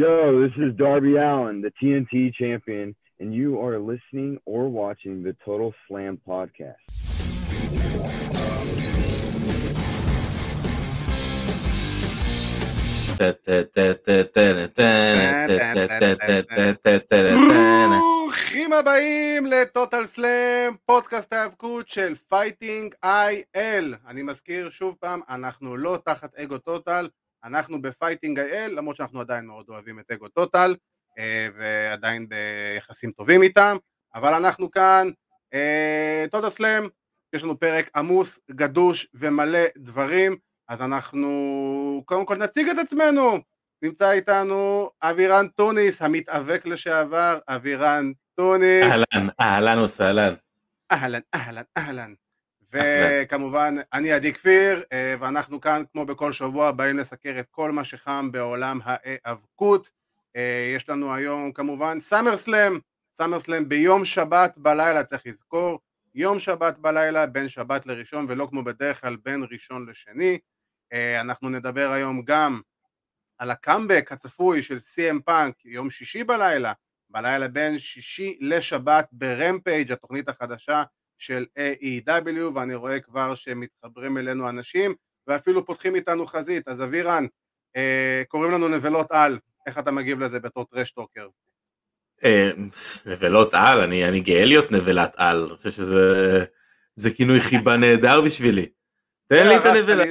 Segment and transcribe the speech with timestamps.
[0.00, 5.34] Yo, this is Darby Allen, the TNT champion, and you are listening or watching the
[5.44, 6.86] Total Slam podcast.
[17.90, 23.94] ברוכים הבאים לטוטל סלאם, פודקאסט ההיאבקות של פייטינג איי-אל.
[24.06, 27.08] אני מזכיר שוב פעם, אנחנו לא תחת אגו טוטל,
[27.44, 30.76] אנחנו בפייטינג איי-אל, למרות שאנחנו עדיין מאוד אוהבים את אגו טוטל,
[31.18, 33.76] אה, ועדיין ביחסים טובים איתם,
[34.14, 35.10] אבל אנחנו כאן,
[35.54, 36.88] אה, טוטל סלאם,
[37.32, 40.36] יש לנו פרק עמוס, גדוש ומלא דברים,
[40.68, 43.38] אז אנחנו קודם כל נציג את עצמנו.
[43.82, 48.82] נמצא איתנו אבירן טוניס, המתאבק לשעבר, אבירן טוניס.
[48.82, 50.34] אהלן, אהלן וסהלן.
[50.92, 52.14] אהלן, אהלן, אהלן.
[52.72, 57.84] וכמובן, אני עדי כפיר, אה, ואנחנו כאן, כמו בכל שבוע, באים לסקר את כל מה
[57.84, 59.90] שחם בעולם ההיאבקות.
[60.36, 62.78] אה, יש לנו היום כמובן סאמר סלאם,
[63.14, 65.80] סאמר סלאם ביום שבת בלילה, צריך לזכור,
[66.14, 70.38] יום שבת בלילה, בין שבת לראשון, ולא כמו בדרך כלל בין ראשון לשני.
[70.92, 72.60] אה, אנחנו נדבר היום גם
[73.38, 76.72] על הקאמבק הצפוי של CM פאנק יום שישי בלילה,
[77.10, 80.82] בלילה בין שישי לשבת ברמפייג' התוכנית החדשה
[81.20, 84.94] של AEW ואני רואה כבר שמתחברים אלינו אנשים
[85.26, 87.26] ואפילו פותחים איתנו חזית אז אבירן
[87.76, 91.28] אה, קוראים לנו נבלות על איך אתה מגיב לזה בתור טראש טוקר?
[92.24, 92.50] אה,
[93.06, 98.66] נבלות על אני, אני גאה להיות נבלת על, אני חושב שזה כינוי חיבה נהדר בשבילי
[99.26, 100.04] תן לי את הנבלה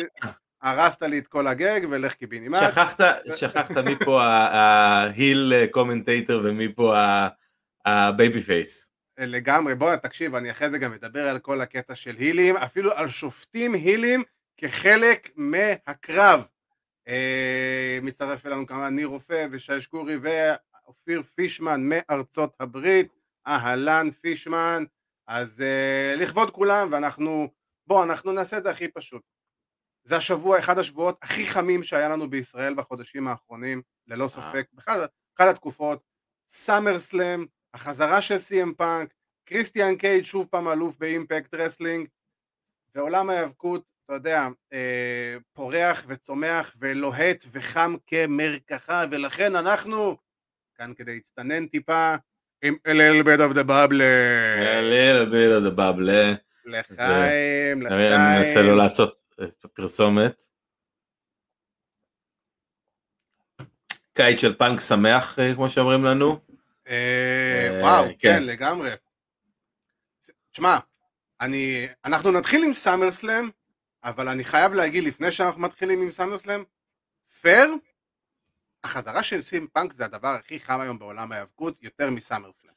[0.61, 2.59] הרסת לי את כל הגג ולך קיבינימט.
[2.59, 3.01] שכחת,
[3.35, 6.95] שכחת מי פה ההיל קומנטייטר ומי פה
[7.85, 8.91] ה babyface.
[9.25, 13.09] לגמרי, בוא תקשיב, אני אחרי זה גם אדבר על כל הקטע של heelים, אפילו על
[13.09, 14.23] שופטים heelים
[14.57, 16.45] כחלק מהקרב.
[17.07, 23.07] אה, מצטרף אלינו כמובן ניר רופא ושי שקורי ואופיר פישמן מארצות הברית,
[23.47, 24.83] אהלן פישמן,
[25.27, 27.49] אז אה, לכבוד כולם ואנחנו,
[27.87, 29.21] בוא אנחנו נעשה את זה הכי פשוט.
[30.03, 35.05] זה השבוע, אחד השבועות הכי חמים שהיה לנו בישראל בחודשים האחרונים, ללא ספק, בכלל,
[35.37, 36.03] אחת התקופות,
[36.47, 39.13] סאמר סלאם, החזרה של סי.אם פאנק,
[39.45, 42.07] קריסטיאן קייד שוב פעם אלוף באימפקט רסלינג,
[42.95, 50.17] ועולם ההיאבקות, אתה יודע, אה, פורח וצומח ולוהט וחם כמרקחה, ולכן אנחנו
[50.75, 52.15] כאן כדי להצטנן טיפה
[52.63, 54.01] עם a little bit of the bubble.
[54.01, 56.09] a little bit of the bubble.
[56.65, 58.11] לחיים, לחיים.
[58.11, 59.33] אני מנסה לא לעשות
[59.73, 60.43] פרסומת.
[64.13, 66.39] קיץ של פאנק שמח אה, כמו שאומרים לנו.
[66.89, 68.13] אה, וואו, כן.
[68.19, 68.89] כן, לגמרי.
[70.51, 70.77] תשמע,
[72.05, 73.49] אנחנו נתחיל עם סאמר סלאם,
[74.03, 76.63] אבל אני חייב להגיד לפני שאנחנו מתחילים עם סאמר סלאם,
[77.41, 77.75] פייר,
[78.83, 82.73] החזרה של סי.אם פאנק זה הדבר הכי חם היום בעולם ההיאבקות, יותר מסאמר סלאם.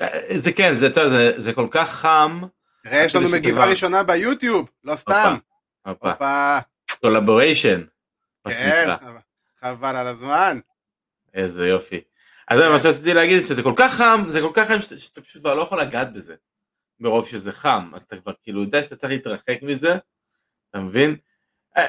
[0.00, 2.40] אה, זה כן, זה, זה, זה כל כך חם.
[2.82, 5.36] תראה, יש לנו מגיבה ראשונה ביוטיוב, לא סתם.
[5.86, 6.58] הופה.
[7.00, 7.82] קולבוריישן.
[8.44, 8.88] כן,
[9.60, 10.58] חבל על הזמן.
[11.34, 12.00] איזה יופי.
[12.48, 15.54] אז מה שרציתי להגיד שזה כל כך חם, זה כל כך חם שאתה פשוט כבר
[15.54, 16.34] לא יכול לגעת בזה.
[17.00, 19.96] מרוב שזה חם, אז אתה כבר כאילו יודע שאתה צריך להתרחק מזה,
[20.70, 21.16] אתה מבין?
[21.76, 21.86] אה,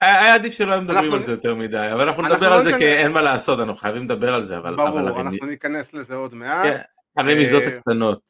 [0.00, 2.86] היה עדיף שלא מדברים על זה יותר מדי, אבל אנחנו נדבר על לא זה כי
[2.86, 4.76] אין מה לעשות, אנחנו חייבים לדבר על זה, אבל...
[4.76, 6.64] ברור, אנחנו ניכנס לזה עוד מעט.
[6.64, 6.80] כן,
[7.16, 8.20] הרמיזות אה, הקטנות.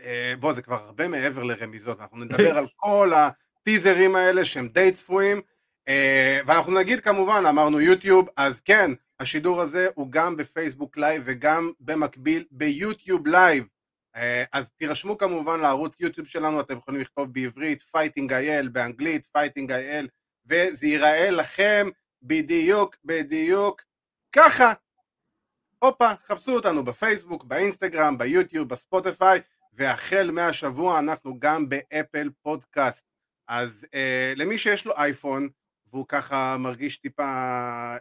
[0.00, 4.92] אה, בוא זה כבר הרבה מעבר לרמיזות, אנחנו נדבר על כל הטיזרים האלה שהם די
[4.92, 5.40] צפויים,
[5.88, 8.90] אה, ואנחנו נגיד כמובן, אמרנו יוטיוב, אז כן,
[9.20, 13.64] השידור הזה הוא גם בפייסבוק לייב וגם במקביל ביוטיוב לייב,
[14.16, 19.72] אה, אז תירשמו כמובן לערוץ יוטיוב שלנו, אתם יכולים לכתוב בעברית פייטינג אייל, באנגלית פייטינג
[19.72, 20.08] אייל,
[20.46, 21.88] וזה ייראה לכם
[22.22, 23.82] בדיוק, בדיוק
[24.32, 24.72] ככה.
[25.78, 29.40] הופה, חפשו אותנו בפייסבוק, באינסטגרם, ביוטיוב, בספוטיפיי,
[29.72, 33.04] והחל מהשבוע אנחנו גם באפל פודקאסט.
[33.48, 35.48] אז אה, למי שיש לו אייפון,
[35.92, 37.24] והוא ככה מרגיש טיפה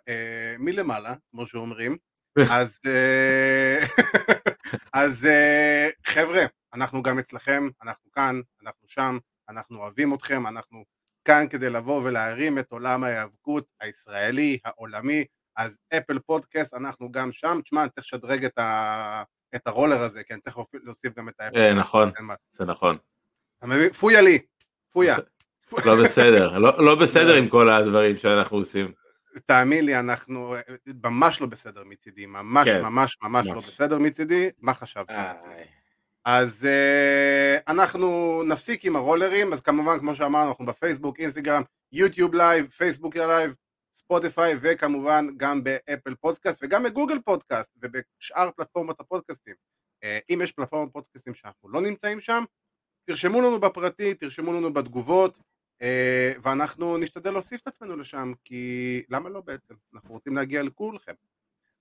[0.07, 1.97] אה, מלמעלה, כמו שאומרים,
[2.51, 3.85] אז, אה,
[5.03, 9.17] אז אה, חבר'ה, אנחנו גם אצלכם, אנחנו כאן, אנחנו שם,
[9.49, 10.83] אנחנו אוהבים אתכם, אנחנו
[11.25, 15.25] כאן כדי לבוא ולהרים את עולם ההיאבקות הישראלי, העולמי,
[15.57, 19.23] אז אפל פודקאסט, אנחנו גם שם, תשמע, אני צריך לשדרג את, ה...
[19.55, 21.57] את הרולר הזה, כן, צריך להוסיף גם את האפל.
[21.57, 22.11] אה, נכון,
[22.49, 22.97] זה נכון.
[23.57, 23.89] אתה מבין?
[23.89, 24.39] פויה לי,
[24.91, 25.15] פויה.
[25.85, 28.91] לא בסדר, לא, לא בסדר עם כל הדברים שאנחנו עושים.
[29.45, 30.55] תאמין לי, אנחנו
[31.03, 35.09] ממש לא בסדר מצידי, ממש כן, ממש ממש לא בסדר מצידי, מה חשבת?
[36.25, 42.67] אז אה, אנחנו נפסיק עם הרולרים, אז כמובן כמו שאמרנו אנחנו בפייסבוק, אינסטגרם, יוטיוב לייב,
[42.67, 43.55] פייסבוק לייב,
[43.93, 49.53] בספוטיפיי וכמובן גם באפל פודקאסט וגם בגוגל פודקאסט ובשאר פלטפורמות הפודקאסטים.
[50.03, 52.43] אה, אם יש פלטפורמות פודקאסטים שאנחנו לא נמצאים שם,
[53.05, 55.39] תרשמו לנו בפרטי, תרשמו לנו בתגובות,
[56.43, 59.73] ואנחנו נשתדל להוסיף את עצמנו לשם, כי למה לא בעצם?
[59.95, 61.13] אנחנו רוצים להגיע לכולכם.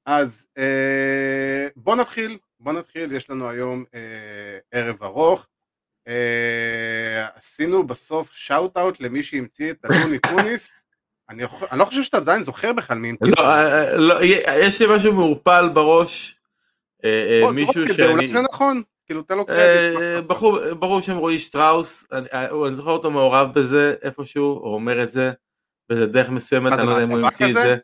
[0.07, 3.85] אז אה, בואו נתחיל, בואו נתחיל, יש לנו היום
[4.73, 5.47] ערב ארוך.
[7.35, 10.75] עשינו בסוף שאוט אאוט למי שהמציא את הלוני טוניס.
[11.31, 13.27] אני, אני לא חושב שאתה עדיין זוכר בכלל מי המציא.
[13.37, 14.25] לא, לא,
[14.65, 16.39] יש לי משהו מעורפל בראש.
[17.55, 18.13] מישהו שאני...
[18.13, 18.83] אולי זה נכון.
[19.07, 20.01] כאילו תן לו קרדיט.
[20.01, 24.75] אה, בחור, ברור שם רועי שטראוס, אני, אה, אני זוכר אותו מעורב בזה איפשהו, הוא
[24.75, 25.33] אומר את זה,
[25.89, 27.77] באיזה דרך מסוימת, אני לא יודע אם הוא המציא את זה.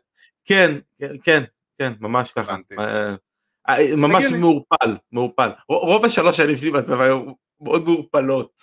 [0.45, 1.43] כן, כן, כן,
[1.77, 2.55] כן, ממש ככה.
[3.69, 5.49] אה, ממש מעורפל, מעורפל.
[5.69, 7.23] רוב השלוש שנים שלי בצבא היו
[7.61, 8.61] מאוד מעורפלות.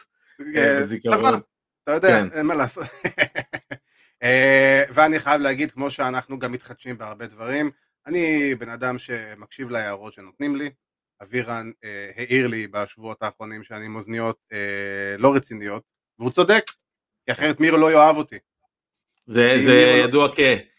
[1.85, 2.29] אתה יודע, כן.
[2.33, 2.85] אין מה לעשות.
[4.95, 7.71] ואני חייב להגיד, כמו שאנחנו גם מתחדשים בהרבה דברים,
[8.07, 10.71] אני בן אדם שמקשיב להערות שנותנים לי,
[11.23, 15.83] אבירן אה, העיר לי בשבועות האחרונים שאני עם אוזניות אה, לא רציניות,
[16.19, 16.65] והוא צודק,
[17.27, 18.39] כי אחרת מירו לא יאהב אותי.
[19.27, 19.73] זה, זה
[20.05, 20.33] ידוע, לא...
[20.37, 20.39] כ,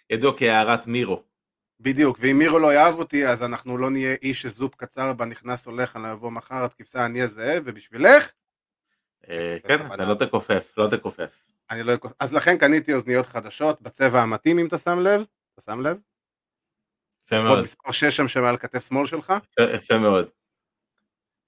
[0.09, 1.24] ידוע כהערת מירו.
[1.80, 5.95] בדיוק, ואם מירו לא יאהב אותי, אז אנחנו לא נהיה איש שזופ קצר בנכנס הולך,
[5.95, 8.31] אני אבוא מחר, את כבשה אני הזאב, ובשבילך?
[9.30, 11.47] אה, כן, אתה לא תכופף, לא תכופף.
[11.71, 12.13] אני לא אכופף.
[12.19, 15.97] אז לכן קניתי אוזניות חדשות, בצבע המתאים אם אתה שם לב, אתה שם לב?
[17.31, 17.61] יפה מאוד.
[17.61, 19.33] מספר 6 שם שמעל כתף שמאל שלך.
[19.75, 20.29] יפה מאוד.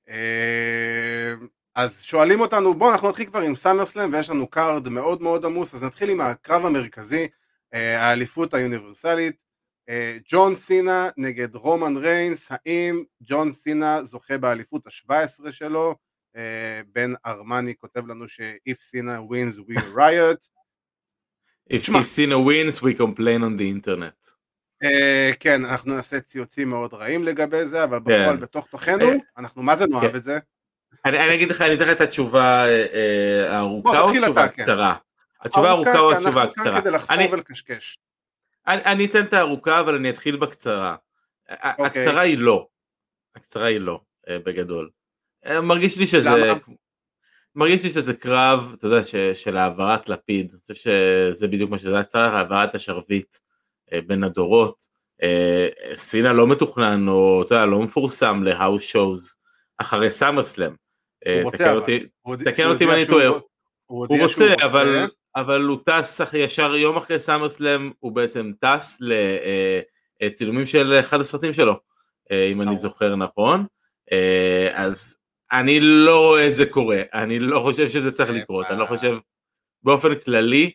[0.09, 1.33] אה,
[1.75, 5.73] אז שואלים אותנו, בואו אנחנו נתחיל כבר עם סאמרסלאם ויש לנו card מאוד מאוד עמוס,
[5.73, 7.27] אז נתחיל עם הקרב המרכזי,
[7.73, 9.35] אה, האליפות האוניברסלית,
[9.89, 15.95] אה, ג'ון סינה נגד רומן ריינס, האם ג'ון סינה זוכה באליפות ה-17 שלו?
[16.87, 20.47] בן ארמני כותב לנו ש- if סינה wins we riot.
[21.73, 24.40] If, if סינה wins we complain on the internet.
[24.83, 28.39] אה, כן, אנחנו נעשה ציוצים מאוד רעים לגבי זה, אבל בפועל כן.
[28.39, 30.15] בתוך תוכנו, אנחנו מה זה נאהב כן.
[30.15, 30.39] את זה.
[31.05, 34.61] אני, אגיד לך, אני אתן לך את התשובה אה, הארוכה או התשובה כן.
[34.61, 34.95] הקצרה?
[35.41, 36.63] התשובה הארוכה או התשובה הקצרה?
[36.65, 37.97] אנחנו כאן כדי לחפור ולקשקש.
[38.67, 40.95] אני, אתן את הארוכה, אבל אני אתחיל בקצרה.
[41.51, 41.85] אוקיי.
[41.85, 42.67] הקצרה היא לא.
[43.35, 43.99] הקצרה היא לא,
[44.29, 44.89] אה, בגדול.
[45.63, 46.53] מרגיש לי שזה...
[47.55, 49.03] מרגיש לי שזה קרב, אתה יודע,
[49.33, 50.51] של העברת לפיד.
[50.51, 53.35] אני חושב שזה בדיוק מה שזה היה צריך, העברת השרביט.
[53.93, 54.87] אה, בין הדורות.
[55.23, 59.35] אה, סינה לא מתוכנן או אתה יודע, לא מפורסם להאוס שואוז
[59.77, 60.71] אחרי סאמרסלאם.
[61.27, 61.43] אה,
[62.45, 63.27] תקן אותי אם אני טועה.
[63.85, 68.97] הוא רוצה אבל אבל הוא טס ישר יום אחרי סאמרסלאם הוא בעצם טס
[70.21, 71.73] לצילומים של אחד הסרטים שלו
[72.31, 73.65] אם אני זוכר נכון
[74.73, 75.17] אז
[75.51, 79.17] אני לא רואה את זה קורה אני לא חושב שזה צריך לקרות אני לא חושב
[79.83, 80.71] באופן כללי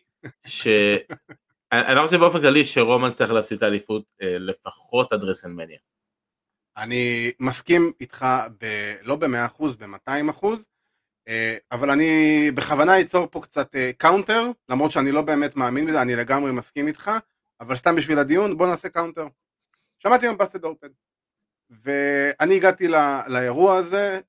[1.71, 5.79] אני לא חושב באופן כללי שרומן צריך להפסיד את האליפות אה, לפחות עד רסלמניה.
[6.77, 8.25] אני מסכים איתך
[8.61, 10.45] ב, לא ב-100% ב-200%
[11.27, 16.01] אה, אבל אני בכוונה אצור פה קצת counter אה, למרות שאני לא באמת מאמין בזה
[16.01, 17.11] אני לגמרי מסכים איתך
[17.61, 19.27] אבל סתם בשביל הדיון בוא נעשה counter.
[19.99, 20.87] שמעתי היום Busted Open
[21.69, 24.19] ואני הגעתי לא, לאירוע הזה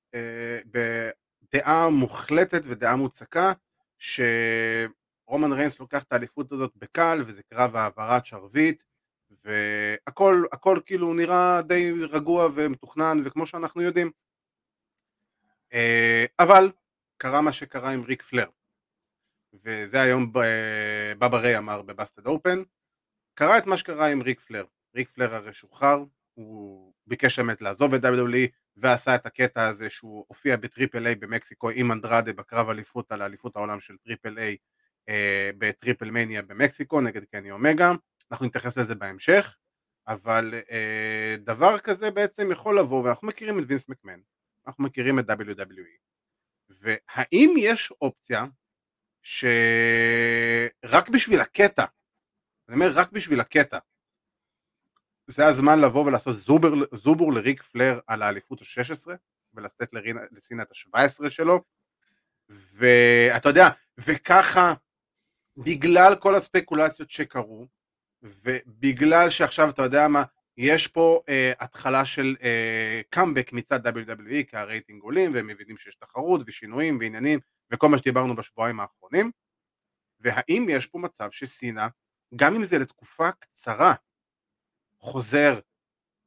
[0.66, 3.52] בדעה מוחלטת ודעה מוצקה
[3.98, 4.20] ש...
[5.28, 8.82] רומן ריינס לוקח את האליפות הזאת בקל וזה קרב העברת שרביט
[9.44, 14.10] והכל הכל כאילו נראה די רגוע ומתוכנן וכמו שאנחנו יודעים.
[15.72, 16.72] אה, אבל
[17.16, 18.48] קרה מה שקרה עם ריק פלייר.
[19.64, 20.32] וזה היום
[21.18, 22.62] באבא ריי אמר ב Busted Open.
[23.34, 24.64] קרה את מה שקרה עם ריק פלייר.
[24.94, 30.24] ריק פלייר הרי שוחרר הוא ביקש באמת לעזוב את WWE ועשה את הקטע הזה שהוא
[30.28, 34.50] הופיע בטריפל איי במקסיקו עם אנדרדה בקרב אליפות על אליפות העולם של טריפל איי.
[34.50, 34.56] אה,
[35.58, 37.92] בטריפל מניה במקסיקו נגד קני אומגה,
[38.30, 39.56] אנחנו נתייחס לזה בהמשך,
[40.08, 44.20] אבל אה, דבר כזה בעצם יכול לבוא, ואנחנו מכירים את וינס מקמן,
[44.66, 45.98] אנחנו מכירים את WWE,
[46.68, 48.44] והאם יש אופציה
[49.22, 51.84] שרק בשביל הקטע,
[52.68, 53.78] אני אומר רק בשביל הקטע,
[55.26, 59.06] זה הזמן לבוא ולעשות זובר, זובור לריק פלר על האליפות ה-16
[59.54, 59.88] ולשאת
[60.32, 61.64] לסינה את ה-17 שלו?
[62.48, 64.72] ואתה יודע, וככה
[65.64, 67.66] בגלל כל הספקולציות שקרו,
[68.22, 70.22] ובגלל שעכשיו אתה יודע מה,
[70.56, 75.94] יש פה אה, התחלה של אה, קאמבק מצד WWE, כי הרייטינג עולים, והם מבינים שיש
[75.94, 77.40] תחרות ושינויים ועניינים,
[77.72, 79.30] וכל מה שדיברנו בשבועיים האחרונים,
[80.20, 81.88] והאם יש פה מצב שסינה,
[82.36, 83.94] גם אם זה לתקופה קצרה,
[85.00, 85.58] חוזר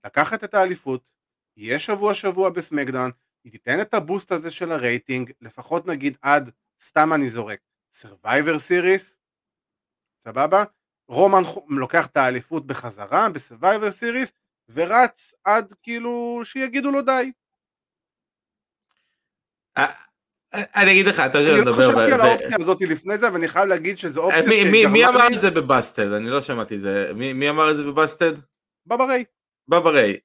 [0.06, 1.12] לקחת את האליפות,
[1.58, 3.12] יהיה שבוע שבוע בסמקדאון,
[3.44, 7.60] הוא ייתן את הבוסט הזה של הרייטינג, לפחות נגיד עד, סתם אני זורק,
[8.02, 9.21] Survivor Series,
[10.24, 10.64] סבבה?
[11.08, 14.32] רומן לוקח את האליפות בחזרה בסרווייבר סיריס
[14.70, 17.32] ורץ עד כאילו שיגידו לו די.
[19.78, 19.86] אה,
[20.54, 23.98] אני אגיד לך, אתה יודע, אני חשבתי על האופציה הזאת לפני זה, ואני חייב להגיד
[23.98, 26.12] שזו אופציה מי אמר את זה ב-Busted?
[26.12, 27.12] אני לא שמעתי את זה.
[27.16, 28.34] מי אמר את זה ב-Busted?
[28.86, 29.24] בברי.
[29.68, 30.20] בברי.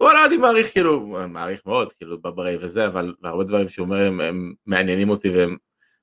[0.00, 4.54] וואלה, אני מעריך כאילו, מעריך מאוד, כאילו, בברי וזה, אבל הרבה דברים שהוא אומר הם
[4.66, 5.56] מעניינים אותי והם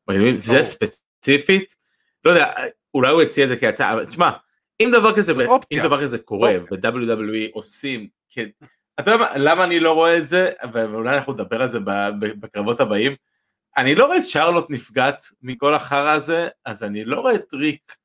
[0.07, 0.37] מגניבים.
[0.37, 1.75] זה ספציפית,
[2.25, 2.51] לא יודע,
[2.93, 4.31] אולי הוא הציע את זה כהצעה, אבל תשמע,
[4.79, 5.33] אם דבר כזה,
[5.73, 8.07] אם דבר כזה קורה ו-WWE עושים,
[8.99, 11.79] אתה יודע למה אני לא רואה את זה, ואולי אנחנו נדבר על זה
[12.19, 13.15] בקרבות הבאים,
[13.77, 17.95] אני לא רואה את שרלוט נפגעת מכל החרא הזה, אז אני לא רואה את ריק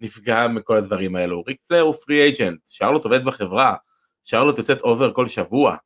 [0.00, 3.74] נפגע מכל הדברים האלו, ריק פלייר הוא free agent, שרלוט עובד בחברה,
[4.24, 5.76] שרלוט יוצאת over כל שבוע,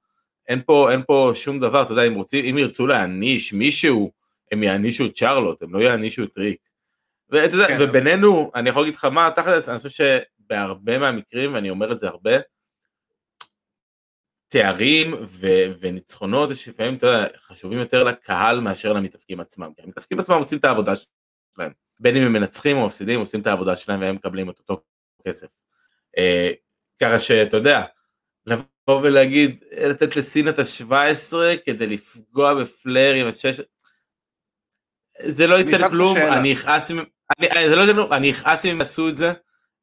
[0.49, 4.13] אין פה, אין פה שום דבר, אתה יודע, אם, רוצים, אם ירצו להעניש מישהו,
[4.53, 6.59] הם יענישו את שרלוט, הם לא יענישו את ריק.
[7.31, 7.77] ואת זה, כן.
[7.81, 12.09] ובינינו, אני יכול להגיד לך מה, תכלס, אני חושב שבהרבה מהמקרים, ואני אומר את זה
[12.09, 12.31] הרבה,
[14.49, 20.37] תארים ו- וניצחונות שלפעמים אתה יודע, חשובים יותר לקהל מאשר למתאבקים עצמם, כי המתאבקים עצמם
[20.37, 24.15] עושים את העבודה שלהם, בין אם הם מנצחים או מפסידים, עושים את העבודה שלהם והם
[24.15, 24.83] מקבלים את אותו
[25.27, 25.49] כסף.
[26.19, 26.51] אה,
[27.01, 27.83] ככה שאתה יודע,
[28.47, 31.35] לבוא ולהגיד, לתת לסין את ה-17
[31.65, 33.63] כדי לפגוע בפלר עם ה-16,
[35.27, 36.97] זה לא ייתן כלום, אני אכעס אם,
[37.39, 39.33] אני, זה לא כלום, אני אכעס אם הם עשו את זה,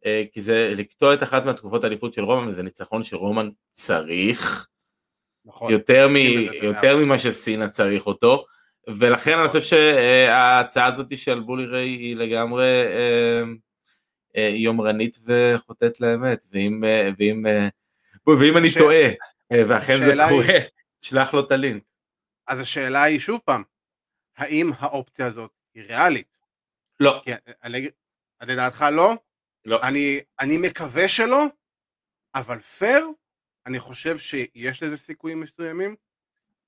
[0.05, 4.67] אה, כי זה לקטוע את אחת מהתקופות האליפות של רומן וזה ניצחון שרומן צריך
[5.45, 6.15] נכון, יותר, מ,
[6.63, 8.45] יותר ממה שסינה צריך אותו
[8.87, 9.39] ולכן.
[9.39, 13.43] אני חושב שההצעה הזאת של בולי ריי היא לגמרי אה,
[14.37, 16.83] אה, יומרנית וחוטאת לאמת ואם,
[17.19, 17.45] ואם,
[18.39, 18.77] ואם אני ש...
[18.77, 19.05] טועה
[19.67, 20.61] ואכן זה קורה היא...
[21.01, 21.83] שלח לו את הלינק.
[22.47, 23.63] אז השאלה היא שוב פעם
[24.37, 26.36] האם האופציה הזאת היא ריאלית?
[26.99, 27.21] לא.
[27.23, 27.31] כי,
[28.41, 29.13] לדעתך לא?
[29.65, 29.79] לא.
[29.83, 31.45] אני, אני מקווה שלא,
[32.35, 33.07] אבל פייר,
[33.65, 35.95] אני חושב שיש לזה סיכויים מסוימים.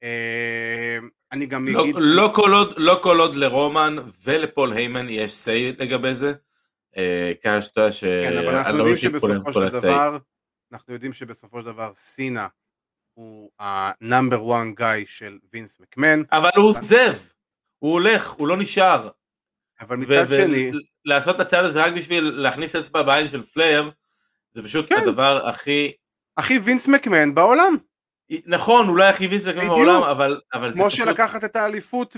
[0.04, 0.98] אה,
[1.32, 1.96] אני גם לא, אגיד...
[1.98, 6.34] לא כל, עוד, לא כל עוד לרומן ולפול היימן יש say לגבי זה,
[6.98, 8.04] אה, יודע ש...
[8.04, 10.18] כן, אבל אנחנו יודעים שבסופו של דבר,
[10.72, 12.48] אנחנו יודעים שבסופו של דבר סינה
[13.14, 16.22] הוא ה-number one guy של וינס מקמן.
[16.32, 17.14] אבל הוא עוזב,
[17.80, 19.10] הוא הולך, הוא לא נשאר.
[19.82, 20.72] אבל מצד שני...
[21.06, 23.92] לעשות את הצעד הזה רק בשביל להכניס אצבע בעין של פלייר,
[24.52, 25.02] זה פשוט כן.
[25.02, 25.92] הדבר הכי...
[26.38, 27.78] הכי וינס מקמן בעולם.
[28.46, 32.16] נכון, אולי הכי וינס מקמן בעולם, אבל, אבל כמו שלקחת את האליפות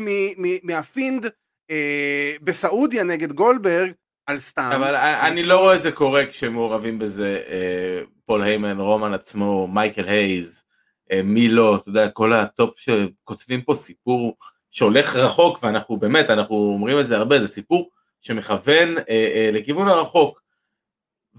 [0.63, 1.25] מה-Fiend
[1.71, 3.91] אה, בסעודיה נגד גולדברג,
[4.25, 4.71] על סתם.
[4.75, 10.07] אבל אני לא רואה את זה קורה כשמעורבים בזה אה, פול היימן, רומן עצמו, מייקל
[10.07, 10.63] הייז,
[11.11, 14.37] אה, מי לא, אתה יודע, כל ה-top שכותבים פה סיפור
[14.71, 19.87] שהולך רחוק, ואנחנו באמת, אנחנו אומרים את זה הרבה, זה סיפור שמכוון אה, אה, לכיוון
[19.87, 20.41] הרחוק,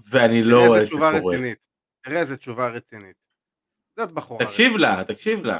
[0.09, 1.11] ואני לא רואה את זה קורה.
[2.03, 3.15] תראה איזה תשובה רצינית.
[3.99, 4.45] זאת בחורה.
[4.45, 5.59] תקשיב לה, תקשיב לה.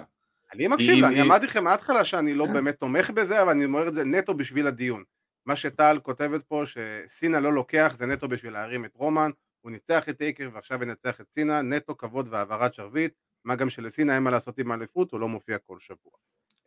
[0.53, 2.53] אני מקשיב לה, אני אמרתי לכם מההתחלה שאני לא אה.
[2.53, 5.03] באמת תומך בזה, אבל אני אומר את זה נטו בשביל הדיון.
[5.45, 10.09] מה שטל כותבת פה, שסינה לא לוקח, זה נטו בשביל להרים את רומן, הוא ניצח
[10.09, 13.13] את טייקר ועכשיו ינצח את סינה, נטו כבוד והעברת שרביט,
[13.45, 16.11] מה גם שלסינה אין מה לעשות עם האליפות, הוא לא מופיע כל שבוע.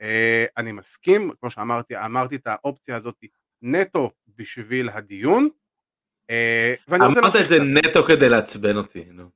[0.00, 3.25] Uh, אני מסכים, כמו שאמרתי, אמרתי את האופציה הזאת
[3.62, 5.49] נטו בשביל הדיון.
[6.33, 9.31] Uh, אמרת את זה נטו כדי לעצבן אותי, נו.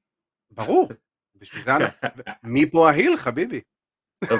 [0.50, 0.88] ברור,
[1.37, 1.73] בשביל זה,
[2.43, 3.61] מי פה ההיל חביבי?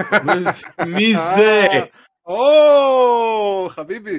[0.97, 1.67] מי זה?
[2.27, 4.19] או, חביבי,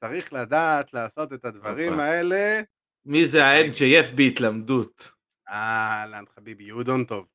[0.00, 2.60] צריך לדעת לעשות את הדברים האלה.
[3.04, 5.12] מי זה ה-NJF בהתלמדות?
[5.48, 7.26] אהלן חביבי, יהודון טוב.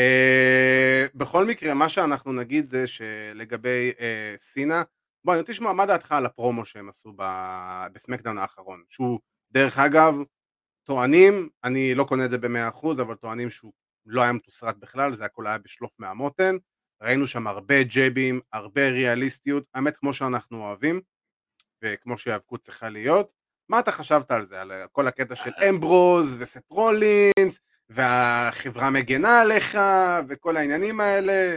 [0.00, 4.00] Uh, בכל מקרה, מה שאנחנו נגיד זה שלגבי uh,
[4.38, 4.82] סינה,
[5.24, 7.12] בוא, אני רוצה לשמוע מה דעתך על הפרומו שהם עשו
[7.92, 9.20] בסמקדאון האחרון, שהוא,
[9.52, 10.14] דרך אגב,
[10.84, 13.72] טוענים, אני לא קונה את זה במאה אחוז, אבל טוענים שהוא
[14.06, 16.56] לא היה מתוסרט בכלל, זה הכל היה בשלוף מהמותן,
[17.02, 21.00] ראינו שם הרבה ג'ייבים, הרבה ריאליסטיות, האמת כמו שאנחנו אוהבים,
[21.84, 23.30] וכמו שהיאבקות צריכה להיות.
[23.68, 29.78] מה אתה חשבת על זה, על כל הקטע של אמברוז וסט רולינס, והחברה מגנה עליך,
[30.28, 31.56] וכל העניינים האלה.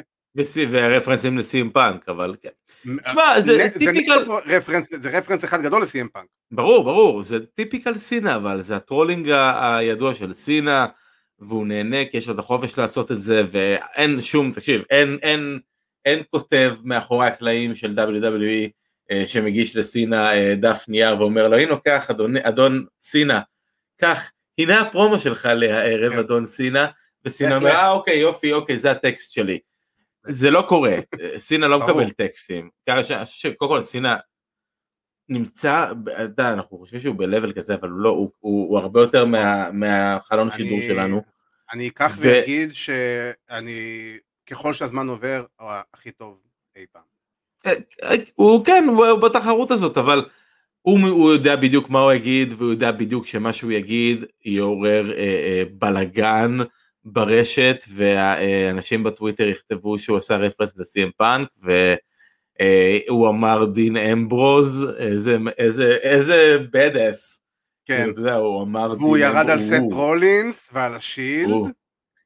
[0.72, 2.50] ורפרנסים לסי.אם פאנק, אבל כן.
[3.06, 4.26] תשמע, זה typical...
[5.02, 6.26] זה רפרנס אחד גדול לסי.אם פאנק.
[6.52, 9.30] ברור, ברור, זה typical סינה, אבל זה ה-trolling
[9.62, 10.86] הידוע של סינה,
[11.40, 15.60] והוא נהנה כי יש לו את החופש לעשות את זה, ואין שום, תקשיב, אין, אין,
[16.06, 18.70] אין כותב מאחורי הקלעים של WWE
[19.12, 22.10] אה, שמגיש לסינה אה, דף נייר ואומר לו, הנה קח
[22.44, 23.42] אדון סינה,
[24.02, 26.20] קח הנה הפרומו שלך להערב כן.
[26.20, 26.88] אדון סינה,
[27.26, 29.60] וסינה אומר אה אוקיי יופי אוקיי זה הטקסט שלי.
[30.28, 30.96] זה לא קורה,
[31.38, 32.70] סינה לא מקבל טקסטים,
[33.58, 34.18] קודם כל סינה,
[35.30, 35.92] נמצא,
[36.24, 40.50] אתה אנחנו חושבים שהוא ב-level כזה, אבל לא, הוא, הוא, הוא הרבה יותר מה, מהחלון
[40.50, 41.22] שידור שלנו.
[41.72, 45.46] אני אקח ו- ואגיד שאני, ככל שהזמן עובר,
[45.94, 46.40] הכי טוב
[46.76, 47.04] אי פעם.
[48.36, 50.26] הוא כן, הוא הוא בתחרות הזאת, אבל
[50.84, 55.18] הוא, הוא יודע בדיוק מה הוא יגיד, והוא יודע בדיוק שמה שהוא יגיד יעורר אה,
[55.18, 56.58] אה, בלגן
[57.06, 65.98] ברשת, ואנשים בטוויטר יכתבו שהוא עשה רפרנס לסי.אם פאנק, והוא אמר דין אמברוז, איזה, איזה,
[66.02, 67.40] איזה bad ass.
[67.86, 71.70] כן, כאילו, אתה יודע, הוא אמר והוא ירד על אמברוז, סט רולינס ועל ה-Shield, הוא-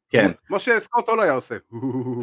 [0.09, 0.31] כן.
[0.47, 1.55] כמו שסקוט הול היה עושה.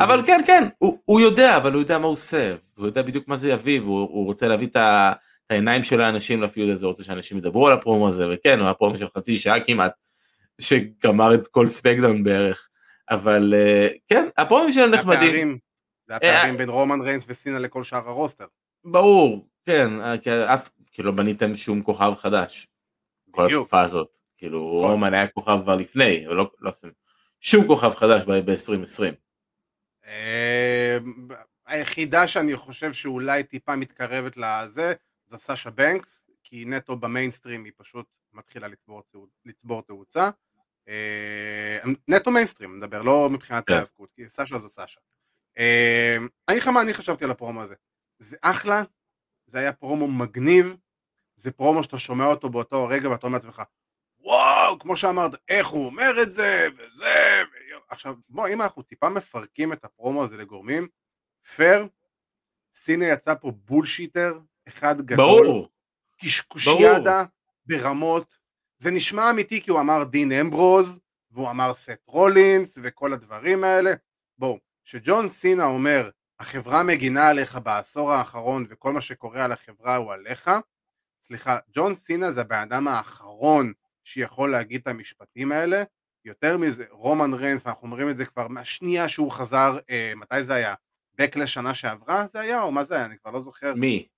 [0.01, 3.29] אבל כן כן הוא, הוא יודע אבל הוא יודע מה הוא עושה הוא יודע בדיוק
[3.29, 5.13] מה זה יביא והוא הוא רוצה להביא את, ה,
[5.47, 8.75] את העיניים של האנשים לפיוד הזה רוצה שאנשים ידברו על הפרומו הזה וכן הוא היה
[8.75, 9.93] פרומו של חצי שעה כמעט
[10.61, 12.69] שגמר את כל ספקדאון בערך
[13.11, 15.59] אבל אה, כן הפרומים שלהם נחמדים הפערים,
[16.09, 18.47] זה הפערים בין רומן ריינס וסינה לכל שאר הרוסטר.
[18.85, 22.69] ברור כן אה, כי אף כאילו לא בניתם שום כוכב חדש
[23.31, 23.47] כל.
[23.47, 24.91] התקופה הזאת כאילו נכון.
[24.91, 26.71] רומן היה כוכב כבר לפני ולא לא
[27.41, 29.15] שום כוכב חדש ב-2020
[30.07, 30.99] אה,
[31.67, 34.95] היחידה שאני חושב שאולי טיפה מתקרבת לזה,
[35.37, 39.03] זה סאשה בנקס, כי נטו במיינסטרים היא פשוט מתחילה לצבור,
[39.45, 40.31] לצבור תאוצה.
[40.89, 43.73] אה, נטו מיינסטרים, נדבר, לא מבחינת כן.
[43.73, 45.01] ההיאבקות, כי סאשה זו סאשה.
[45.59, 46.17] אה,
[46.49, 47.75] אני לך מה אני חשבתי על הפרומו הזה.
[48.19, 48.83] זה אחלה,
[49.47, 50.77] זה היה פרומו מגניב,
[51.37, 53.63] זה פרומו שאתה שומע אותו באותו הרגע ואתה אומר לעצמך,
[54.19, 57.43] וואו, כמו שאמרת, איך הוא אומר את זה, וזה.
[57.89, 60.89] עכשיו, בוא, אם אנחנו טיפה מפרקים את הפרומו הזה לגורמים,
[61.55, 61.89] פייר,
[62.75, 65.69] סינה יצא פה bullshitter, אחד גדול, ברור
[66.21, 67.25] קשקושיאדה
[67.67, 68.35] ברמות,
[68.79, 73.93] זה נשמע אמיתי כי הוא אמר דין אמברוז, והוא אמר סט רולינס, וכל הדברים האלה,
[74.39, 80.13] בואו, כשג'ון סינה אומר, החברה מגינה עליך בעשור האחרון, וכל מה שקורה על החברה הוא
[80.13, 80.51] עליך,
[81.23, 83.73] סליחה, ג'ון סינה זה הבן אדם האחרון
[84.05, 85.83] שיכול להגיד את המשפטים האלה,
[86.25, 90.55] יותר מזה, רומן ריינס, ואנחנו אומרים את זה כבר מהשנייה שהוא חזר, אה, מתי זה
[90.55, 90.75] היה?
[91.19, 93.05] בקלש שנה שעברה זה היה, או מה זה היה?
[93.05, 93.75] אני כבר לא זוכר.
[93.75, 94.09] מי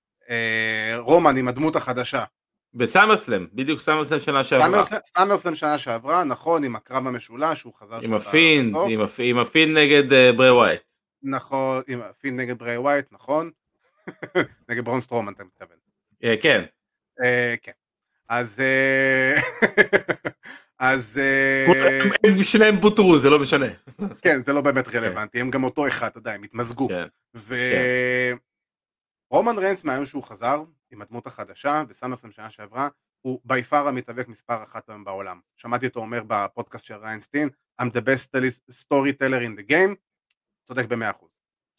[0.97, 2.23] רומן עם הדמות החדשה.
[2.73, 4.83] ב-SummerSlam בדיוק SummerSlam שנה שעברה
[5.17, 8.27] SummerSlam שנה שעברה, נכון, עם הקרב המשולש, הוא חזר עם בסוף.
[8.89, 10.81] עם הפ- עם ה-Fiend נגד אה, בריי וואייט.
[11.23, 13.51] נכון, עם ה-Fiend נגד בריי וואייט, נכון.
[14.69, 15.77] נגד ברון סטרומן אתה מתכוון.
[16.23, 16.63] אה, כן,
[17.23, 17.71] אה, כן.
[18.29, 18.59] אז...
[18.59, 19.39] אה,
[20.79, 21.19] אז...
[21.23, 21.65] אה,
[22.01, 23.65] הם- הם שניהם פוטרו, זה לא משנה.
[24.21, 26.87] כן, זה לא באמת רלוונטי, הם גם אותו אחד, אתה יודע, הם התמזגו.
[29.31, 32.87] ורומן ריינס מהיום שהוא חזר עם הדמות החדשה בסמרסלאם שנה שעברה
[33.21, 35.39] הוא בי פאר המתאבק מספר אחת היום בעולם.
[35.55, 37.49] שמעתי אותו אומר בפודקאסט של ריינסטין
[37.81, 38.35] I'm the best
[38.71, 39.95] storyteller in the game
[40.67, 41.29] צודק במאה אחוז.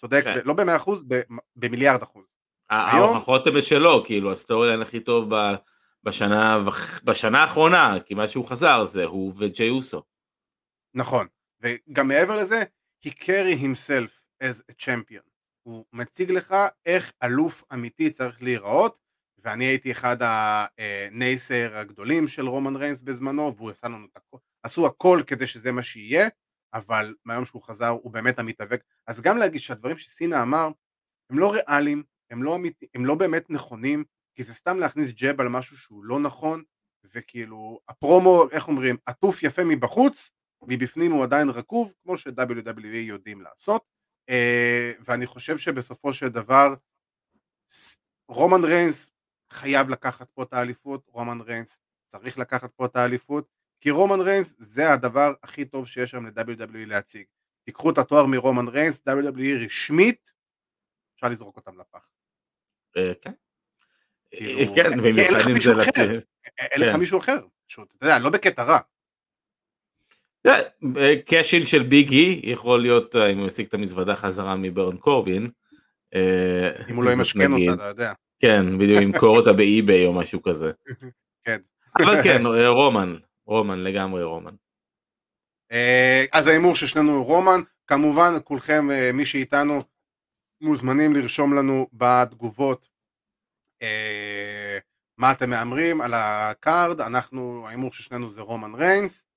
[0.00, 0.34] צודק, כן.
[0.38, 1.20] ב- לא במאה אחוז, ב-
[1.56, 2.24] במיליארד אחוז.
[2.70, 5.54] ההוכחות הן בשלו, כאילו ה-storyline הכי טוב ב-
[6.02, 6.58] בשנה
[7.04, 10.02] בשנה האחרונה, מאז שהוא חזר זה הוא וג'יי אוסו.
[10.94, 11.26] נכון.
[11.61, 12.62] וגם מעבר לזה,
[13.06, 15.27] he carry himself as a champion.
[15.68, 16.54] הוא מציג לך
[16.87, 18.98] איך אלוף אמיתי צריך להיראות,
[19.38, 24.87] ואני הייתי אחד ה-naysayer הגדולים של רומן ריינס בזמנו, והוא עשה לנו את הכל, עשו
[24.87, 26.28] הכל כדי שזה מה שיהיה,
[26.74, 28.85] אבל מהיום שהוא חזר הוא באמת המתאבק.
[29.07, 30.68] אז גם להגיד שהדברים שסינה אמר,
[31.31, 34.04] הם לא ריאליים, הם לא, אמיתי, הם לא באמת נכונים,
[34.35, 36.62] כי זה סתם להכניס ג'ב על משהו שהוא לא נכון,
[37.14, 40.31] וכאילו הפרומו, איך אומרים, עטוף יפה מבחוץ,
[40.62, 43.97] מבפנים הוא עדיין רקוב, כמו ש-WWE יודעים לעשות,
[45.00, 46.74] ואני חושב שבסופו של דבר
[48.28, 49.10] רומן ריינס
[49.50, 53.48] חייב לקחת פה את האליפות, רומן ריינס צריך לקחת פה את האליפות,
[53.80, 57.26] כי רומן ריינס זה הדבר הכי טוב שיש היום ל-WWE להציג.
[57.64, 60.32] תיקחו את התואר מרומן ריינס, WWE רשמית,
[61.14, 62.08] אפשר לזרוק אותם לפח.
[62.96, 63.32] אה, כן.
[64.30, 65.88] כאילו, אה, כן, כי אין לך במיוחד אם מישהו זה אחר.
[65.88, 66.20] לציר.
[66.58, 67.00] אין לך כן.
[67.00, 68.78] מישהו אחר, פשוט, אתה יודע, לא בקטע רע.
[71.26, 74.96] cash in של ביג אי יכול להיות אה, אם הוא ישיג את המזוודה חזרה מברון
[74.96, 75.51] קורבין.
[76.14, 77.53] אה, אם הוא לא ימשכן.
[77.53, 78.12] אותה, אתה יודע.
[78.38, 80.72] כן, בדיוק ימכור אותה ב-eBay או משהו כזה.
[81.44, 81.61] כן.
[81.98, 84.55] אבל כן, אה, רומן, רומן לגמרי רומן.
[85.72, 89.83] אה, אז ההימור של שנינו הוא רומן, כמובן כולכם אה, מי שאיתנו
[90.61, 92.88] מוזמנים לרשום לנו בתגובות
[93.83, 94.79] אה,
[95.18, 99.27] מה אתם מהמרים על ה-card, אנחנו, ההימור של שנינו זה רומן ריינס, אה,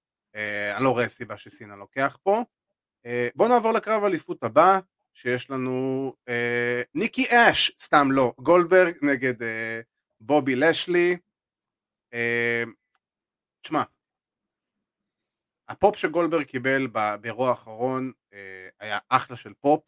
[0.75, 2.43] אני לא רואה סיבה שסינה לוקח פה.
[3.05, 4.79] אה, בואו נעבור לקרב אליפות הבא,
[5.13, 9.81] שיש לנו אה, ניקי אש, סתם לא, גולדברג נגד אה,
[10.21, 11.17] בובי לשלי.
[12.13, 12.63] אה,
[13.61, 13.83] תשמע,
[15.69, 16.87] הפופ שגולדברג קיבל
[17.21, 19.83] באירוע האחרון אה, היה אחלה של פופ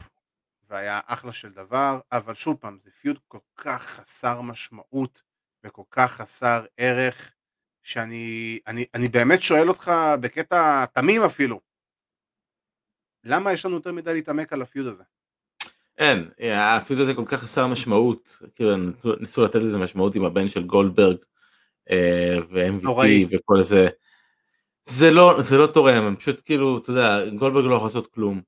[0.69, 5.21] והיה אחלה של דבר, אבל שוב פעם, זה feud כל כך חסר משמעות
[5.63, 7.33] וכל כך חסר ערך,
[7.83, 9.91] שאני אני, אני באמת שואל אותך
[10.21, 11.59] בקטע תמים אפילו,
[13.23, 15.03] למה יש לנו יותר מדי להתעמק על הפיוד הזה?
[15.97, 18.71] אין, הפיוד הזה כל כך חסר משמעות, כאילו
[19.19, 21.17] ניסו לתת לזה משמעות עם הבן של גולדברג
[21.91, 23.87] אה, ו-MVP וכל זה.
[24.83, 28.41] זה לא, זה לא תורם, הם פשוט כאילו, אתה יודע, גולדברג לא יכול לעשות כלום.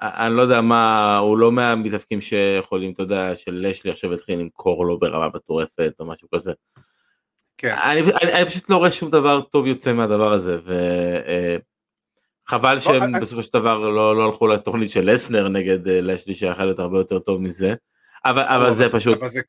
[0.00, 4.86] אני לא יודע מה, הוא לא מהמתאפקים שיכולים, אתה יודע, של לשלי עכשיו התחיל למכור
[4.86, 6.52] לו ברמה מטורפת או משהו כזה.
[7.58, 7.74] כן.
[7.84, 10.56] אני, אני, אני פשוט לא רואה שום דבר טוב יוצא מהדבר הזה,
[12.48, 13.20] וחבל שהם אני...
[13.20, 16.98] בסופו של דבר לא, לא הלכו לתוכנית של לסנר נגד אה, לשלי שיכול להיות הרבה
[16.98, 17.74] יותר טוב מזה,
[18.24, 19.18] אבל, אבל זה פשוט...
[19.18, 19.40] אבל זה...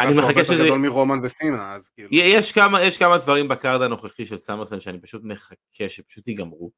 [0.00, 0.64] אני מחכה שזה...
[0.64, 2.08] גדול מרומן וסימנה, אז כאילו...
[2.12, 6.70] יש כמה, יש כמה דברים בקארד הנוכחי של סמרסון שאני פשוט מחכה שפשוט ייגמרו.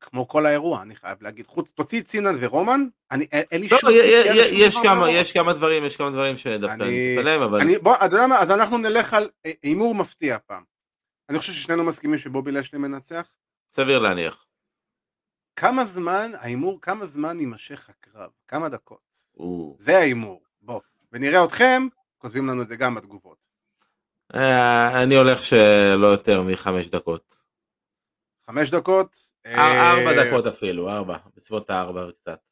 [0.00, 1.46] כמו כל האירוע, אני חייב להגיד.
[1.46, 3.90] חוץ, תוציא את סינן ורומן, אני, אין לי לא, שום...
[4.52, 7.60] יש כמה, יש כמה דברים, יש כמה דברים שדווקא אני מתפלם, אבל...
[7.60, 9.28] אני, בוא, אתה יודע מה, אז אנחנו נלך על
[9.62, 10.62] הימור מפתיע פעם.
[11.28, 13.28] אני חושב ששנינו מסכימים שבובי לשלי מנצח.
[13.70, 14.46] סביר להניח.
[15.56, 18.30] כמה זמן, ההימור, כמה זמן יימשך הקרב?
[18.48, 19.24] כמה דקות?
[19.78, 20.42] זה ההימור.
[20.60, 20.80] בוא.
[21.12, 21.86] ונראה אתכם,
[22.18, 23.38] כותבים לנו את זה גם בתגובות.
[24.34, 27.42] אה, אני הולך שלא יותר מחמש דקות.
[28.46, 29.29] חמש דקות?
[29.46, 32.50] ארבע אה, דקות אפילו, ארבע, בסביבות הארבע קצת.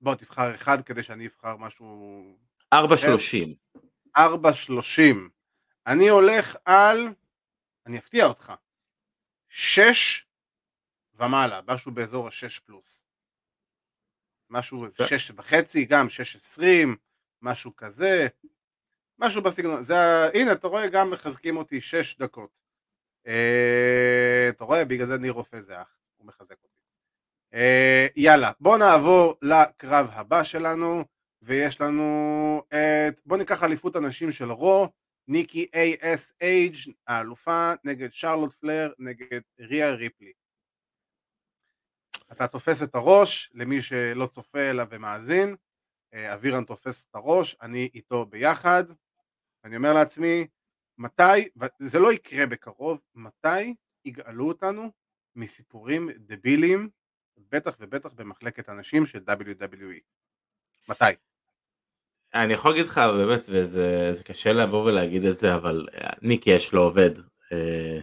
[0.00, 2.22] בוא תבחר אחד כדי שאני אבחר משהו...
[2.72, 3.54] ארבע שלושים.
[4.16, 5.30] ארבע שלושים.
[5.86, 7.08] אני הולך על...
[7.86, 8.52] אני אפתיע אותך.
[9.48, 10.26] שש
[11.14, 13.04] ומעלה, משהו באזור השש פלוס.
[14.50, 16.96] משהו שש וחצי, גם שש עשרים,
[17.42, 18.26] משהו כזה.
[19.18, 19.82] משהו בסגנון.
[19.82, 19.94] זה...
[20.34, 22.63] הנה, אתה רואה, גם מחזקים אותי שש דקות.
[23.26, 26.74] אה, אתה רואה, בגלל זה ניר רופא זה אח, הוא מחזק אותי.
[27.54, 31.04] אה, יאללה, בוא נעבור לקרב הבא שלנו,
[31.42, 34.88] ויש לנו את, בוא ניקח אליפות הנשים של רו,
[35.28, 35.66] ניקי
[36.40, 40.32] אייג' האלופה נגד שרלוט פלר נגד ריה ריפלי.
[42.32, 45.56] אתה תופס את הראש, למי שלא צופה אלא ומאזין,
[46.14, 48.84] אה, אבירן תופס את הראש, אני איתו ביחד,
[49.64, 50.46] אני אומר לעצמי,
[50.98, 51.48] מתי,
[51.80, 54.90] וזה לא יקרה בקרוב, מתי יגאלו אותנו
[55.36, 56.88] מסיפורים דבילים,
[57.52, 60.00] בטח ובטח במחלקת הנשים של WWE?
[60.88, 61.04] מתי?
[62.34, 66.72] אני יכול להגיד לך באמת, וזה קשה לבוא ולהגיד את זה, אבל אה, ניקי אש
[66.72, 67.10] לא עובד.
[67.52, 67.98] אה,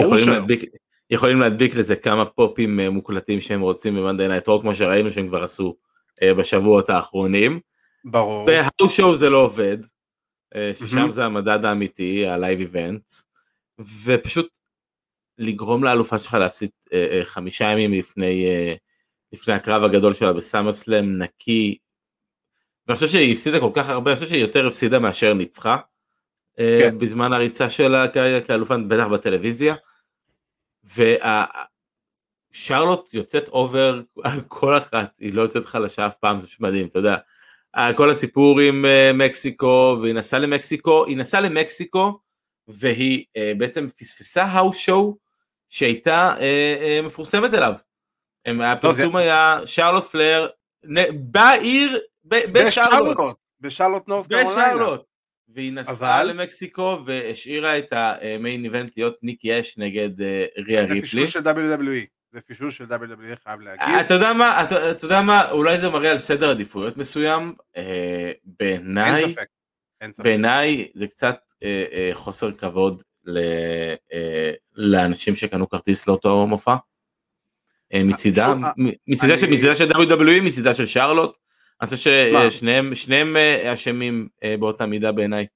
[0.00, 0.62] יכולים להדביק,
[1.10, 5.10] יכולים להדביק לזה כמה פופים אה, מוקלטים שהם רוצים ב Monday Night Raw, כמו שראינו
[5.10, 5.76] שהם כבר עשו
[6.24, 7.60] בשבועות האחרונים.
[8.04, 8.46] ברור.
[8.46, 9.78] בהאו שואו זה לא עובד,
[10.72, 13.26] ששם זה המדד האמיתי, ה live events,
[14.04, 14.58] ופשוט
[15.38, 18.46] לגרום לאלופה שלך להפסיד אה, אה, חמישה ימים לפני,
[19.32, 21.78] לפני הקרב הגדול שלה בסאמר סלאם נקי.
[22.86, 25.76] ואני חושב שהיא הפסידה כל כך הרבה, אני חושב שהיא יותר הפסידה מאשר ניצחה
[26.56, 26.98] כן.
[26.98, 28.06] בזמן הריצה שלה
[28.46, 29.74] כאלופה, בטח בטלוויזיה.
[32.54, 36.86] ושרלוט יוצאת אובר על כל אחת, היא לא יוצאת חלשה אף פעם, זה פשוט מדהים,
[36.86, 37.16] אתה יודע.
[37.96, 42.18] כל הסיפור עם אה, מקסיקו והיא נסעה למקסיקו, היא נסעה למקסיקו
[42.68, 45.16] והיא אה, בעצם פספסה האוס שואו
[45.68, 47.74] שהייתה אה, מפורסמת אליו.
[48.46, 50.48] הפרסום היה שרלוט פלייר
[51.14, 53.18] בעיר, בשרלוט.
[53.60, 54.96] בשרלוט נורת' קרוליינה.
[55.48, 56.30] והיא נסעה אבל...
[56.30, 60.22] למקסיקו והשאירה את ה main event להיות ניקי אש נגד
[60.66, 61.26] ריה ריפלי.
[61.26, 62.15] זה של WWE.
[62.36, 63.94] זה פישול של WWE חייב להגיד.
[64.00, 68.32] אתה יודע מה, אתה, אתה יודע מה, אולי זה מראה על סדר עדיפויות מסוים, אה,
[68.44, 69.46] בעיניי, אין ספק,
[70.00, 70.24] אין ספק.
[70.24, 73.38] בעיניי זה קצת אה, אה, חוסר כבוד ל,
[74.12, 76.76] אה, לאנשים שקנו כרטיס לאותו מופע.
[77.94, 78.70] אה, מצידם, אה,
[79.06, 79.40] מצידה אני...
[79.40, 81.38] של, מצידה של WWE, מצידה של שרלוט,
[81.80, 81.96] אני חושב
[82.50, 85.46] ששניהם שניהם אה, אשמים אה, באותה מידה בעיניי.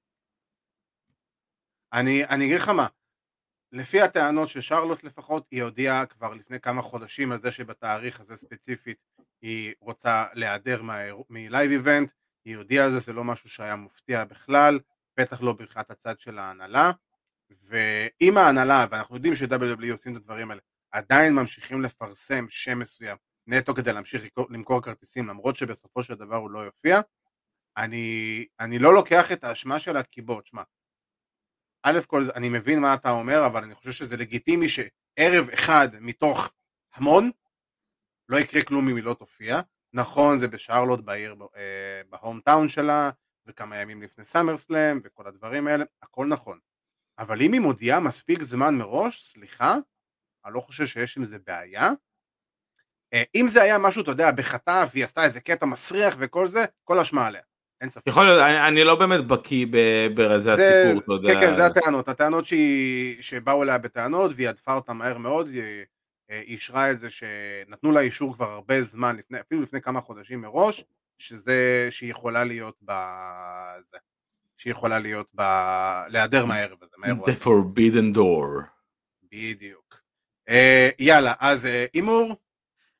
[1.92, 2.86] אני, אני אגיד לך מה,
[3.72, 8.36] לפי הטענות של שרלוט לפחות, היא הודיעה כבר לפני כמה חודשים על זה שבתאריך הזה
[8.36, 8.98] ספציפית
[9.42, 10.82] היא רוצה להיעדר
[11.30, 12.12] מלייב איבנט,
[12.44, 14.78] היא הודיעה על זה, זה לא משהו שהיה מופתיע בכלל,
[15.16, 16.90] בטח לא ברכת הצד של ההנהלה,
[17.50, 23.74] ואם ההנהלה, ואנחנו יודעים ש-WWE עושים את הדברים האלה, עדיין ממשיכים לפרסם שם מסוים נטו
[23.74, 27.00] כדי להמשיך למכור כרטיסים למרות שבסופו של דבר הוא לא יופיע,
[27.76, 30.62] אני, אני לא לוקח את האשמה שלה כי בוא, תשמע,
[31.82, 36.52] א' כל אני מבין מה אתה אומר, אבל אני חושב שזה לגיטימי שערב אחד מתוך
[36.94, 37.30] המון,
[38.28, 39.60] לא יקרה כלום אם היא לא תופיע.
[39.92, 43.10] נכון, זה בשרלוט בעיר, אה, בהום טאון שלה,
[43.46, 46.58] וכמה ימים לפני סאמר סלאם, וכל הדברים האלה, הכל נכון.
[47.18, 49.76] אבל אם היא מודיעה מספיק זמן מראש, סליחה,
[50.44, 51.90] אני לא חושב שיש עם זה בעיה.
[53.12, 56.64] אה, אם זה היה משהו, אתה יודע, בחטף, והיא עשתה איזה קטע מסריח וכל זה,
[56.84, 57.42] כל אשמה עליה.
[57.80, 58.06] אין ספק.
[58.06, 59.66] יכול להיות, אני, אני לא באמת בקיא
[60.14, 61.34] ברזי הסיפור, אתה יודע.
[61.34, 62.08] כן, כן, זה הטענות.
[62.08, 65.62] הטענות שהיא- שבאו אליה בטענות, והיא הדפה אותן מהר מאוד, היא
[66.30, 70.00] אה, היא אישרה את זה שנתנו לה אישור כבר הרבה זמן, לפני, אפילו לפני כמה
[70.00, 70.84] חודשים מראש,
[71.18, 73.96] שזה, שהיא יכולה להיות בזה.
[74.56, 75.40] שהיא יכולה להיות ב...
[76.08, 77.44] להיעדר מהערב הזה, The הזה.
[77.44, 78.62] Forbidden Door.
[79.32, 80.00] בדיוק.
[80.48, 82.36] אה, יאללה, אז אה, הימור.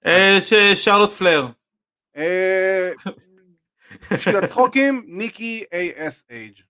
[0.06, 1.46] אה, ש- שרלוט פלר.
[3.90, 6.62] אה, בשביל הצחוקים, ניקי ASH.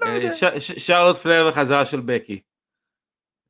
[0.00, 0.28] לא יודע.
[0.28, 2.42] אה, ש- שרלוט פלר וחזרה של בקי.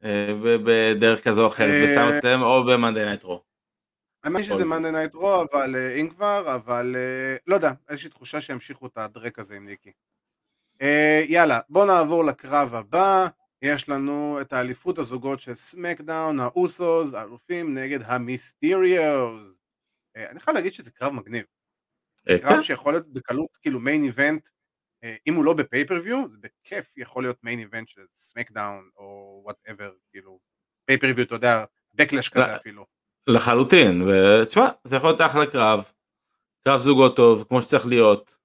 [0.04, 0.28] אה,
[0.64, 3.42] בדרך כזו או אחרת, אה, בסאמרסלאם או ב Monday Night Raw.
[4.24, 8.10] מאמין שזה Monday Night Raw, אבל אה, אם כבר, אבל אה, לא יודע, יש לי
[8.10, 9.92] תחושה שימשיכו את הדרק הזה עם ניקי.
[10.82, 13.26] אה, יאללה, בואו נעבור לקרב הבא.
[13.62, 19.58] יש לנו את האליפות הזוגות של סמקדאון, האוסוס, האלופים נגד המיסטיריוז.
[20.16, 21.44] אה, אני חייב להגיד שזה קרב מגניב.
[22.28, 22.62] אה, קרב כן.
[22.62, 24.48] שיכול להיות בקלות כאילו main event,
[25.26, 29.90] אם הוא לא ב pay-per-view, זה בכיף יכול להיות main event של סמקדאון או whatever,
[30.10, 30.38] כאילו,
[30.84, 32.42] pay-per-view, אתה יודע, בקלאש לא.
[32.42, 32.86] כזה אפילו.
[33.26, 35.84] לחלוטין, ותשמע, זה יכול להיות אחלה קרב.
[36.64, 38.36] קרב זוגות טוב, כמו שצריך להיות.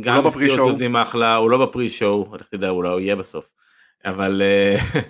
[0.00, 0.68] גם לא steal the show.
[0.68, 3.52] עובדים אחלה, הוא לא ב pre-show, לך תדע, אולי הוא יהיה בסוף.
[4.04, 5.00] אבל אה, אה,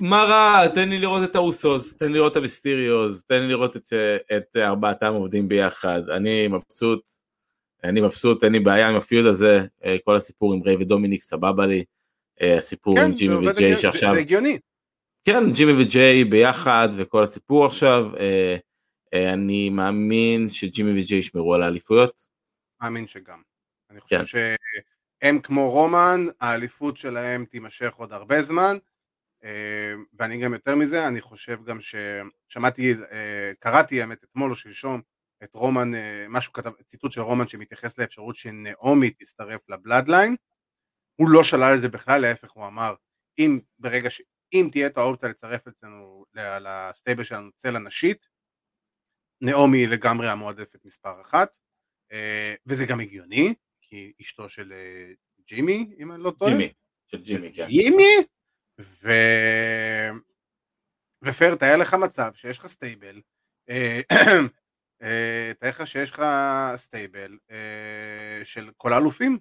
[0.00, 3.76] מה רע, תן לי לראות את האוסוס, תן לי לראות את המיסטיריוז, תן לי לראות
[3.76, 6.00] את, ש- את ארבעתם עובדים ביחד.
[6.16, 7.12] אני מבסוט,
[7.84, 11.66] אני מבסוט, אין לי בעיה עם הפיוד הזה, אה, כל הסיפור עם ריי ודומיניק סבבה
[11.66, 11.84] לי.
[12.42, 14.58] אה, הסיפור עם כן, זה ג'ימי וג'יי שעכשיו זה הגיוני.
[15.24, 18.56] כן, ג'ימי וג'יי ביחד וכל הסיפור עכשיו, אה,
[19.14, 22.26] אה, אני מאמין שג'ימי וג'יי ישמרו על האליפויות.
[22.82, 23.42] מאמין שגם.
[23.90, 24.24] אני חושב כן.
[24.24, 28.93] שהם כמו רומן, האליפות שלהם תימשך עוד הרבה זמן, אה,
[30.18, 35.00] ואני גם יותר מזה, אני חושב גם ששמעתי, אה, קראתי האמת אתמול או שלשום
[35.44, 40.36] את רומן, אה, משהו כתב, ציטוט של רומן שמתייחס לאפשרות שנעמי תצטרף לבלאדליין,
[41.16, 42.94] הוא לא שלל את זה בכלל, להפך הוא אמר,
[43.38, 44.22] אם ברגע ש...
[44.52, 48.28] אם תהיה את האופציה לצרף אצלנו לסטייבל שלנו צלע נשית,
[49.40, 51.56] נעמי היא לגמרי המועדפת מספר אחת,
[52.12, 55.12] אה, וזה גם הגיוני, כי אשתו של אה,
[55.46, 56.72] ג'ימי, אם אני לא טועה, ג'ימי,
[57.06, 57.66] של ג'ימי, כן.
[57.66, 58.16] ג'ימי,
[58.80, 59.08] ו...
[61.24, 63.20] ופייר, תאר לך מצב שיש לך stable,
[63.70, 64.00] אה,
[65.02, 66.22] אה, תאר לך שיש לך
[66.76, 69.38] stable אה, של כל האלופים,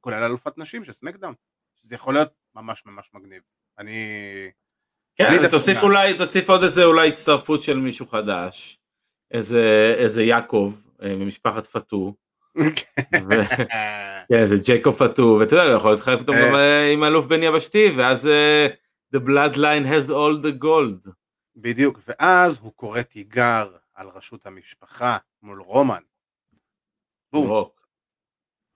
[0.00, 1.34] כולל אלופת נשים של סמקדאון,
[1.82, 3.42] זה יכול להיות ממש ממש מגניב.
[3.78, 4.10] אני...
[5.20, 8.78] אני כן, דווקא- תוסיף אולי, תוסיף עוד איזה אולי הצטרפות של מישהו חדש,
[9.30, 12.25] איזה איזה יעקב ממשפחת פאטו, ו-
[14.28, 16.48] כן, איזה ג'ייקוב פאטו, ואתה יודע, יכול לך פתאום אה.
[16.48, 18.66] גם אה, עם אלוף בן יבשתי, ואז אה,
[19.14, 21.10] The bloodline has all the gold.
[21.56, 26.02] בדיוק, ואז הוא קורא תיגר על ראשות המשפחה מול רומן.
[27.32, 27.88] בום, רוק.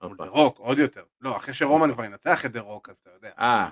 [0.03, 1.03] מול רוק, עוד יותר.
[1.21, 3.31] לא, אחרי שרומן כבר ינצח את דה רוק, אז אתה יודע.
[3.39, 3.69] אה.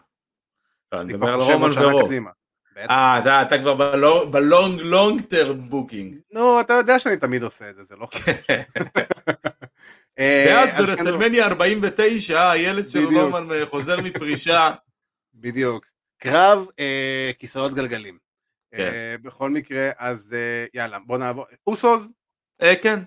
[0.91, 2.11] לא, אני מדבר כבר על חושב רומן ורוק.
[2.77, 3.75] אה, אתה, אתה כבר
[4.25, 6.17] ב long long term booking.
[6.31, 8.35] נו, אתה יודע שאני תמיד עושה את זה, זה לא חשוב.
[10.19, 13.05] אה, ואז אז ברסלמניה 49 הילד של.
[13.05, 14.71] רומן חוזר מפרישה.
[15.33, 15.85] בדיוק.
[16.21, 18.17] קרב אה, כיסאות גלגלים.
[18.71, 18.79] כן.
[18.79, 21.45] אה, בכל מקרה, אז אה, יאללה, בוא נעבור.
[21.67, 22.11] אוסוז,
[22.61, 22.99] אה, כן.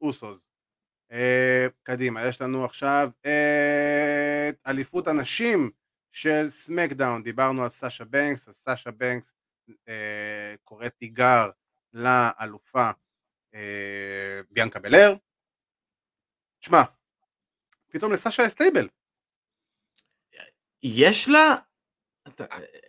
[0.00, 0.44] אוסוז.
[1.12, 5.70] אה, קדימה, יש לנו עכשיו את אליפות הנשים
[6.12, 7.22] של סמקדאון.
[7.22, 9.34] דיברנו על סאשה בנקס, אז סאשה בנקס
[9.88, 11.50] אה, קוראת תיגר
[11.92, 12.90] לאלופה
[13.54, 15.14] אה, ביאנקה בלר.
[16.64, 16.82] שמע,
[17.90, 18.88] פתאום לסאשה יש stable.
[20.82, 21.54] יש לה?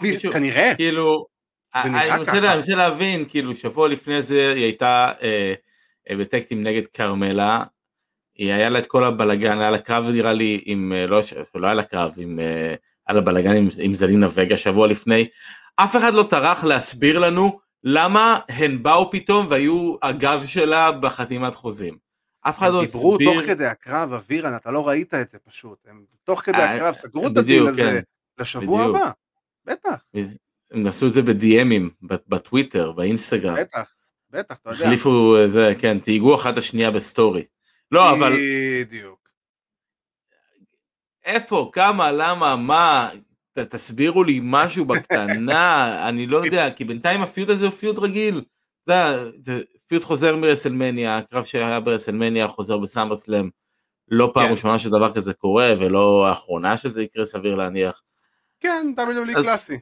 [0.01, 0.71] מי- מישהו- כנראה.
[0.75, 1.25] כאילו,
[1.75, 5.53] נראה אני מנסה להבין, כאילו שבוע לפני זה היא הייתה אה,
[6.09, 7.63] אה, בטקטים נגד כרמלה,
[8.35, 11.19] היא היה לה את כל הבלגן, היה לה קרב נראה לי עם, אה, לא,
[11.55, 12.75] לא היה לה קרב, עם, אה,
[13.07, 15.27] היה לה בלגן עם, עם זלינה וגה שבוע לפני,
[15.75, 22.04] אף אחד לא טרח להסביר לנו למה הן באו פתאום והיו הגב שלה בחתימת חוזים.
[22.49, 25.79] אף אחד לא דיברו הסביר, תוך כדי הקרב, אבירן, אתה לא ראית את זה פשוט.
[25.87, 28.01] הם תוך כדי אה, הקרב סגרו את הדיל הזה כן.
[28.39, 28.85] לשבוע.
[28.85, 29.11] הבא.
[29.65, 29.95] בטח,
[30.71, 33.55] הם עשו את זה בדי.אמים, בטוויטר, באינסטגרם.
[33.55, 33.93] בטח,
[34.29, 34.85] בטח, אתה יודע.
[34.85, 37.43] החליפו אה, זה, כן, תייגו אחת השנייה בסטורי.
[37.91, 38.33] לא, אבל
[38.81, 39.29] בדיוק.
[41.25, 43.09] איפה, כמה, למה, מה,
[43.51, 47.99] ת, תסבירו לי משהו בקטנה, אני לא יודע, כי בינתיים ה feud הזה הוא feud
[47.99, 48.41] רגיל.
[48.85, 48.93] זה,
[49.41, 53.49] זה feud חוזר מרסלמניה, הקרב שהיה ברסלמניה חוזר בסאמרסלאם.
[54.11, 54.51] לא פעם כן.
[54.51, 58.01] ראשונה שדבר כזה קורה, ולא האחרונה שזה יקרה, סביר להניח.
[58.59, 59.77] כן, WWE אז- קלאסי.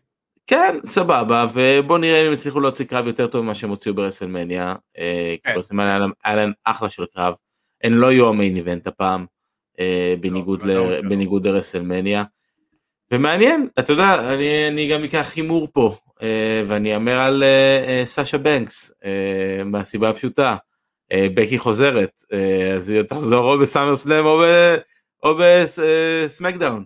[0.47, 4.75] כן, סבבה, ובוא נראה אם הם הצליחו להוציא קרב יותר טוב ממה שהם הוציאו ברסלמניה.
[4.97, 5.53] אה, כן.
[5.55, 7.33] ברסלמניה היה להם- אחלה של קרב.
[7.83, 9.25] הן לא יהיו ה main event הפעם.
[9.79, 11.09] אה, בניגוד לא, בוודאות ל- שלא.
[11.09, 12.23] בניגוד לרסלמניה.
[13.11, 15.95] ומעניין, אתה יודע, אני, אני גם אקח הימור פה,
[16.67, 20.55] ואני אאמר על אה, אה, סאשה בנקס, אה, מהסיבה הפשוטה,
[21.11, 24.25] אה, בקי חוזרת, אה, אז היא תחזור או בסאמר סלאם
[25.23, 26.85] או, בסמקדאון.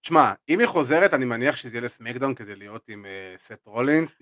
[0.00, 4.16] תשמע, אם היא חוזרת, אני מניח שזה יהיה לסמקדאון כדי להיות עם אה, סט רולינס.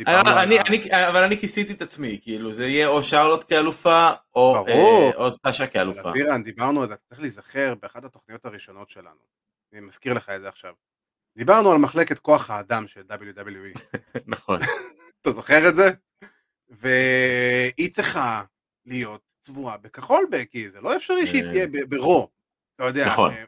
[1.09, 4.65] אבל אני כיסיתי את עצמי, כאילו זה יהיה או שרלוט כאלופה, או.
[4.69, 6.13] אה, סאשה כאלופה.
[6.45, 9.21] דיברנו על זה, אתה צריך להיזכר באחת התוכניות הראשונות שלנו.
[9.73, 10.73] אני מזכיר לך את זה עכשיו.
[11.37, 13.81] דיברנו על מחלקת כוח האדם של WWE.
[14.27, 14.61] נכון.
[15.23, 15.91] אתה זוכר את זה?
[16.69, 18.43] והיא צריכה
[18.87, 21.51] להיות צבועה בכחול בקי, זה לא אפשרי שהיא אה.
[21.51, 22.29] תהיה ברו.
[22.77, 23.33] אתה יודע, נכון.
[23.33, 23.45] אה,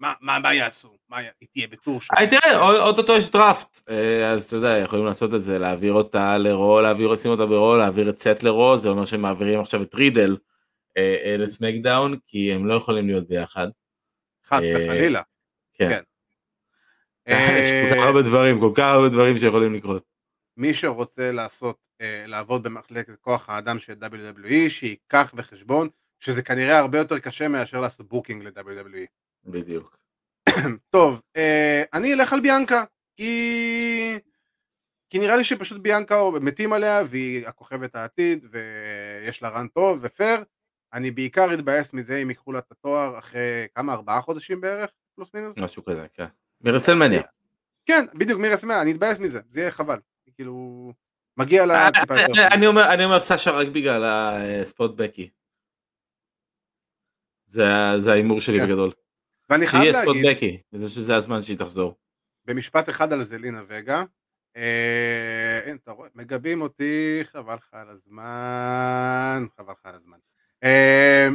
[0.00, 0.96] מה- מה מה יעשו?
[1.08, 2.14] מה היא תהיה בטור של...
[2.16, 6.38] היי תראה, אוטוטו יש דראפט, אה, אז אתה יודע, יכולים לעשות את זה, להעביר אותה
[6.38, 9.94] לרו, להעביר, לשים אותה ברו, להעביר את סט לרו, זה אומר שהם מעבירים עכשיו את
[9.94, 10.36] רידל
[10.96, 13.68] אה, אה, לסמקדאון, כי הם לא יכולים להיות ביחד.
[14.46, 15.22] חס אה, וחלילה.
[15.72, 16.02] כן.
[17.24, 17.56] כן.
[17.60, 20.04] יש כל כך אה, הרבה דברים, כל כך הרבה דברים שיכולים לקרות.
[20.56, 25.88] מי שרוצה לעשות, אה, לעבוד במחלקת כוח האדם של WWE, שייקח בחשבון
[26.20, 29.06] שזה כנראה הרבה יותר קשה מאשר לעשות booking ל-WWE.
[29.44, 29.96] בדיוק.
[30.94, 32.84] טוב, אה, אני אלך על ביאנקה,
[33.16, 34.18] כי...
[35.10, 40.44] כי נראה לי שפשוט ביאנקה מתים עליה, והיא הכוכבת העתיד, ויש לה run טוב ופייר.
[40.92, 45.34] אני בעיקר אתבאס מזה אם ייקחו לה את התואר אחרי כמה, ארבעה חודשים בערך, פלוס
[45.34, 45.58] מינוס?
[45.58, 46.26] משהו כזה, כן.
[46.64, 47.22] מרסלמניה.
[47.86, 49.98] כן, בדיוק, מירסמיה, אני אתבאס מזה, זה יהיה חבל.
[50.34, 50.92] כאילו,
[51.36, 52.40] מגיע לה אה, טיפה יותר.
[52.40, 55.30] אה, אני אומר, אני אומר סשה רק בגלל הספוט בקי.
[57.46, 57.64] זה
[57.98, 58.66] זה ההימור שלי כן.
[58.66, 58.90] בגדול.
[59.50, 61.94] ואני חייב שיהיה ספוט להגיד, בקי, וזה שזה הזמן שהיא תחזור.
[62.44, 64.04] במשפט אחד על זלינה וגה,
[64.56, 70.18] אה, אין, אתה רואה, מגבים אותי, חבל לך על הזמן, חבל לך על הזמן.
[70.64, 71.28] אה,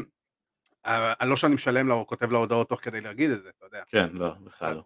[0.85, 3.65] אה, לא שאני משלם לה או כותב לה הודעות תוך כדי להגיד את זה, אתה
[3.65, 3.83] יודע.
[3.87, 4.83] כן, לא, בכלל לא.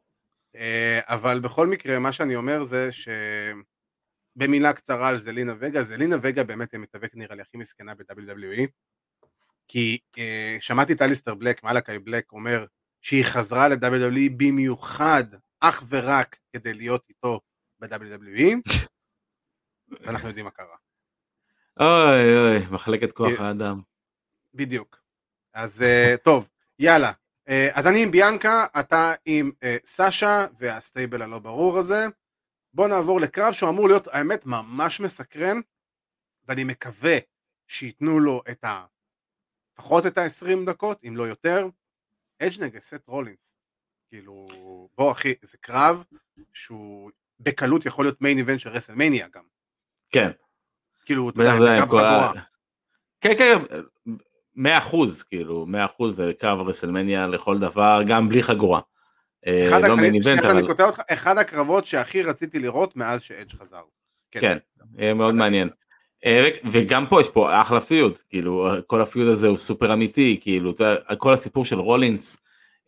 [0.55, 2.89] אה, אבל בכל מקרה, מה שאני אומר זה
[4.35, 8.67] שבמילה קצרה על זלינה וגה, זלינה וגה באמת המתאבק נראה לי הכי מסכנה ב-WWE,
[9.67, 12.65] כי אה, שמעתי את אליסטר בלק, מלאקי בלק, אומר
[13.01, 15.23] שהיא חזרה ל-WWE במיוחד,
[15.59, 17.39] אך ורק כדי להיות איתו
[17.79, 18.55] ב-WWE,
[20.01, 20.75] ואנחנו יודעים מה קרה.
[21.79, 23.81] אוי אוי, מחלקת כוח אה, האדם.
[24.53, 25.03] בדיוק.
[25.53, 27.11] אז אה, טוב, יאללה.
[27.49, 32.05] אה, אז אני עם ביאנקה, אתה עם אה, סאשה והסטייבל הלא ברור הזה.
[32.73, 35.59] בוא נעבור לקרב שהוא אמור להיות, האמת, ממש מסקרן,
[36.47, 37.17] ואני מקווה
[37.67, 38.85] שייתנו לו את ה...
[39.73, 41.67] לפחות את ה-20 דקות, אם לא יותר.
[42.39, 43.55] אג' נגד סט רולינס.
[44.09, 44.45] כאילו,
[44.97, 46.03] בוא אחי, זה קרב
[46.53, 49.43] שהוא בקלות יכול להיות main event של רסלמניה גם.
[50.11, 50.31] כן.
[51.05, 52.33] כאילו, אתה יודע, זה קרב חגורה.
[53.21, 53.57] כן, כן,
[54.55, 58.79] מאה אחוז, כאילו, מאה אחוז זה קרב רסלמניה לכל דבר, גם בלי חגורה.
[59.47, 63.81] אה, אחד לא הק- event, אבל אותך, אחד הקרבות שהכי רציתי לראות מאז שאדג' חזר.
[64.31, 64.57] כן,
[64.97, 65.69] יהיה מאוד אחד מעניין.
[66.25, 70.37] אה, וגם פה יש פה אחלה feud, כאילו, כל ה feud הזה הוא סופר אמיתי,
[70.41, 70.73] כאילו,
[71.17, 72.37] כל הסיפור של רולינס,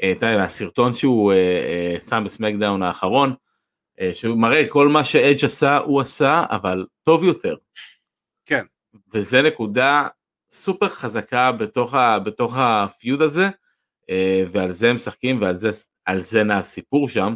[0.03, 3.33] אה, הסרטון שהוא אה, אה, שם בסמקדאון האחרון,
[4.01, 7.55] אה, שהוא מראה כל מה שאדג' עשה, הוא עשה, אבל טוב יותר.
[8.45, 8.65] כן.
[9.13, 10.07] וזה נקודה
[10.55, 13.49] סופר חזקה בתוך, ה, בתוך הפיוד הזה,
[14.09, 15.69] אה, ועל זה הם משחקים ועל זה,
[16.17, 17.35] זה נע הסיפור שם,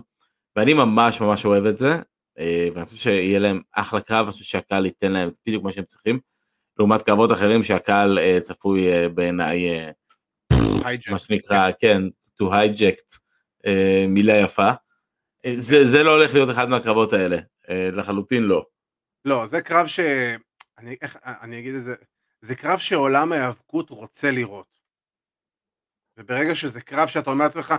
[0.55, 1.95] ואני ממש ממש אוהב את זה,
[2.39, 5.83] אה, ואני חושב שיהיה להם אחלה קרב, אני חושב שהקהל ייתן להם בדיוק מה שהם
[5.83, 6.19] צריכים,
[6.79, 9.61] לעומת קרבות אחרים שהקהל אה, צפוי בעיניי.
[11.11, 12.01] מה שנקרא, כן,
[12.41, 13.17] to hijacked,
[13.65, 14.69] אה, מילה יפה,
[15.55, 17.37] זה, זה לא הולך להיות אחד מהקרבות האלה,
[17.69, 18.65] לחלוטין לא.
[19.25, 19.99] לא, זה קרב ש...
[20.77, 21.95] אני, איך, אני אגיד את זה,
[22.41, 24.79] זה קרב שעולם ההיאבקות רוצה לראות.
[26.17, 27.73] וברגע שזה קרב שאתה אומר לעצמך,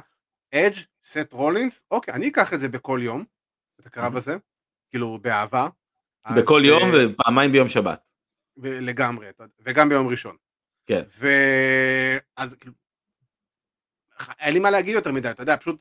[0.54, 3.24] אדג', סט רולינס, אוקיי, אני אקח את זה בכל יום,
[3.80, 4.16] את הקרב.
[4.16, 4.36] הזה,
[4.90, 5.68] כאילו באהבה.
[6.24, 8.10] אז, בכל יום אה, ופעמיים ביום שבת.
[8.62, 9.28] ו- לגמרי,
[9.60, 10.36] וגם ביום ראשון.
[10.86, 11.02] כן.
[11.18, 12.74] ואז כאילו,
[14.38, 15.80] אין לי מה להגיד יותר מדי, אתה יודע, פשוט,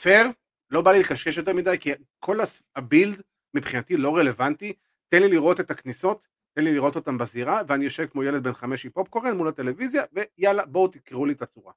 [0.00, 0.26] פייר,
[0.70, 2.36] לא בא לי לקשקש יותר מדי, כי כל
[2.76, 3.22] הבילד
[3.54, 4.72] מבחינתי לא רלוונטי,
[5.08, 6.26] תן לי לראות את הכניסות,
[6.56, 10.02] תן לי לראות אותם בזירה, ואני יושב כמו ילד בן חמש עם פופקורן מול הטלוויזיה,
[10.12, 11.72] ויאללה, בואו תקראו לי את הצורה.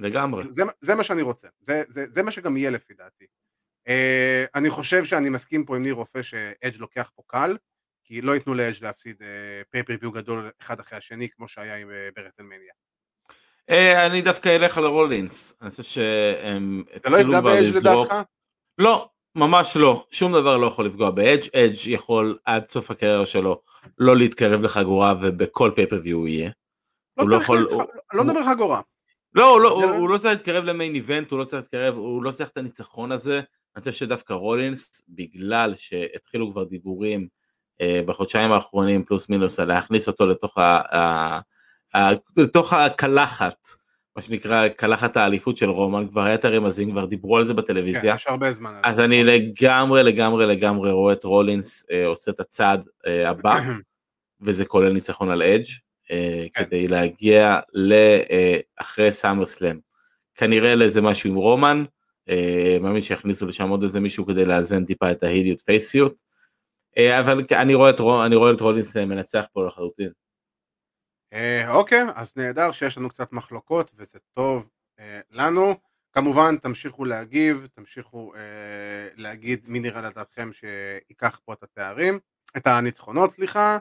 [0.00, 0.44] לגמרי.
[0.50, 3.24] זה, זה מה שאני רוצה, זה, זה, זה מה שגם יהיה לפי דעתי.
[3.88, 3.92] Uh,
[4.54, 7.56] אני חושב שאני מסכים פה עם ניר רופא שאדג' לוקח פה קל,
[8.04, 9.22] כי לא ייתנו לאדג' להפסיד
[9.70, 12.72] פייפריוויו גדול אחד אחרי השני, כמו שהיה עם uh, ברסלמניה.
[13.70, 18.14] אה, אני דווקא אלך על הרולינס, אני חושב שהם זה לא יפגע באדג' לדעתך?
[18.78, 23.60] לא, ממש לא, שום דבר לא יכול לפגוע באדג', אדג' יכול עד סוף הקריירה שלו
[23.98, 26.50] לא להתקרב לחגורה ובכל פייפריוויו הוא יהיה.
[27.16, 27.82] לא הוא לא יכול- להתח- הוא-
[28.14, 28.80] לא מדבר חגורה.
[29.34, 29.84] לא, לא הוא?
[29.84, 33.12] הוא לא צריך להתקרב למיין איבנט, הוא לא צריך להתקרב, הוא לא צריך את הניצחון
[33.12, 33.40] הזה.
[33.76, 37.28] אני חושב שדווקא רולינס, בגלל שהתחילו כבר דיבורים
[37.80, 40.62] אה, בחודשיים האחרונים, פלוס מינוס, להכניס אותו לתוך, ה,
[40.96, 41.38] ה,
[41.94, 43.68] ה, לתוך הקלחת,
[44.16, 47.56] מה שנקרא קלחת האליפות של רומן, כבר היה את הרמזים, כבר דיברו על זה כן,
[47.56, 48.14] בטלוויזיה.
[48.14, 48.80] יש הרבה זמן.
[48.84, 49.00] אז.
[49.00, 53.58] אני לגמרי לגמרי לגמרי רואה את רולינס אה, עושה את הצעד אה, הבא,
[54.40, 55.64] וזה כולל ניצחון על אדג'
[56.10, 56.64] אה, כן.
[56.64, 59.78] כדי להגיע לאחרי סאמר סלאם.
[60.34, 61.84] כנראה לאיזה משהו עם רומן,
[62.28, 66.14] אה, מאמין שיכניסו לשם עוד איזה מישהו כדי לאזן טיפה את ההיליות פייסיות.
[66.98, 70.10] אה, אבל אני רואה את, רו- אני רואה את רולינס אה, מנצח פה לחלוטין.
[71.32, 74.68] אה, אוקיי, אז נהדר שיש לנו קצת מחלוקות וזה טוב
[74.98, 75.74] אה, לנו.
[76.12, 82.18] כמובן תמשיכו להגיב, תמשיכו אה, להגיד מי נראה לדעתכם שייקח פה את התארים,
[82.56, 83.78] את הניצחונות סליחה.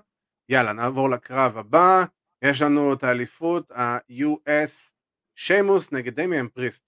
[0.50, 2.04] יאללה נעבור לקרב הבא,
[2.42, 4.94] יש לנו את האליפות ה-US
[5.36, 6.84] שיימוס נגד דמיאן פריסט.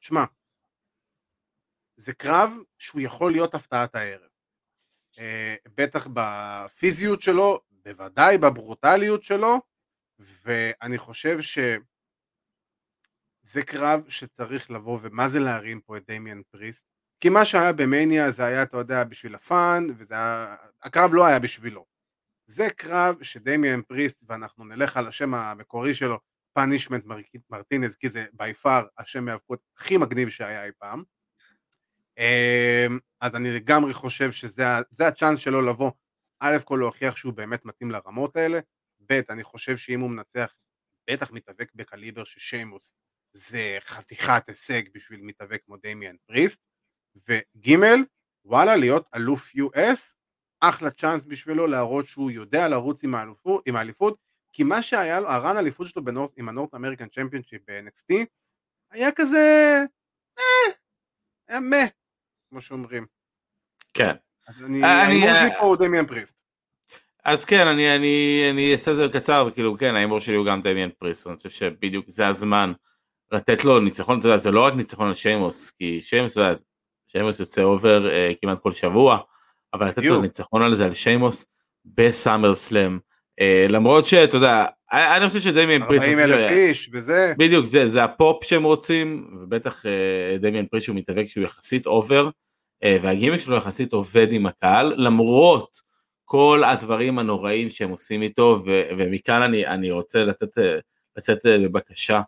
[0.00, 0.24] שמע,
[1.96, 4.28] זה קרב שהוא יכול להיות הפתעת הערב.
[5.18, 9.60] אה, בטח בפיזיות שלו, בוודאי בברוטליות שלו,
[10.18, 11.82] ואני חושב שזה
[13.66, 16.84] קרב שצריך לבוא, ומה זה להרים פה את דמיאן פריסט?
[17.20, 20.56] כי מה שהיה במניה זה היה, אתה יודע, בשביל הפאן, וזה היה...
[20.82, 21.86] הקרב לא היה בשבילו.
[22.46, 26.18] זה קרב שדמיאן פריסט, ואנחנו נלך על השם המקורי שלו,
[26.52, 27.04] פאנישמנט
[27.50, 31.02] מרטינז, כי זה by far השם ההיאבקות הכי מגניב שהיה אי פעם.
[32.18, 35.90] אמ, אז אני לגמרי חושב שזה הצ'אנס שלו לבוא,
[36.40, 38.58] א' כל להוכיח שהוא באמת מתאים לרמות האלה,
[39.10, 40.54] ב' אני חושב שאם הוא מנצח,
[41.10, 42.94] בטח מתאבק בקליבר של שיימוס,
[43.32, 46.66] זה חתיכת הישג בשביל מתאבק כמו דמיאן פריסט,
[47.28, 47.76] וג'
[48.44, 50.14] וואלה להיות אלוף US,
[50.60, 54.18] אחלה צ'אנס בשבילו להראות שהוא יודע לרוץ עם האליפות, עם האליפות
[54.52, 57.62] כי מה שהיה לו, ה run האליפות שלו ב North, עם ה North American Championship
[57.70, 58.14] ב-NXT,
[58.90, 59.38] היה כזה,
[60.38, 60.72] אה,
[61.48, 61.76] היה meh,
[62.50, 63.06] כמו שאומרים.
[63.94, 64.14] כן.
[64.48, 66.42] אז אני, אני- ההימור שלי פה הוא דמיאן פריסט.
[67.28, 70.62] אז כן, אני, אני, אני אעשה את זה קצר, וכאילו כן, ההימור שלי הוא גם
[70.62, 72.72] דמיאן פריסט, אני חושב שבדיוק זה הזמן
[73.32, 76.54] לתת לו ניצחון, אתה יודע, זה לא רק ניצחון על שיימוס, כי שיימוס, אתה יודע,
[77.08, 79.18] שיימוס יוצא over אה, כמעט כל שבוע,
[79.74, 80.22] אבל לתת לו.
[80.22, 81.46] ניצחון על זה, על שיימוס,
[81.84, 82.98] בסאמר סלאם,
[83.40, 87.34] אה, למרות שאתה יודע, אני אני חושב שדמיאן פריסט, 40 אני חושב אלף איש וזה,
[87.38, 92.30] בדיוק זה זה הפופ שהם רוצים ובטח אה, דמיאן פריסט שהוא מתאבק שהוא יחסית over
[92.84, 95.87] אה, והגימיק שלו יחסית עובד עם הקהל למרות
[96.30, 100.78] כל הדברים הנוראים שהם עושים איתו ו- ומכאן אני אני רוצה לתת אה,
[101.16, 102.20] לצאת אה, בבקשה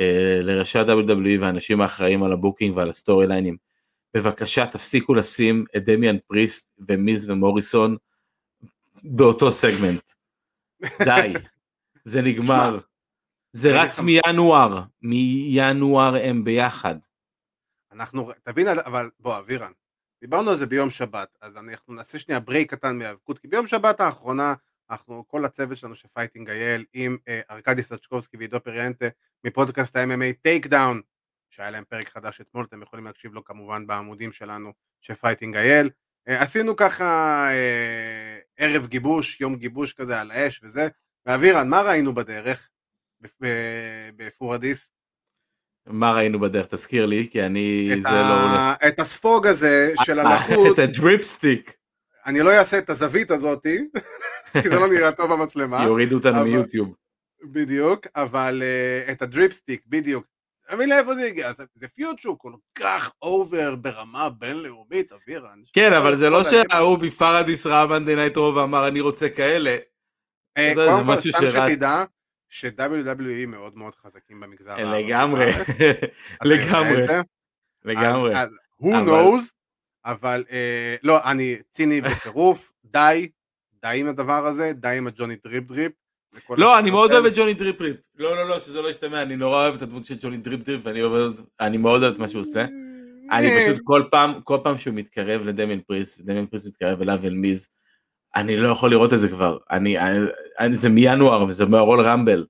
[0.00, 3.56] אה, לראשי ה-WWE והאנשים האחראים על ה booking ועל הסטורי ליינים
[4.14, 7.96] בבקשה תפסיקו לשים את דמיאן פריסט ומיז ומוריסון
[9.02, 10.10] באותו סגמנט
[11.04, 11.32] די
[12.04, 12.78] זה נגמר.
[13.52, 16.94] זה רץ מינואר, מינואר הם ביחד.
[17.92, 19.72] אנחנו, תבין, אבל בוא אבירן,
[20.20, 24.00] דיברנו על זה ביום שבת, אז אנחנו נעשה שנייה break קטן מהיאבקות, כי ביום שבת
[24.00, 24.54] האחרונה,
[24.90, 29.06] אנחנו, כל הצוות שלנו של פייטינג אייל, עם אה, ארכדי סצ'קובסקי ועידו פריאנטה,
[29.44, 31.00] מפודקאסט ה-MMA טייק דאון,
[31.50, 35.90] שהיה להם פרק חדש אתמול, אתם יכולים להקשיב לו כמובן בעמודים שלנו של פייטינג אייל.
[36.28, 37.04] אה, עשינו ככה
[37.50, 40.88] אה, ערב גיבוש, יום גיבוש כזה על האש וזה,
[41.26, 42.70] ואבירן, מה ראינו בדרך
[43.42, 44.92] ב- בפרדיס?
[45.92, 46.66] מה ראינו בדרך?
[46.66, 47.90] תזכיר לי, כי אני...
[47.92, 48.14] את, זה לא...
[48.16, 48.74] ה...
[48.88, 51.72] את הספוג הזה של הלחות, את ה Drip Stick.
[52.26, 53.78] אני לא אעשה את הזווית הזאתי,
[54.62, 56.94] כי זה לא נראה טוב במצלמה, יורידו אותנו אבל- מיוטיוב.
[57.52, 58.62] בדיוק, אבל
[59.08, 60.26] אה, את ה Drip Stick, בדיוק.
[60.74, 61.52] מבין לאיפה זה הגיע?
[61.52, 65.58] זה, זה פיוטשו כל כך over ברמה בינלאומית, אבירן.
[65.72, 69.76] כן, אבל זה לא להגיד- שההוא מפרדיס ראה Monday Night Raw ואמר אני רוצה כאלה.
[70.58, 71.46] אה, קודם כל, סתם.
[71.46, 72.04] שתדע
[72.50, 75.46] ש-WWE מאוד מאוד חזקים במגזר הערבי לגמרי,
[76.44, 77.06] לגמרי?
[77.84, 78.34] לגמרי.
[78.82, 79.52] who knows,
[80.04, 83.28] אבל אה, לא, אני ציני בטירוף, די,
[83.82, 85.92] די עם הדבר הזה, די עם הג'וני דריפ דריפ.
[86.50, 87.12] לא, אני מאוד.
[87.12, 87.96] אוהב את ג'וני דריפ דריפ.
[88.16, 90.80] לא, לא, לא, שזה לא ישתמע, אני נורא אוהב את הדמות של ג'וני דריפ דריפ,
[90.84, 92.66] ואני מאוד אוהב את מה שהוא עושה.
[93.30, 97.34] אני פשוט כל פעם, כל פעם שהוא מתקרב לדמיאן פריסט, ודמיאן פריסט מתקרב אליו אל
[97.34, 97.68] מיז,
[98.36, 99.58] אני לא יכול לראות את זה כבר.
[99.70, 99.96] אני,
[100.58, 102.46] אני זה מינואר, וזה מהרויאל ראמבל.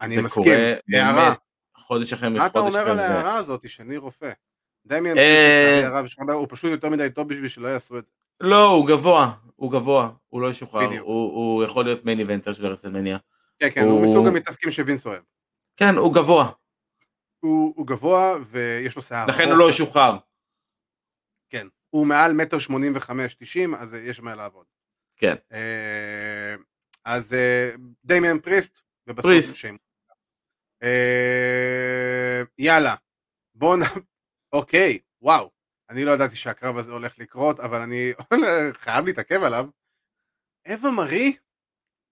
[0.00, 0.56] אני זה מסכים, קורה
[0.92, 1.24] הערה.
[1.28, 1.38] באמת
[1.76, 2.98] חודש אחרי מה אתה אומר על.
[2.98, 4.32] ההערה הזאת, שאני רופא?
[4.86, 6.02] דמיאן אה,
[6.32, 8.10] הוא פשוט יותר מדי טוב בשביל שלא יעשו את זה.
[8.40, 11.00] לא, הוא גבוה, הוא גבוה, הוא לא ישוחרר.
[11.00, 13.18] הוא, יכול להיות מיין איבנטר של רסלמניה.
[13.58, 15.22] כן, כן, הוא- מסוג המתאבקים שווינס אוהב.
[15.76, 16.50] כן, הוא גבוה,
[17.40, 19.26] הוא גבוה ויש לו שיער.
[19.26, 19.48] לכן.
[19.48, 20.16] הוא לא ישוחרר.
[21.50, 21.66] כן.
[21.90, 24.66] הוא מעל מטר שמונים וחמש, תשעים, אז יש מה לעבוד.
[25.22, 25.34] כן.
[25.52, 26.54] אה,
[27.04, 27.70] אז אה,
[28.04, 29.56] דמיאן פריסט, ובסוף פריסט.
[29.56, 29.80] שיימוס.
[30.82, 32.94] אה, יאללה,
[33.54, 33.80] בואו נ...
[34.52, 35.50] אוקיי, וואו.
[35.90, 38.12] אני לא ידעתי שהקרב הזה הולך לקרות, אבל אני
[38.82, 39.66] חייב להתעכב עליו.
[40.68, 41.36] אווה מרי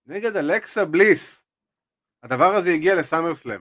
[0.06, 1.46] נגד אלכסה בליס.
[2.22, 3.60] הדבר הזה הגיע לסאמרסלאם.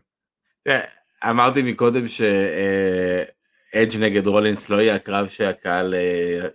[1.30, 5.94] אמרתי מקודם שאדג' נגד רולינס לא יהיה הקרב שהקהל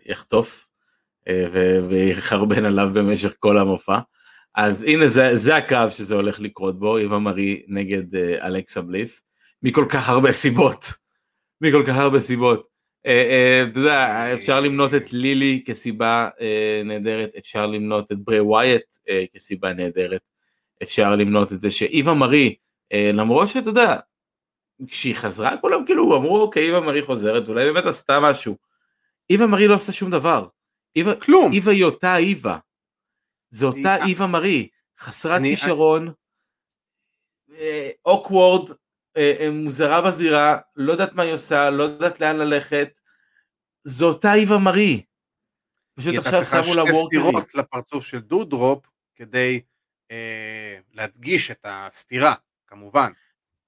[0.05, 0.74] יחטוף
[1.89, 3.99] ויחרבן עליו במשך כל המופע.
[4.55, 9.23] אז הנה זה, זה הקרב שזה הולך לקרות בו, איווה מרי נגד אה, אלכסה בליס,
[9.63, 10.85] מכל כך הרבה סיבות.
[11.61, 12.75] מכל כך הרבה סיבות.
[13.71, 16.29] אתה יודע, אפשר למנות את לילי כסיבה
[16.85, 18.85] נהדרת, אפשר למנות את ברי ווייט
[19.35, 20.21] כסיבה נהדרת,
[20.83, 22.55] אפשר למנות את זה שאיווה מרי,
[22.95, 23.97] למרות שאתה יודע,
[24.87, 28.57] כשהיא חזרה כולם כאילו אמרו אוקיי איווה מרי חוזרת אולי באמת עשתה משהו.
[29.31, 30.47] איווה מרי לא עושה שום דבר.
[30.97, 31.53] איווה, כלום.
[31.53, 32.59] איווה היא אותה איווה.
[33.51, 34.05] זה אותה היא...
[34.05, 34.69] איווה מרי.
[35.01, 35.57] חסרת אני...
[35.57, 36.13] כישרון.
[38.07, 38.71] אוקוורד.
[39.17, 40.59] אה, אה, מוזרה בזירה.
[40.77, 41.71] לא יודעת מה היא עושה.
[41.71, 43.01] לא יודעת לאן ללכת.
[43.83, 45.03] זו אותה איווה מרי.
[45.95, 47.37] פשוט עכשיו שמו לה וורקרים.
[47.37, 48.87] היא שתי לפרצוף של דודרופ
[49.17, 49.61] כדי
[50.11, 52.35] אה, להדגיש את הסתירה
[52.67, 53.13] כמובן.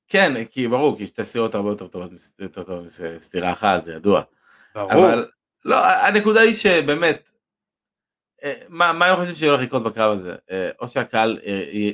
[0.09, 2.11] כן, כי ברור, כי שתי סירות הרבה יותר טובות
[3.17, 4.23] מסתירה אחת, זה ידוע.
[4.75, 4.93] ברור.
[4.93, 5.31] אבל
[5.67, 7.31] לא, הנקודה היא שבאמת,
[8.45, 10.35] אה, מה, מה אני חושב שהולך לקרות בקרב הזה?
[10.51, 11.91] אה, או שהקהל אה,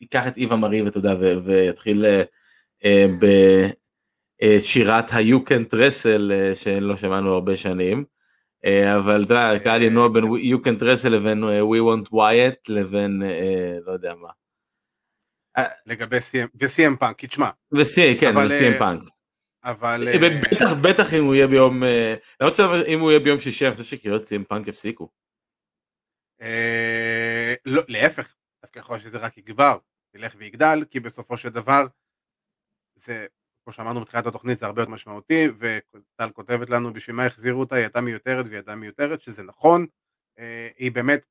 [0.00, 1.14] ייקח את איווה מרי ואתה יודע,
[1.44, 2.04] ויתחיל
[4.42, 8.04] בשירת ה-You can Trestle שלא שמענו הרבה שנים.
[8.96, 13.22] אבל אתה יודע, הקהל ינוע בין You can Trestle לבין We want Wyatt לבין
[13.86, 14.28] לא יודע מה.
[15.86, 17.50] לגבי CM, פאנק, כי תשמע.
[18.20, 19.02] כן, ו-CM פאנק.
[19.70, 20.08] אבל...
[20.42, 21.82] בטח, בטח אם הוא יהיה ביום,
[22.40, 25.08] למרות שאם הוא יהיה ביום שישי, אני חושב שקריאות CM פאנק יפסיקו.
[27.66, 29.78] לא, להפך, דווקא יכול להיות שזה רק יגבר,
[30.14, 31.86] ילך ויגדל, כי בסופו של דבר,
[32.94, 33.26] זה,
[33.64, 37.76] כמו שאמרנו בתחילת התוכנית, זה הרבה יותר משמעותי, וטל כותבת לנו בשביל מה החזירו אותה,
[37.76, 39.86] היא הייתה מיותרת והיא הייתה מיותרת, שזה נכון,
[40.76, 41.26] היא באמת,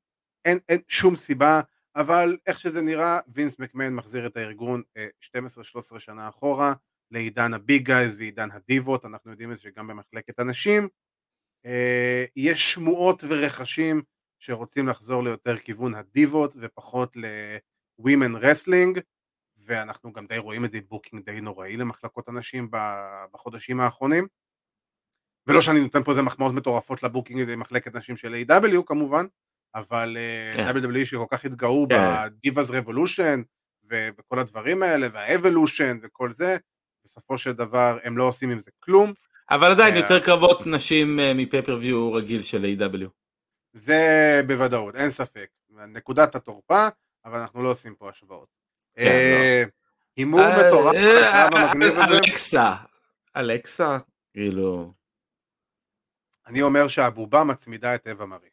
[0.46, 1.62] אין, אין שום סיבה
[1.96, 4.82] אבל איך שזה נראה, וינס מקמן מחזיר את הארגון
[5.96, 6.74] 12-13 שנה אחורה
[7.12, 10.88] לעידן ה big guys ועידן הדיבות, אנחנו יודעים את זה גם במחלקת הנשים.
[12.36, 14.02] יש שמועות ורחשים
[14.39, 18.99] שרוצים לחזור ליותר כיוון הדיבות ופחות ל-women wrestling
[19.58, 22.70] ואנחנו גם די רואים את זה בוקינג די נוראי למחלקות הנשים
[23.32, 24.28] בחודשים האחרונים
[25.47, 29.26] ולא שאני נותן פה איזה מחמאות מטורפות ל booking למחלקת נשים של AEW כמובן
[29.76, 30.78] אבל אה, כן.
[30.78, 31.95] WWE שכל כך התגאו כן.
[32.30, 33.41] ב Divas Revolution
[33.89, 36.58] וכל הדברים האלה וה Evolution וכל זה,
[37.06, 39.14] בסופו של דבר הם לא עושים עם זה כלום.
[39.49, 43.08] אבל עדיין אה, יותר קרבות נשים אה, מ pay-per-view רגיל של AEW.
[43.74, 45.47] זה בוודאות, אין ספק.
[45.70, 46.88] נקודת התורפה,
[47.26, 48.47] אבל אנחנו לא עושים פה השוואות.
[48.95, 49.70] כן, לא.
[50.18, 50.95] הימור מטורף,
[51.97, 52.76] אלכסה,
[53.36, 53.97] אלכסה,
[54.34, 54.93] כאילו...
[56.47, 58.49] אני אומר שהבובה מצמידה את אווה מרי.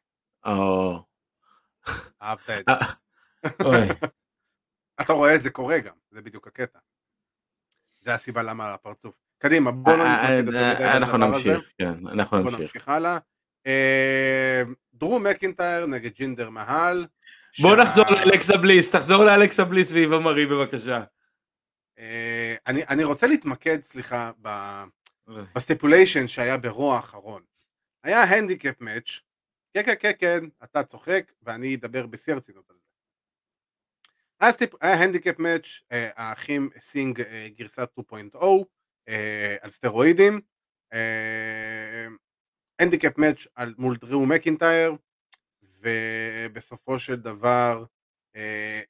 [2.22, 2.72] אהבת את זה.
[3.46, 4.08] אה,
[5.00, 6.78] אתה רואה את זה קורה גם, זה בדיוק הקטע.
[8.02, 9.14] זה הסיבה למה הפרצוף.
[9.38, 12.54] קדימה, בוא לא אה, נתמקד אה, אנחנו נמשיך, כן, אנחנו נמשיך.
[12.54, 13.18] בוא נמשיך הלאה.
[14.94, 17.06] דרו מקינטייר נגד ג'ינדר מהל.
[17.62, 21.02] בוא נחזור לאלכסה בליס, תחזור לאלכסה בליס ואיבה מרי בבקשה.
[22.64, 24.30] אני רוצה להתמקד, סליחה,
[25.54, 27.42] ב stipulation שהיה ברו האחרון.
[28.04, 29.20] היה handicap match
[29.74, 32.76] כן, כן, כן, כן, אתה צוחק ואני אדבר בשיא הרצינות על.
[34.42, 38.44] אז טיפ, היה handicap match, אה, האחים סינג אה, גרסת 2.0
[39.08, 40.40] אה, על סטרואידים,
[42.78, 43.46] handicap match
[43.78, 44.94] מול דרו מקינטייר,
[45.80, 47.84] ובסופו של דבר,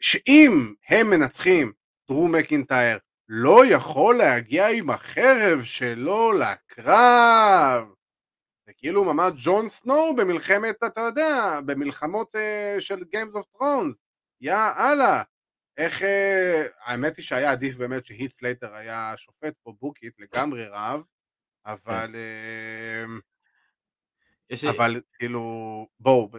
[0.01, 1.73] שאם הם מנצחים,
[2.09, 2.99] דרו מקינטייר
[3.29, 7.89] לא יכול להגיע עם החרב שלו לקרב.
[8.67, 12.37] זה כאילו ממש ג'ון סנואו במלחמת, אתה יודע, במלחמות
[12.79, 13.99] של Games of Thrones.
[14.41, 15.23] יא אללה.
[15.77, 16.03] איך...
[16.03, 16.05] אה,
[16.85, 21.05] האמת היא שהיה עדיף באמת שהית' סלייטר היה שופט פה בוקית לגמרי רב,
[21.67, 22.15] אבל...
[22.15, 23.21] Uh,
[24.51, 24.65] יש...
[24.65, 25.87] אבל כאילו...
[26.01, 26.31] בואו,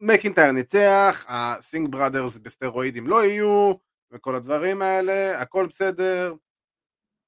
[0.00, 3.74] מקינטייר ניצח, ה Singh Brothers בסטרואידים לא יהיו,
[4.12, 6.34] וכל הדברים האלה, הכל בסדר.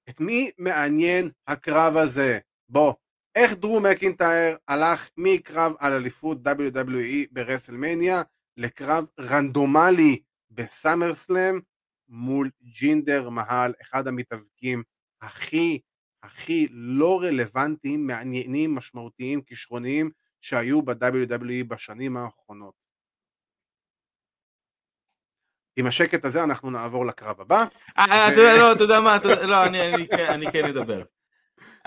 [0.08, 2.38] את מי מעניין הקרב הזה?
[2.68, 2.94] בוא,
[3.34, 8.22] איך דרו מקינטייר הלך מקרב על אליפות WWE ברסלמניה
[8.56, 10.20] לקרב רנדומלי
[10.50, 11.60] בסאמר סלאם
[12.08, 14.82] מול ג'ינדר מהל, אחד המתאבקים
[15.20, 15.80] הכי
[16.22, 22.74] הכי לא רלוונטיים, מעניינים, משמעותיים, כישרוניים שהיו ב-WWE בשנים האחרונות.
[25.76, 27.64] עם השקט הזה אנחנו נעבור לקרב הבא.
[27.98, 29.16] אה, אה, אתה יודע, לא, אתה יודע מה,
[29.48, 29.56] לא,
[30.10, 31.02] כן- אני כן אדבר.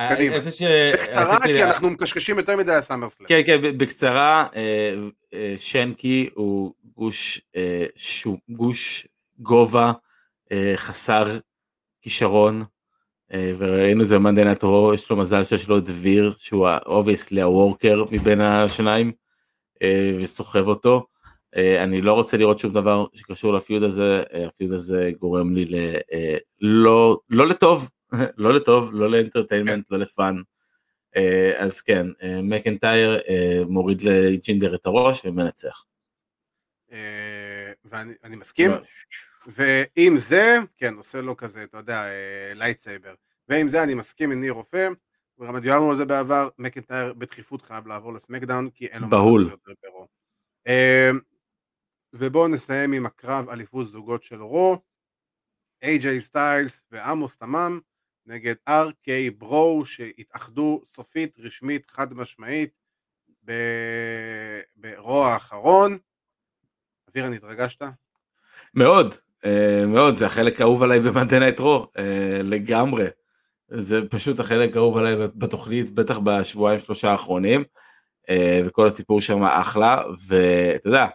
[0.09, 0.35] קדימה.
[0.51, 0.61] ש-
[0.93, 3.27] בקצרה, כי לה- אנחנו מקשקשים יותר מדי על סאמרסלאם.
[3.27, 4.93] כן, כן, בקצרה, אה,
[5.33, 7.85] אה, שנקי הוא גוש, אה,
[8.49, 9.07] גוש
[9.39, 9.91] גובה
[10.75, 11.37] חסר
[12.01, 12.63] כישרון,
[13.33, 16.67] וראינו את זה ב Monday Night Raw, יש לו מזל שיש לו את דביר, שהוא
[16.85, 19.11] obviously ה worker מבין השניים,
[20.21, 21.05] וסוחב אותו.
[21.55, 25.65] אני לא רוצה לראות שום דבר שקשור ל feud הזה, ה feud הזה גורם לי
[25.65, 25.75] ל...
[26.61, 27.89] לא, לא לטוב,
[28.37, 30.35] לא לטוב, לא ל entertainment, לא ל fun.
[31.15, 35.85] אה, אז כן, אה, מקנטייר אה, מוריד לג'ינדר את הראש ומנצח.
[37.85, 38.71] ואני אני מסכים.
[39.47, 42.03] ועם זה, כן, עושה לו כזה, אתה יודע,
[42.55, 43.13] lightsaber.
[43.47, 44.89] ועם זה אני מסכים עם ניר רופא,
[45.39, 49.43] וגם דיברנו על זה בעבר, מקנטייר בדחיפות חייב לעבור לסמאקדאון, כי אין לו מה בכלל
[49.43, 49.87] לעשות יותר.
[50.67, 51.11] אה,
[52.13, 54.77] ובואו נסיים עם הקרב אליפות זוגות של רו,
[55.81, 57.79] איי-ג'יי סטיילס ועמוס תמם
[58.29, 62.71] נגד RK-Bro שהתאחדו סופית, רשמית, חד משמעית
[63.45, 65.97] ב- ברו האחרון.
[67.09, 67.81] אבירן, התרגשת?
[68.73, 69.15] מאוד,
[69.45, 73.05] אה, מאוד, זה החלק האהוב עליי ב Monday Night Raw, אה, לגמרי.
[73.67, 77.63] זה פשוט החלק האהוב עליי בתוכנית, בטח בשבועיים שלושה האחרונים,
[78.29, 81.07] אה, וכל הסיפור שם אחלה, ואתה יודע,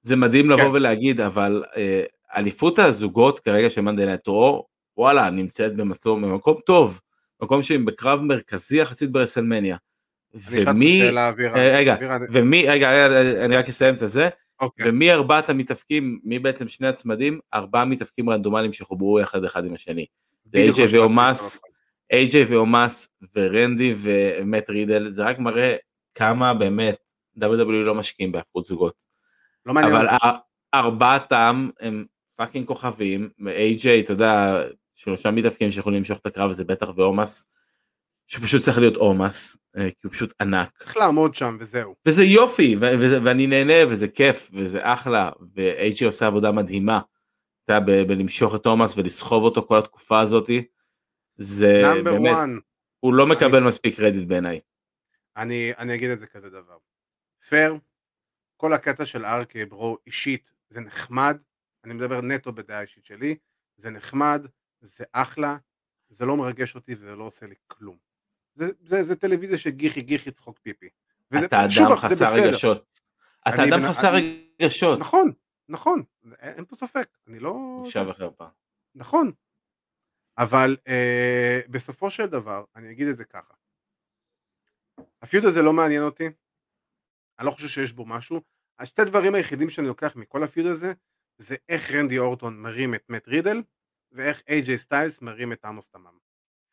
[0.00, 0.70] זה מדהים לבוא כן.
[0.70, 1.64] ולהגיד, אבל
[2.36, 7.00] אליפות הזוגות כרגע של Night Raw, וואלה, נמצאת במסלול, במקום טוב,
[7.42, 9.76] מקום שהיא בקרב מרכזי יחסית ברסלמניה.
[10.34, 11.02] אותך ומי.
[11.02, 11.96] אה, רגע,
[12.32, 14.28] ומי, רגע, רגע, אני רק אסיים את הזה,
[14.60, 14.88] אוקיי.
[14.88, 20.06] ומי ארבעת המתאבקים, מי בעצם שני הצמדים, ארבעה מתאבקים רנדומליים שחוברו אחד אחד עם השני.
[20.44, 21.62] זה שבאתי ואומאס.
[22.10, 25.76] איי-ג'יי ואומאס ורנדי ומט רידל, זה רק מראה
[26.14, 26.96] כמה באמת
[27.40, 29.04] WWE לא משקיעים בהיאבקות זוגות.
[29.66, 30.06] לא מעניין אבל
[30.74, 32.04] ארבעתם הם
[32.36, 34.62] fucking כוכבים, איי-ג'יי, אתה יודע,
[35.04, 37.46] שלושה מתאפקים שיכולים למשוך את הקרב הזה בטח ואומאס,
[38.26, 40.70] שפשוט צריך להיות אומאס, אה, כי הוא פשוט ענק.
[40.78, 41.94] צריך לעמוד שם וזהו.
[42.08, 47.00] וזה יופי, וזה- ואני נהנה, וזה כיף, וזה אחלה, ו-HG עושה עבודה מדהימה,
[47.64, 50.64] אתה בלמשוך את תומאס ולסחוב אותו כל התקופה הזאתי,
[51.36, 52.48] זה אה, באמת, 1,
[53.00, 54.60] הוא לא מקבל מספיק קרדיט בעיניי.
[55.36, 56.76] אני אני אגיד את זה כזה דבר.
[57.48, 57.74] פייר,
[58.56, 61.36] כל הקטע של ארק ברו אישית זה נחמד,
[61.84, 63.36] אני מדבר נטו בדעה אישית שלי,
[63.76, 64.46] זה נחמד,
[64.82, 65.56] זה אחלה,
[66.08, 67.96] זה לא מרגש אותי וזה לא עושה לי כלום.
[68.54, 70.88] זה, זה, זה טלוויזיה של גיחי גיחי צחוק פיפי.
[71.30, 72.24] וזה- אתה שוב, אדם חסר.
[72.34, 73.00] רגשות.
[73.48, 74.98] אתה אדם בן- חסר אני- רגשות.
[75.00, 75.32] נכון,
[75.68, 77.78] נכון, אין, אין פה ספק, אני לא...
[77.82, 78.46] בושה וחרפה.
[78.94, 79.32] נכון.
[80.38, 83.54] אבל אה, בסופו של דבר, אני אגיד את זה ככה.
[85.22, 86.26] הפיוד הזה לא מעניין אותי,
[87.38, 88.40] אני לא חושב שיש בו משהו.
[88.78, 90.92] השתי דברים היחידים שאני לוקח מכל הפיוד הזה,
[91.38, 93.62] זה איך רנדי אורטון מרים את מאט רידל,
[94.12, 96.18] ואיך איי-ג'יי סטיילס מרים את עמוס תמם.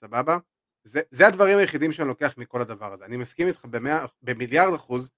[0.01, 0.37] סבבה?
[0.83, 3.05] זה, זה הדברים היחידים שאני לוקח מכל הדבר הזה.
[3.05, 5.09] אני מסכים איתך במאה, במיליארד אחוז,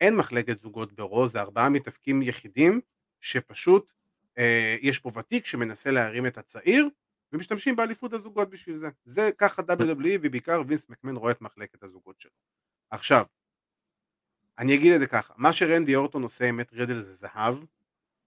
[0.00, 2.80] אין מחלקת זוגות ברו, זה ארבעה מתאפקים יחידים,
[3.20, 3.92] שפשוט
[4.38, 6.88] אה, יש פה ותיק שמנסה להרים את הצעיר,
[7.32, 8.88] ומשתמשים באליפות הזוגות בשביל זה.
[9.04, 12.30] זה ככה WWE ובעיקר וינס מקמן רואה את מחלקת הזוגות שלו.
[12.90, 13.24] עכשיו,
[14.58, 17.58] אני אגיד את זה ככה, מה שרנדי אורטון עושה עם מת רידל זה זהב,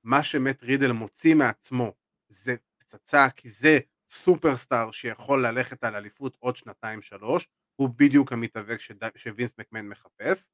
[0.03, 1.93] מה שמט רידל מוציא מעצמו
[2.29, 2.55] זה
[2.89, 3.79] פצצה, כי זה
[4.09, 9.17] סופרסטאר שיכול ללכת על אליפות עוד שנתיים שלוש, הוא בדיוק המתאבק שד...
[9.17, 10.49] שווינס מקמן מחפש,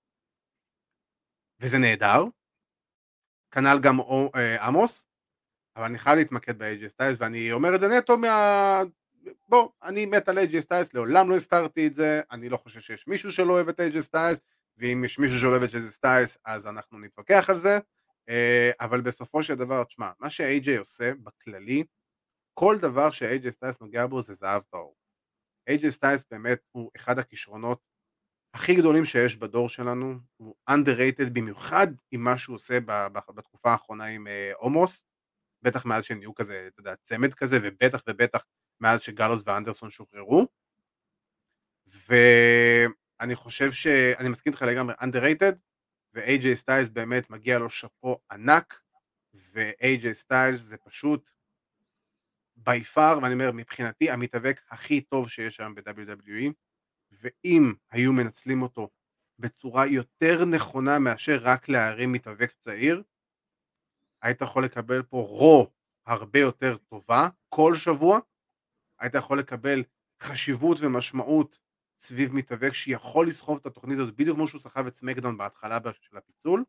[1.59, 2.23] וזה נהדר,
[3.51, 5.05] כנ"ל גם או, אה, עמוס,
[5.75, 8.81] אבל אני חייב להתמקד ב-AJ סטיילס ואני אומר את זה נטו מה...
[9.47, 13.07] בוא, אני מת על AJ סטיילס, לעולם לא הסתרתי את זה, אני לא חושב שיש
[13.07, 14.39] מישהו שלא אוהב את AJ סטיילס,
[14.77, 17.79] ואם יש מישהו שאוהב את AJ סטיילס אז אנחנו נתווכח על זה,
[18.29, 21.83] אה, אבל בסופו של דבר, תשמע, מה ש-AJ עושה בכללי,
[22.59, 24.95] כל דבר ש-AJ סטיילס נוגע בו זה זהב טהור.
[25.69, 27.79] AJ סטיילס באמת הוא אחד הכישרונות
[28.55, 32.79] הכי גדולים שיש בדור שלנו, הוא underrated במיוחד עם מה שהוא עושה
[33.35, 35.03] בתקופה האחרונה עם אה, אומאס,
[35.61, 38.45] בטח מאז שהם נהיו כזה, אתה יודע, צמד כזה, ובטח ובטח
[38.79, 40.47] מאז שגלוס ואנדרסון שוחררו.
[41.87, 43.87] ואני חושב ש...
[43.87, 45.55] אני מסכים איתך לגמרי, underrated,
[46.13, 48.81] ו-AJ סטיילס באמת מגיע לו שאפו ענק,
[49.33, 51.29] ו-AJ סטיילס זה פשוט
[52.69, 56.51] by far, ואני אומר, מבחינתי המתאבק הכי טוב שיש היום ב-WWE,
[57.11, 58.89] ואם היו מנצלים אותו
[59.39, 63.03] בצורה יותר נכונה מאשר רק להרים מתאבק צעיר,
[64.21, 65.71] היית יכול לקבל פה רו
[66.05, 68.19] הרבה יותר טובה כל שבוע,
[68.99, 69.83] היית יכול לקבל
[70.21, 71.59] חשיבות ומשמעות
[71.99, 76.17] סביב מתאבק שיכול לסחוב את התוכנית הזאת בדיוק כמו שהוא סחב את סמקדאון בהתחלה של
[76.17, 76.63] הפיצול,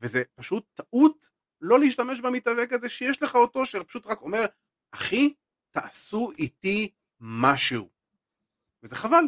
[0.00, 1.30] וזה פשוט טעות
[1.60, 4.46] לא להשתמש במתאבק הזה שיש לך אותו, שפשוט רק אומר,
[4.90, 5.34] אחי,
[5.70, 7.88] תעשו איתי משהו.
[8.82, 9.24] וזה חבל.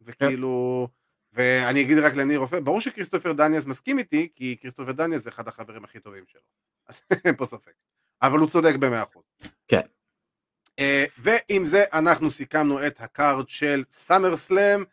[0.00, 0.88] וכאילו,
[1.32, 5.48] ואני אגיד רק לניר רופא, ברור שכריסטופר דניאלס מסכים איתי, כי כריסטופר דניאלס זה אחד
[5.48, 6.40] החברים הכי טובים שלו.
[6.88, 7.72] אז אין פה ספק.
[8.22, 9.24] אבל הוא צודק במאה אחוז.
[9.68, 9.80] כן.
[10.78, 14.84] אה, ועם זה אנחנו סיכמנו את ה card של סאמר סלאם,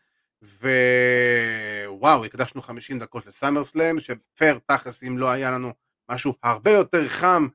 [0.42, 5.72] ווואו, הקדשנו 50 דקות לסאמר סלאם, שפייר תכלס אם לא היה לנו
[6.08, 7.48] משהו הרבה יותר חם,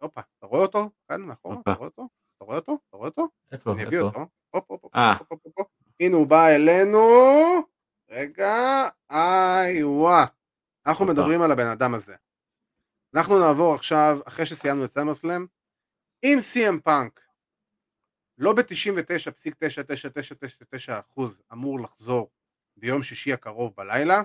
[0.00, 0.90] הופה, אתה רואה אותו?
[1.08, 2.08] כאן מאחורה, אתה רואה אותו?
[2.36, 2.78] אתה רואה אותו?
[2.88, 3.28] אתה רואה אותו?
[3.52, 3.72] איפה?
[3.72, 4.00] אני אביא?
[4.00, 4.26] אותו.
[4.50, 5.12] הופ, הופ, הופ, אה.
[5.12, 5.68] הופ, הופ, הופ, הופ.
[6.00, 6.98] הנה הוא בא אלינו.
[8.08, 10.24] רגע, איי וואה.
[10.86, 11.06] אנחנו.
[11.06, 12.16] מדברים על הבן אדם הזה.
[13.14, 15.46] אנחנו נעבור עכשיו, אחרי שסיימנו את סמרסלאם,
[16.24, 17.20] אם CM פאנק
[18.38, 21.20] לא ב-99.9999%
[21.52, 22.30] אמור לחזור
[22.76, 24.22] ביום שישי הקרוב בלילה,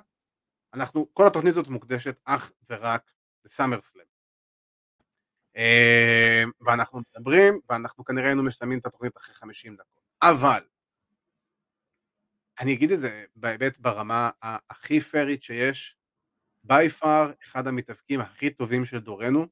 [0.73, 3.11] אנחנו, כל התוכנית הזאת מוקדשת אך ורק
[3.45, 4.14] לסאמרסלאם.
[5.57, 10.01] אה, ואנחנו מדברים, ואנחנו כנראה היינו משלמים את התוכנית אחרי 50 דקות.
[10.21, 10.61] אבל,
[12.59, 15.97] אני אגיד את זה בהיבט ברמה הכי פיירית שיש,
[16.63, 19.47] בי פאר אחד המתאבקים הכי טובים של דורנו,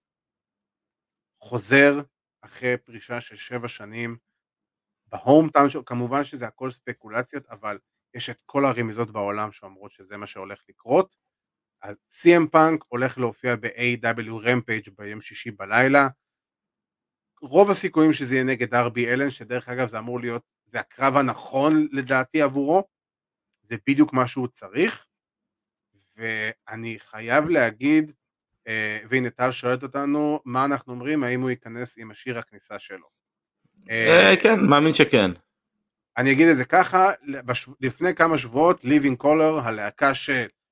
[1.40, 2.02] חוזר
[2.42, 4.18] אחרי פרישה של שבע שנים
[5.08, 7.78] בהום טאון שלו, כמובן שזה הכל ספקולציות, אבל
[8.14, 11.16] יש את כל הרמיזות בעולם שאומרות שזה מה שהולך לקרות.
[11.84, 16.08] אז CM פאנק הולך להופיע ב-AW רמפייג' ביום שישי בלילה.
[17.42, 21.88] רוב הסיכויים שזה יהיה נגד ארבי אלן, שדרך אגב זה אמור להיות, זה הקרב הנכון
[21.92, 22.84] לדעתי עבורו,
[23.70, 25.06] זה בדיוק מה שהוא צריך,
[26.18, 28.12] ואני חייב להגיד,
[28.68, 33.08] אה, והנה טל שואלת אותנו, מה אנחנו אומרים, האם הוא ייכנס עם השיר הכניסה שלו.
[33.90, 35.32] אה, אה, כן, מאמין שכן.
[36.18, 37.12] אני אגיד את זה ככה.
[37.82, 40.14] לפני כמה שבועות, Living Color, הלהקה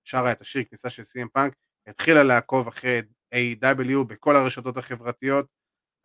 [0.03, 1.53] ששרה את השיר כניסה של CM פאנק,
[1.87, 3.01] התחילה לעקוב אחרי
[3.35, 4.03] A.W.
[4.07, 5.45] בכל הרשתות החברתיות,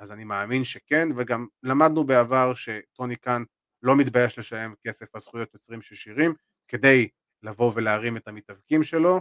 [0.01, 3.43] אז אני מאמין שכן, וגם למדנו בעבר שטוני קאן
[3.83, 6.35] לא מתבייש לשלם כסף על זכויות יוצרים של שירים,
[6.69, 7.09] כדי
[7.43, 9.21] לבוא ולהרים את המתאבקים שלו,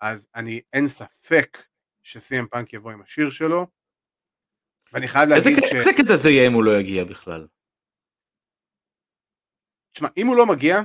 [0.00, 1.58] אז אני, אין ספק
[2.02, 3.66] ש-CM פאנק יבוא עם השיר שלו,
[4.92, 5.78] ואני חייב איזה להגיד קטע- ש...
[5.78, 7.46] איזה קטע זה יהיה אם הוא לא יגיע בכלל?
[9.92, 10.76] תשמע, אם הוא לא מגיע,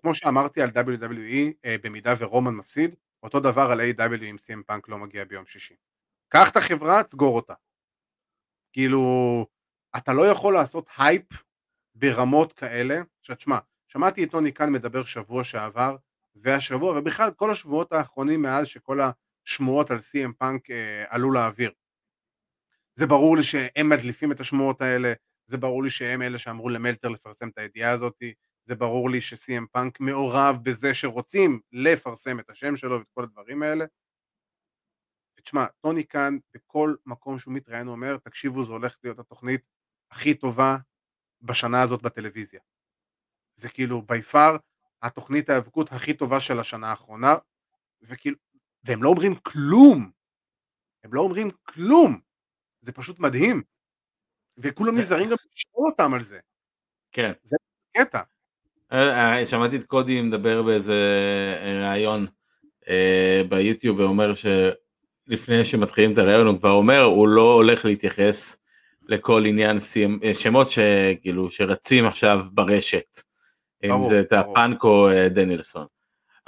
[0.00, 4.24] כמו שאמרתי על WWE, אה, במידה ורומן מפסיד, אותו דבר על A.W.
[4.24, 5.74] אם סים פאנק לא מגיע ביום שישי.
[6.28, 7.54] קח את החברה, סגור אותה.
[8.72, 9.46] כאילו,
[9.96, 11.26] אתה לא יכול לעשות הייפ
[11.94, 13.58] ברמות כאלה, שתשמע,
[13.88, 15.96] שמעתי את טוני קאן מדבר שבוע שעבר,
[16.34, 18.98] והשבוע, ובכלל כל השבועות האחרונים מאז שכל
[19.46, 21.72] השמועות על CM פאנק אה, עלו לאוויר.
[22.94, 25.12] זה ברור לי שהם מדליפים את השמועות האלה,
[25.46, 28.22] זה ברור לי שהם אלה שאמרו למלצר לפרסם את הידיעה הזאת,
[28.70, 33.62] זה ברור לי ש-CM פאנק מעורב בזה שרוצים לפרסם את השם שלו ואת כל הדברים
[33.62, 33.84] האלה.
[35.38, 39.60] ותשמע, טוני כאן בכל מקום שהוא מתראיין הוא אומר, תקשיבו זו הולכת להיות התוכנית
[40.10, 40.76] הכי טובה
[41.42, 42.60] בשנה הזאת בטלוויזיה.
[43.54, 44.56] זה כאילו בי פאר
[45.02, 47.34] התוכנית ההיאבקות הכי טובה של השנה האחרונה,
[48.02, 48.36] וכאילו,
[48.84, 50.10] והם לא אומרים כלום,
[51.04, 52.20] הם לא אומרים כלום,
[52.80, 53.62] זה פשוט מדהים,
[54.56, 56.40] וכולם נזהרים גם לשאול אותם על זה,
[57.12, 57.32] כן.
[57.96, 58.29] קטע.
[58.92, 60.94] אה, אה, שמעתי את קודי מדבר באיזה
[61.62, 62.26] אה, ראיון
[63.48, 68.58] ביוטיוב ואומר שלפני שמתחילים את הראיון הוא כבר אומר הוא לא הולך להתייחס
[69.08, 69.76] לכל עניין
[70.34, 73.20] שמות שכאילו שרצים עכשיו ברשת.
[73.84, 74.32] אם ברור, זה את.
[74.32, 75.86] הפאנק או דנילסון.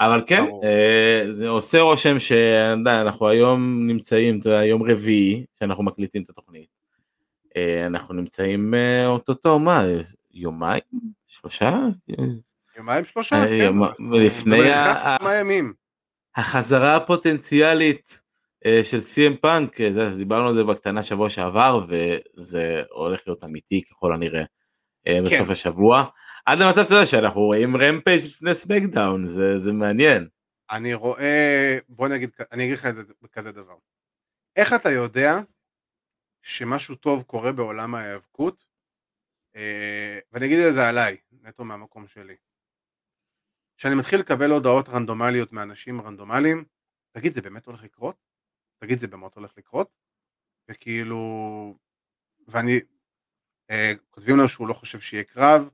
[0.00, 0.62] אבל כן, ברור.
[1.30, 6.68] זה עושה רושם שאנחנו היום נמצאים, אתה יודע, יום רביעי שאנחנו מקליטים את התוכנית.
[7.86, 8.74] אנחנו נמצאים
[9.06, 9.84] אוטוטו, מה,
[10.32, 10.82] יומיים?
[11.26, 11.78] שלושה?
[12.76, 13.74] יומיים שלושה, אה, כן,
[15.40, 15.74] ימים.
[16.36, 18.20] החזרה הפוטנציאלית
[18.66, 23.82] אה, של CM פאנק, אה, דיברנו על זה בקטנה שבוע שעבר וזה הולך להיות אמיתי
[23.90, 24.44] ככל הנראה
[25.06, 26.04] אה, בסוף השבוע.
[26.46, 30.28] עד למצב אתה יודע שאנחנו רואים רמפייג' לפני סמקדאון, זה, זה מעניין.
[30.70, 33.74] אני רואה, בוא נגיד, אני אגיד לך את זה בכזה דבר.
[34.56, 35.40] איך אתה יודע
[36.42, 38.71] שמשהו טוב קורה בעולם ההיאבקות?
[39.56, 42.36] אה, ואני אגיד את זה עליי, נטו מהמקום שלי.
[43.76, 46.64] כשאני מתחיל לקבל הודעות רנדומליות מאנשים רנדומליים,
[47.12, 48.16] תגיד, זה באמת הולך לקרות?
[48.78, 49.90] תגיד, זה באמת הולך לקרות?
[50.70, 51.18] וכאילו,
[52.48, 52.80] ואני,
[53.70, 55.70] אה, כותבים לנו שהוא לא חושב שיהיה קרב,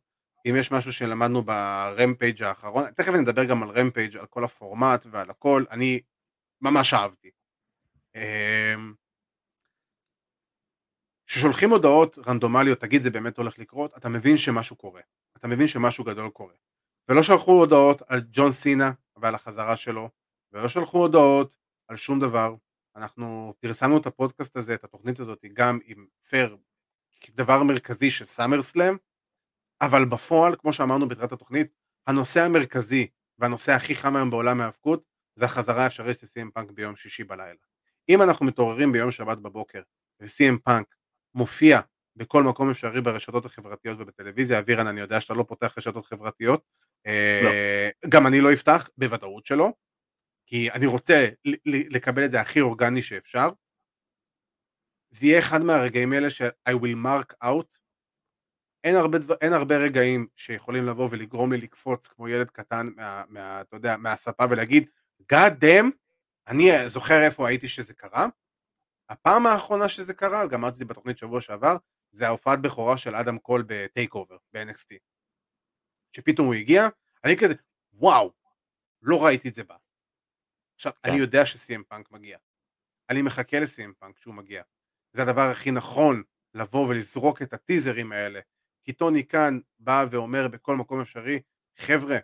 [0.46, 5.30] אם יש משהו שלמדנו ברמפייג' האחרון, תכף נדבר גם על רמפייג', על כל הפורמט ועל
[5.30, 6.00] הכל, אני
[6.60, 7.30] ממש אהבתי.
[11.28, 15.00] כששולחים הודעות רנדומליות, תגיד זה באמת הולך לקרות, אתה מבין שמשהו קורה,
[15.36, 16.54] אתה מבין שמשהו גדול קורה.
[17.08, 20.10] ולא שלחו הודעות על ג'ון סינה ועל החזרה שלו,
[20.52, 21.54] ולא שלחו הודעות
[21.88, 22.54] על שום דבר,
[22.96, 26.56] אנחנו פרסמנו את הפודקאסט הזה, את התוכנית הזאת, גם עם פייר,
[27.20, 28.96] כדבר מרכזי של סאמר סלאם,
[29.80, 31.72] אבל בפועל, כמו שאמרנו בתחילת התוכנית,
[32.06, 33.06] הנושא המרכזי
[33.38, 35.04] והנושא הכי חם היום בעולם ההאבקות,
[35.34, 37.60] זה החזרה האפשרית של סי.אם פאנק ביום שישי בלילה.
[38.08, 39.82] אם אנחנו מתעוררים ביום שבת בבוקר,
[40.20, 40.97] וסי.אם פאנק
[41.38, 41.80] מופיע
[42.16, 46.64] בכל מקום אפשרי ברשתות החברתיות ובטלוויזיה, אבירן, אני יודע שאתה לא פותח רשתות חברתיות,
[47.06, 47.10] לא.
[47.10, 49.72] אה, גם אני לא אפתח, בוודאות שלא,
[50.46, 51.28] כי אני רוצה
[51.66, 53.48] לקבל את זה הכי אורגני שאפשר.
[55.10, 57.76] זה יהיה אחד מהרגעים האלה ש- I will mark out.
[58.84, 63.24] אין הרבה, דבר, אין הרבה רגעים שיכולים לבוא ולגרום לי לקפוץ כמו ילד קטן מה,
[63.28, 64.88] מה, אתה יודע, מהספה ולהגיד
[65.32, 65.86] God damn,
[66.48, 68.26] אני זוכר איפה הייתי שזה קרה.
[69.08, 71.76] הפעם האחרונה שזה קרה, גם אמרתי את זה בתוכנית שבוע שעבר,
[72.12, 74.96] זה ההופעת בכורה של אדם קול בטייק אובר, ב-NXT.
[76.12, 76.88] שפתאום הוא הגיע,
[77.24, 77.54] אני כזה,
[77.92, 78.32] וואו,
[79.02, 79.76] לא ראיתי את זה בא.
[80.74, 81.10] עכשיו, כן.
[81.10, 82.38] אני יודע שסי.אם פאנק מגיע.
[83.10, 84.62] אני מחכה לסי.אם פאנק כשהוא מגיע.
[85.12, 86.22] זה הדבר הכי נכון
[86.54, 88.40] לבוא ולזרוק את הטיזרים האלה.
[88.84, 91.40] כי טוני כאן בא ואומר בכל מקום אפשרי,
[91.76, 92.18] חבר'ה,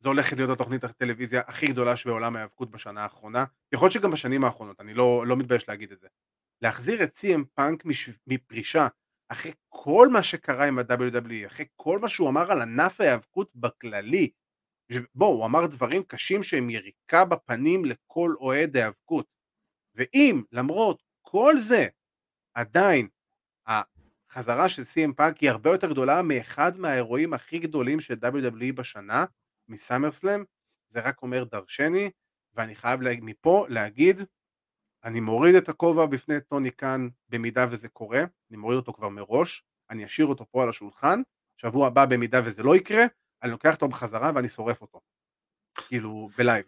[0.00, 3.44] זו הולכת להיות התוכנית הטלוויזיה הכי גדולה שבעולם ההיאבקות בשנה האחרונה.
[3.72, 6.08] יכול להיות שגם בשנים האחרונות, אני לא, לא מתבייש להגיד את זה.
[6.62, 8.10] להחזיר את סי.אם פאנק מש...
[8.26, 8.88] מפרישה,
[9.28, 14.30] אחרי כל מה שקרה עם ה-WWE, אחרי כל מה שהוא אמר על ענף ההיאבקות בכללי,
[15.14, 19.26] בואו, הוא אמר דברים קשים שהם יריקה בפנים לכל אוהד היאבקות.
[19.94, 21.86] ואם למרות כל זה,
[22.54, 23.08] עדיין
[23.66, 29.24] החזרה של סי.אם פאנק היא הרבה יותר גדולה מאחד מהאירועים הכי גדולים של WWE בשנה,
[29.70, 30.44] מסאמרסלאם,
[30.88, 32.10] זה רק אומר דרשני,
[32.54, 33.14] ואני חייב לה...
[33.22, 34.20] מפה להגיד,
[35.04, 39.64] אני מוריד את הכובע בפני טוני קאן במידה וזה קורה, אני מוריד אותו כבר מראש,
[39.90, 41.22] אני אשאיר אותו פה על השולחן,
[41.56, 43.04] שבוע הבא במידה וזה לא יקרה,
[43.42, 45.00] אני לוקח אותו בחזרה ואני שורף אותו.
[45.88, 46.64] כאילו, ב live.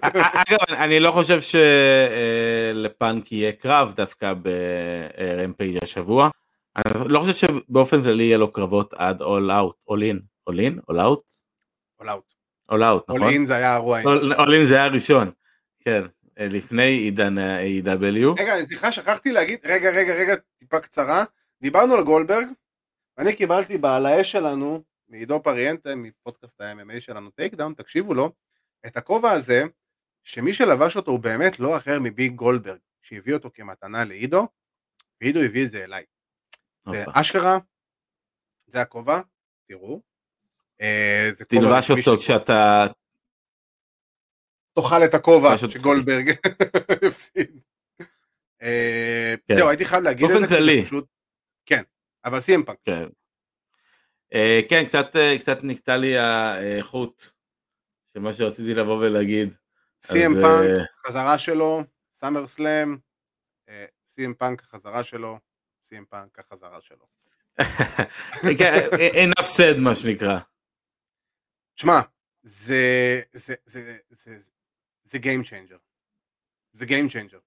[0.00, 1.38] אגב, אני לא חושב
[2.74, 6.30] שלפאנק יהיה קרב דווקא ברמפייג' השבוע.
[6.76, 10.18] אני לא חושב שבאופן כללי יהיה לו קרבות עד all out, all in,
[10.50, 11.45] all in, all out?
[12.02, 12.34] All out.
[12.72, 13.22] all out, נכון?
[13.22, 14.00] all in זה היה האירוע.
[14.02, 15.30] all in זה היה הראשון,
[15.80, 16.02] כן,
[16.36, 18.40] לפני עידן ה-AW.
[18.40, 21.24] רגע, סליחה, שכחתי להגיד, רגע, רגע, רגע, טיפה קצרה.
[21.62, 22.46] דיברנו על גולדברג,
[23.18, 28.32] ואני קיבלתי בעל האש שלנו, מעידו פריאנטה, מפודקאסט ה-MMA שלנו, טייק דאון, תקשיבו לו,
[28.86, 29.62] את הכובע הזה,
[30.24, 34.48] שמי שלבש אותו הוא באמת לא אחר מביג גולדברג, שהביא אותו כמתנה לעידו,
[35.20, 36.04] ועידו הביא את זה אליי.
[36.86, 37.58] ואשכרה,
[38.66, 39.20] זה הכובע,
[39.68, 40.02] תראו.
[40.80, 42.86] אה, תלבש אותו כשאתה...
[44.74, 46.32] תאכל את הכובע שגולדברג
[47.06, 47.60] הפסיד.
[48.62, 49.54] אה, כן.
[49.54, 50.84] זהו, הייתי חייב להגיד את באופן זה, זה כללי.
[51.66, 51.82] כן,
[52.24, 52.78] אבל סי.אם פאנק.
[52.84, 53.04] כן.
[54.34, 54.84] אה, כן,
[55.38, 57.26] קצת, נקטע לי החוט
[58.14, 59.54] של מה שרציתי לבוא ולהגיד.
[60.02, 61.82] סי.אם אז, פאנק, אה, חזרה שלו,
[62.14, 62.96] סאמר סלאם,
[64.08, 65.38] סי.אם פאנק, החזרה שלו,
[65.88, 67.06] סי.אם פאנק, החזרה שלו.
[68.58, 68.88] כן,
[69.30, 70.38] enough said מה שנקרא.
[71.76, 72.00] תשמע,
[72.42, 74.38] זה, זה, זה, זה,
[75.04, 75.78] זה game changer.
[76.72, 77.40] זה game changer.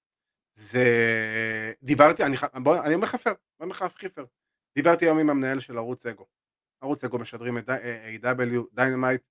[0.56, 1.74] זה...
[1.84, 4.26] דיברתי, אני, בוא, אני אומר לך פייר, אני אומר לך חי פר.
[4.76, 6.28] דיברתי היום עם המנהל של ערוץ אגו.
[6.82, 9.22] ערוץ אגו משדרים את AEW דיינמייט,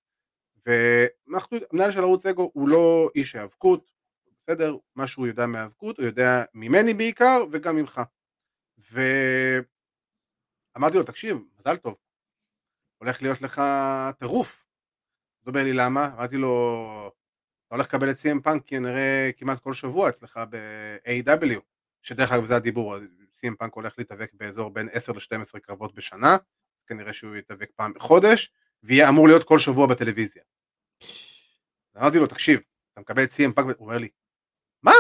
[0.66, 3.92] והמנהל של ערוץ אגו הוא לא איש היאבקות,
[4.42, 4.76] בסדר?
[4.94, 8.01] מה שהוא יודע מהיאבקות, הוא יודע ממני בעיקר, וגם ממך.
[8.78, 9.66] ואמרתי
[10.96, 11.96] לו, תקשיב, מזל טוב,
[12.99, 13.62] הולך להיות לך
[14.18, 14.67] טירוף.
[15.45, 16.11] הוא אומר לי למה?
[16.14, 17.12] אמרתי לו,
[17.66, 21.61] אתה הולך לקבל את CM פאנק כנראה כמעט כל שבוע אצלך ב-AEW,
[22.03, 22.97] שדרך אגב זה הדיבור,
[23.34, 26.36] CM פאנק הולך להתאבק באזור בין 10 ל-12 קרבות בשנה,
[26.86, 30.43] כנראה שהוא יתאבק פעם בחודש, ויהיה אמור להיות כל שבוע בטלוויזיה.
[31.97, 32.61] אמרתי לו, תקשיב,
[32.93, 34.09] אתה מקבל את CM פאנק, הוא אומר לי,
[34.82, 34.93] מה?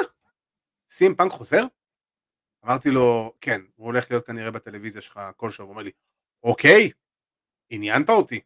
[0.92, 1.64] CM פאנק חוזר?
[2.64, 5.90] אמרתי לו, כן, הוא הולך להיות כנראה בטלוויזיה שלך כל שבוע, הוא אומר לי,
[6.42, 6.90] אוקיי,
[7.70, 8.40] עניינת אותי,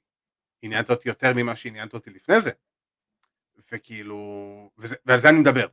[0.63, 2.51] עניינת אותי יותר ממה שעניינת אותי לפני זה.
[3.73, 5.67] וכאילו, וזה, ועל זה אני מדבר.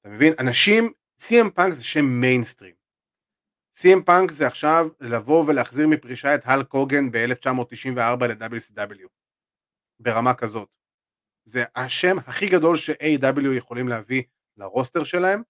[0.00, 0.32] אתה מבין?
[0.38, 2.74] אנשים, CM פאנק זה שם מיינסטרים.
[3.78, 9.08] CM פאנק זה עכשיו לבוא ולהחזיר מפרישה את האלק הוגאן ב-1994 ל-WCW.
[10.00, 10.68] ברמה כזאת.
[11.44, 14.22] זה השם הכי גדול ש-AEW יכולים להביא
[14.56, 15.42] לרוסטר שלהם,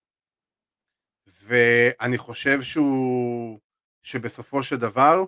[1.27, 3.61] ואני חושב שהוא,
[4.03, 5.25] שבסופו של דבר,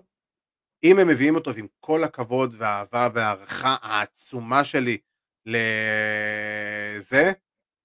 [0.83, 4.97] אם הם מביאים אותו ועם כל הכבוד והאהבה וההערכה העצומה שלי
[5.45, 7.31] לזה,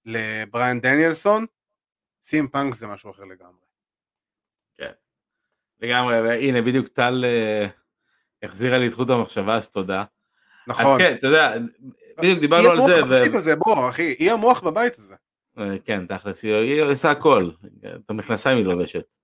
[0.05, 1.45] לבריאן דניאלסון,
[2.21, 3.63] סים פאנק זה משהו אחר לגמרי.
[5.83, 7.67] לגמרי, והנה בדיוק טל אה,
[8.43, 10.03] החזירה לי את חוט המחשבה, אז תודה.
[10.67, 10.85] נכון.
[10.85, 11.53] אז כן, אתה יודע,
[12.17, 15.15] בדיוק היא דיברנו על המוח זה, בבית הזה, בוא אחי, היא המוח בבית הזה.
[15.57, 17.49] אה, כן, תכלס, היא היא עושה הכל.
[17.95, 19.15] את המכנסיים היא לובשת.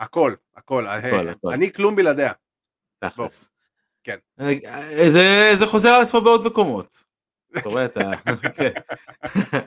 [0.00, 1.28] הכל, הכל, הכל.
[1.52, 2.32] אני כלום בלעדיה.
[3.08, 3.50] תכלס.
[4.04, 4.16] כן.
[4.40, 7.04] אה, זה, זה חוזר על עצמו בעוד מקומות.
[7.58, 8.10] אתה רואה את ה...
[8.56, 8.72] כן.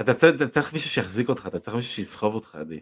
[0.00, 2.80] אתה צריך, אתה צריך מישהו שיחזיק אותך, אתה צריך מישהו שיסחוב אותך, עדי.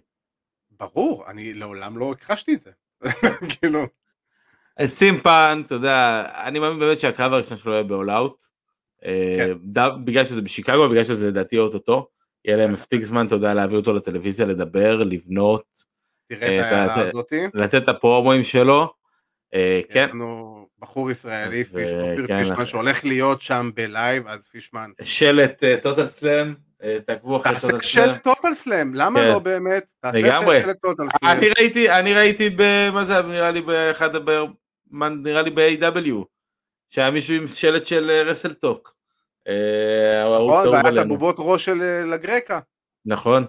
[0.70, 2.70] ברור, אני לעולם לא הכחשתי את זה.
[3.60, 3.80] כאילו,
[4.86, 8.44] סימפן, אתה יודע, אני מאמין באמת שהקרב הראשון שלו out.
[9.04, 10.04] אה, כן.
[10.04, 12.08] בגלל שזה בשיקגו, בגלל שזה לדעתי אוטוטו.
[12.44, 15.84] יהיה להם מספיק זמן, אתה יודע, להביא אותו לטלוויזיה, לדבר, לבנות,
[16.28, 17.40] תראה אה, את ההערה הזאתי.
[17.54, 18.92] לתת את הפרומואים שלו.
[19.54, 23.40] אה, יש כן, לנו בחור ישראלי, אז, פיש- אה, אופיר כן, פישמן, אנחנו- שהולך להיות
[23.40, 24.90] שם בלייב, אז פישמן.
[25.02, 26.54] שלט טוטל סלאם,
[27.06, 28.06] תעקבו אחרי תעשה טוטל סלאם.
[28.12, 29.26] שלט טוטל סלאם, למה כן.
[29.28, 29.90] לא באמת?
[30.00, 30.60] תעשה לגמרי.
[30.62, 31.30] שלט טוטל סלאם.
[31.32, 32.90] אני ראיתי, אני ראיתי ב...
[32.90, 34.10] מה זה, נראה לי באחד,
[34.92, 36.24] נראה לי ב-AW,
[36.88, 38.94] שהיה מישהו עם שלט של רסלטוק.
[39.48, 40.98] אה, הערוץ נכון, והיה את.
[40.98, 41.74] הבובות ראש של
[42.12, 42.58] לגרקה.
[43.06, 43.44] נכון.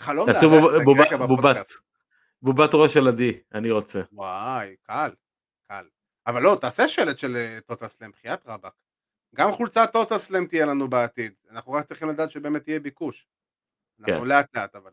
[0.00, 0.26] חלום
[0.84, 1.91] בובה- לגרקה בובת, בפודקאסט.
[2.42, 4.02] בובת ראש של עדי, אני רוצה.
[4.12, 5.10] וואי, קל,
[5.68, 5.84] קל.
[6.26, 8.72] אבל לא, תעשה שלט של אה, טוטל סלאם, בחייאת רבאק.
[9.34, 11.32] גם חולצת טוטל סלאם תהיה לנו בעתיד.
[11.50, 13.26] אנחנו רק צריכים לדעת שבאמת יהיה ביקוש.
[14.00, 14.28] אנחנו כן.
[14.28, 14.90] לאט לאט אבל.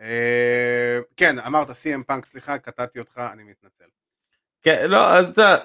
[0.00, 3.84] אה, כן, אמרת CM פאנק, סליחה, קטעתי אותך, אני מתנצל.
[4.62, 5.56] כן, לא, אז אתה,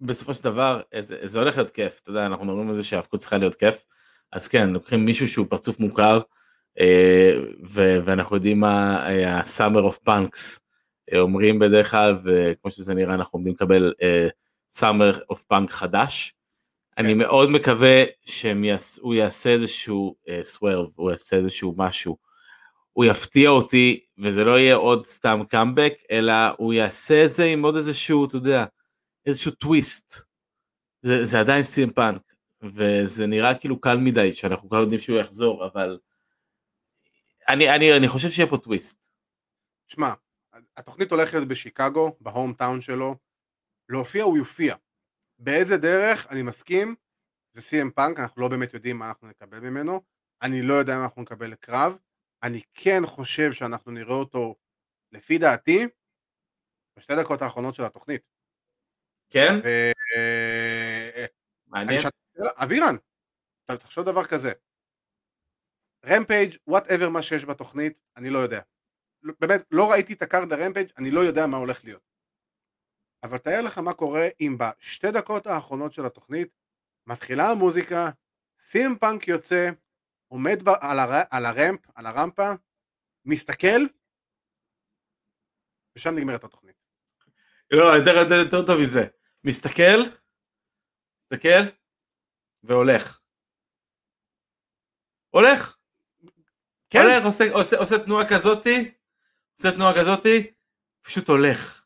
[0.00, 3.20] בסופו של דבר, אה, זה, הולך להיות כיף, אתה יודע, אנחנו מדברים על זה שהאבקות
[3.20, 3.84] צריכה להיות כיף,
[4.32, 6.22] אז כן, לוקחים מישהו שהוא פרצוף מוכר, אה,
[7.64, 10.60] ו- ואנחנו יודעים מה אה, ה-Summer of Punks
[11.12, 14.28] אה, אומרים בדרך כלל, וכמו שזה נראה, אנחנו עומדים לקבל אה,
[14.74, 16.34] Summer of Punk חדש.
[16.98, 17.18] אני כן.
[17.18, 22.16] מאוד מקווה שהוא יעשה איזשהו אה, swerve, הוא יעשה איזשהו משהו.
[22.92, 27.64] הוא יפתיע אותי, וזה לא יהיה עוד סתם קאמבק, אלא הוא יעשה את זה עם
[27.64, 28.64] עוד איזשהו, אתה יודע,
[29.26, 30.14] איזשהו טוויסט.
[31.02, 32.22] זה, זה עדיין סי.אם פאנק,
[32.62, 35.98] וזה נראה כאילו קל מדי, שאנחנו כבר יודעים שהוא יחזור, אבל
[37.48, 39.12] אני, אני, אני חושב שיהיה פה טוויסט.
[39.88, 40.14] שמע,
[40.76, 43.16] התוכנית הולכת בשיקגו, ב home town שלו.
[43.88, 44.74] להופיע הוא יופיע.
[45.38, 46.94] באיזה דרך, אני מסכים,
[47.52, 50.02] זה CM פאנק, אנחנו לא באמת יודעים מה אנחנו נקבל ממנו.
[50.42, 51.98] אני לא יודע אם אנחנו נקבל קרב.
[52.42, 54.54] אני כן חושב שאנחנו נראה אותו,
[55.12, 55.86] לפי דעתי,
[56.98, 58.22] בשתי דקות האחרונות של התוכנית.
[59.30, 59.54] כן?
[59.64, 59.90] ו...
[60.16, 61.26] אה,
[61.66, 61.88] מעניין.
[61.88, 62.16] אני שאלתי,
[62.64, 62.96] אבירן,
[63.66, 64.52] תחשוב דבר כזה.
[66.06, 68.60] רמפייג', whatever מה שיש בתוכנית, אני לא יודע.
[69.40, 72.02] באמת, לא ראיתי את ה card הרמפייג', אני לא יודע מה הולך להיות.
[73.22, 76.48] אבל תאר לך מה קורה אם בשתי דקות האחרונות של התוכנית
[77.06, 78.10] מתחילה המוזיקה,
[78.60, 79.70] סים פאנק יוצא,
[80.28, 81.10] עומד ב- על, הר...
[81.30, 82.50] על הרמפ, על הרמפה,
[83.24, 83.80] מסתכל,
[85.96, 86.76] ושם נגמרת התוכנית.
[87.70, 89.06] לא, יותר, יותר, יותר טוב מזה.
[89.44, 90.16] מסתכל,
[91.18, 91.76] מסתכל,
[92.62, 93.20] והולך.
[95.30, 95.76] הולך.
[96.96, 97.02] כן.
[97.02, 98.90] הולך, עושה, עושה, עושה תנועה כזאתי,
[99.58, 100.50] עושה תנועה כזאתי,
[101.02, 101.84] פשוט הולך.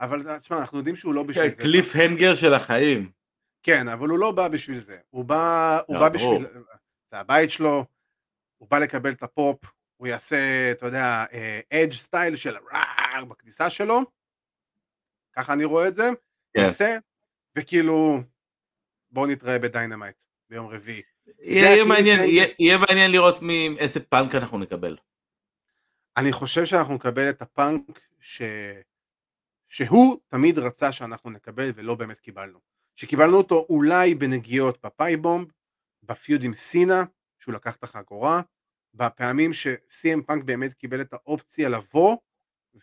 [0.00, 1.62] אבל תשמע, אנחנו יודעים שהוא לא בשביל זה.
[1.62, 3.10] cliffhanger של החיים.
[3.62, 4.98] כן, אבל הוא לא בא בשביל זה.
[5.10, 6.08] הוא בא, הוא לא, בא.
[6.08, 6.46] בשביל...
[7.10, 7.84] זה הבית שלו,
[8.58, 9.64] הוא בא לקבל את הפופ,
[9.96, 11.24] הוא יעשה, אתה יודע,
[11.72, 14.00] אדג' style של רער בכניסה שלו,
[15.36, 16.10] ככה אני רואה את זה,
[16.54, 16.60] כן.
[16.60, 16.98] יעשה,
[17.58, 18.20] וכאילו,
[19.10, 21.02] בואו נתראה בדיינמייט ביום רביעי.
[21.40, 22.28] יהיה מעניין, hanger.
[22.30, 24.96] יהיה- יהיה מעניין לראות מי- איזה פאנק אנחנו נקבל.
[26.16, 27.80] אני חושב שאנחנו נקבל את הפאנק
[28.20, 28.42] ש...
[29.68, 32.58] שהוא תמיד רצה שאנחנו נקבל ולא באמת קיבלנו.
[32.96, 35.48] שקיבלנו אותו אולי בנגיעות ב pipe bomb,
[36.02, 37.02] ב feud עם סינה,
[37.38, 38.40] שהוא לקח את החגורה,
[38.94, 42.16] בפעמים ש-CM פאנק באמת קיבל את האופציה לבוא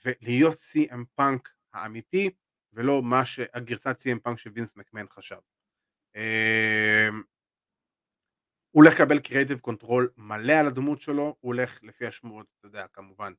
[0.06, 2.30] ולהיות CM פאנק האמיתי,
[2.74, 5.38] ולא מה שהגרסת CM פאנק שווינס מקמן חשב.
[8.78, 12.86] הוא הולך לקבל creative control מלא על הדמות שלו, הוא הולך לפי השמועות, אתה יודע,
[12.94, 13.34] כמובן,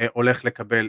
[0.00, 0.88] אה, הולך לקבל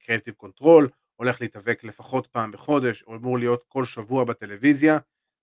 [0.00, 4.98] creative control, הולך להתאבק לפחות פעם בחודש, הוא אמור להיות כל שבוע בטלוויזיה,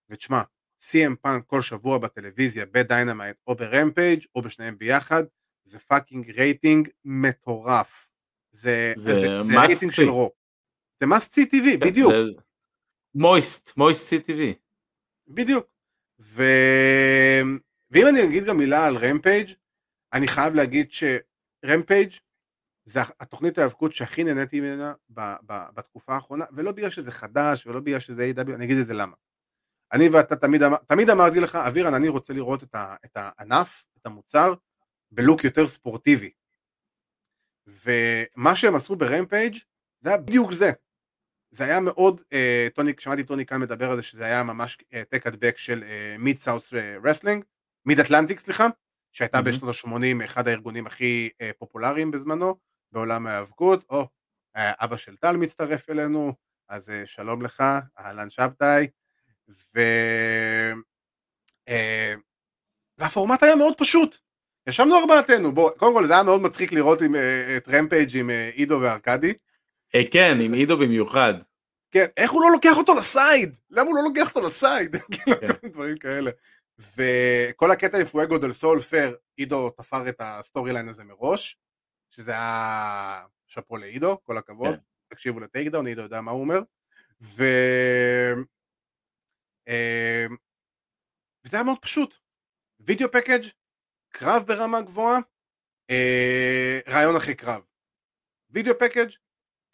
[0.10, 0.42] ותשמע,
[0.82, 5.24] CM פאנק כל שבוע בטלוויזיה, בדיינמייט או ברמפייג' או בשניהם ביחד,
[5.64, 8.10] זה fucking רייטינג מטורף.
[8.52, 9.92] זה, זה זה, זה must רייטינג.
[9.92, 10.32] של רו.
[11.00, 12.12] זה must see TV, בדיוק.
[12.12, 12.42] זה-
[13.16, 14.42] מויסט, מויסט CTV.
[15.28, 15.75] בדיוק.
[16.20, 16.44] ו...
[17.92, 19.50] ואם אני אגיד גם מילה על רמפייג',
[20.14, 22.14] אני חייב להגיד שרמפייג'
[22.86, 27.80] זה התוכנית ההיאבקות שהכי נהניתי ממנה ב- ב- בתקופה האחרונה, ולא בגלל שזה חדש ולא
[27.80, 29.16] בגלל שזה A.W, אני אגיד את זה למה.
[29.94, 33.86] אני ואתה תמיד, אמר, תמיד אמרתי לך, אבירן, אני רוצה לראות את, ה, את הענף,
[33.98, 34.54] את המוצר,
[35.12, 36.32] בלוק יותר ספורטיבי.
[37.68, 39.56] ומה שהם עשו ברמפייג'
[40.02, 40.72] זה היה בדיוק זה.
[41.56, 44.78] זה היה מאוד, אה, טוני, שמעתי טוני כאן מדבר על זה שזה היה ממש
[45.10, 45.84] throwback של
[46.20, 47.44] Mid-South Wrestling,
[47.86, 48.68] Mid-Atlantic סליחה,
[49.12, 49.42] שהייתה Mhm.
[49.42, 52.56] בשנות ה-80 אחד הארגונים הכי אה, פופולריים בזמנו,
[52.92, 54.08] בעולם ההיאבקות, או,
[54.56, 56.34] אה, אבא של טל מצטרף אלינו,
[56.70, 57.64] אז אה, שלום לך,
[58.00, 58.88] אהלן שבתאי,
[59.50, 59.80] ו...
[61.70, 62.14] אה,
[62.98, 64.18] והפורמט היה מאוד פשוט.
[64.68, 68.30] ישבנו ארבעתנו, בוא, קודם כל זה היה מאוד מצחיק לראות עם, אה, את Rampage עם
[68.30, 69.34] אה, עידו וארקדי.
[69.96, 71.34] אה, כן, עם עידו במיוחד.
[71.92, 73.58] כן, איך הוא לא לוקח אותו ל side?
[73.70, 74.96] למה הוא לא לוקח אותו ל side?
[75.12, 75.70] כאילו, כן.
[75.70, 76.32] דברים כאלה.
[76.80, 81.58] וכל הקטע עם פואגו דל סול פייר, עידו תפר את ה storyline הזה מראש,
[82.12, 84.76] שזה היה שאפו לעידו, כל הכבוד.
[84.76, 84.82] כן.
[85.08, 86.60] תקשיבו ל Takedown, עידו יודע מה הוא אומר.
[87.22, 87.44] ו...
[89.68, 90.26] אה,
[91.46, 92.16] וזה היה מאוד פשוט.
[92.80, 93.44] video package,
[94.10, 95.20] קרב ברמה גבוהה,
[95.90, 97.62] אה, ריאיון אחרי קרב.
[98.50, 99.10] video package,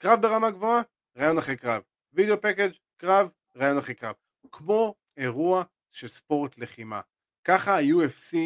[0.02, 0.82] קרב ברמה גבוהה,
[1.18, 1.82] ריאיון אחרי קרב.
[2.14, 4.16] video package, קרב, ריאיון אחרי קרב.
[4.52, 7.02] כמו אירוע של ספורט לחימה.
[7.44, 8.38] ככה ה-UFC,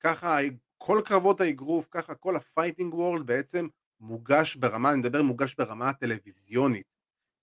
[0.00, 0.36] ככה
[0.78, 3.68] כל קרבות האגרוף, ככה כל ה fighting world בעצם
[4.00, 6.86] מוגש ברמה, אני מדבר מוגש ברמה הטלוויזיונית.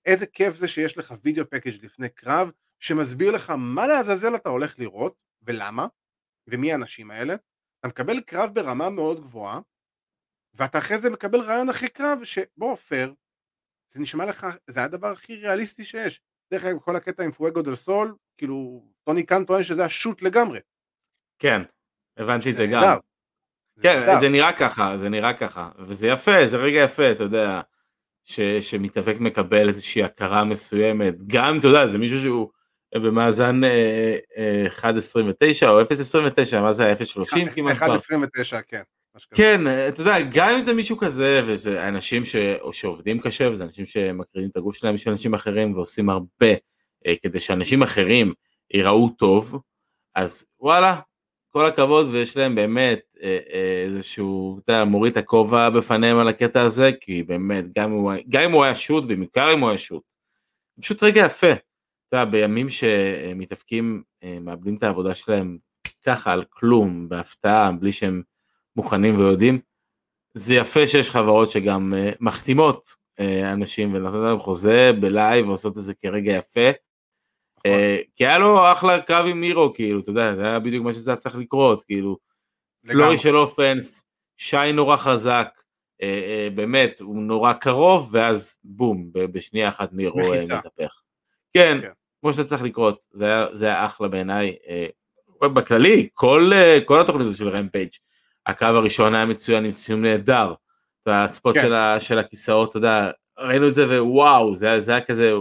[0.06, 4.80] איזה כיף זה שיש לך video package לפני קרב, שמסביר לך מה לעזאזל אתה הולך
[4.80, 5.88] לראות, ולמה,
[6.48, 7.36] ומי האנשים האלה.
[7.80, 9.60] אתה מקבל קרב ברמה מאוד גבוהה,
[10.54, 13.14] ואתה אחרי זה מקבל רעיון אחרי קרב, שבוא פייר,
[13.90, 16.22] זה נשמע לך, זה הדבר הכי ריאליסטי שיש.
[16.52, 20.60] דרך אגב, כל הקטע עם פואגו דל סול, כאילו, טוני קאן טוען שזה השוט לגמרי.
[21.40, 21.62] כן,
[22.18, 22.82] הבנתי את זה גם.
[23.76, 24.20] זה כן, נהדר.
[24.20, 27.62] זה נראה ככה, זה נראה ככה, וזה יפה, זה רגע יפה, אתה יודע,
[28.24, 32.50] ש, שמתאבק מקבל איזושהי הכרה מסוימת, גם, אתה יודע, זה מישהו שהוא
[32.96, 37.96] במאזן אה, אה, 1.29 או 0.29, מה זה היה 0.30 כמעט כבר.
[37.96, 38.82] 1.29, כן.
[39.34, 42.36] כן, אתה יודע, גם אם זה מישהו כזה, וזה אנשים ש...
[42.72, 46.54] שעובדים קשה, וזה אנשים שמקרינים את הגוף שלהם בשביל אנשים אחרים, ועושים הרבה
[47.08, 48.34] אה, כדי שאנשים אחרים
[48.74, 49.60] ייראו טוב,
[50.16, 51.00] אז וואלה,
[51.50, 56.28] כל הכבוד, ויש להם באמת אה, אה, איזשהו, אתה יודע, מוריד את הכובע בפניהם על
[56.28, 59.78] הקטע הזה, כי באמת, גם, הוא, גם אם הוא היה שוט, בעיקר אם הוא היה
[59.78, 60.04] שוט,
[60.82, 61.52] פשוט רגע יפה.
[61.52, 65.58] אתה יודע, בימים שמתאפקים, אה, מאבדים את העבודה שלהם
[66.06, 68.22] ככה על כלום, בהפתעה, בלי שהם
[68.80, 69.60] מוכנים ויודעים.
[70.34, 73.24] זה יפה שיש חברות שגם uh, מחתימות uh,
[73.54, 76.70] אנשים ונותנות להם חוזה בלייב ועושות את זה כרגע יפה.
[77.58, 77.72] Uh,
[78.16, 81.12] כי היה לו אחלה קרב עם מירו כאילו אתה יודע זה היה בדיוק מה שזה
[81.12, 82.18] היה צריך לקרות כאילו.
[82.88, 84.04] פלורי של אופנס
[84.38, 90.20] שי נורא חזק uh, uh, באמת הוא נורא קרוב ואז בום בשנייה אחת מירו.
[90.44, 91.02] מתהפך.
[91.54, 91.90] כן, כן.
[92.22, 94.56] כמו שזה צריך לקרות זה היה, זה היה אחלה בעיניי.
[95.42, 96.52] בכללי כל,
[96.86, 97.90] כל התוכנית הזו של רמפייג'
[98.50, 100.54] הקרב הראשון היה מצוין עם סיום נהדר.
[101.06, 101.62] והספוט כן.
[101.62, 105.32] של, ה, של הכיסאות, אתה יודע, ראינו את זה ווואו, זה, זה היה כזה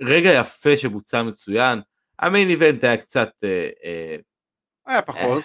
[0.00, 1.80] רגע יפה שבוצע מצוין.
[2.18, 4.16] המיין איבנט היה קצת, אה, אה,
[4.86, 5.44] היה פחות.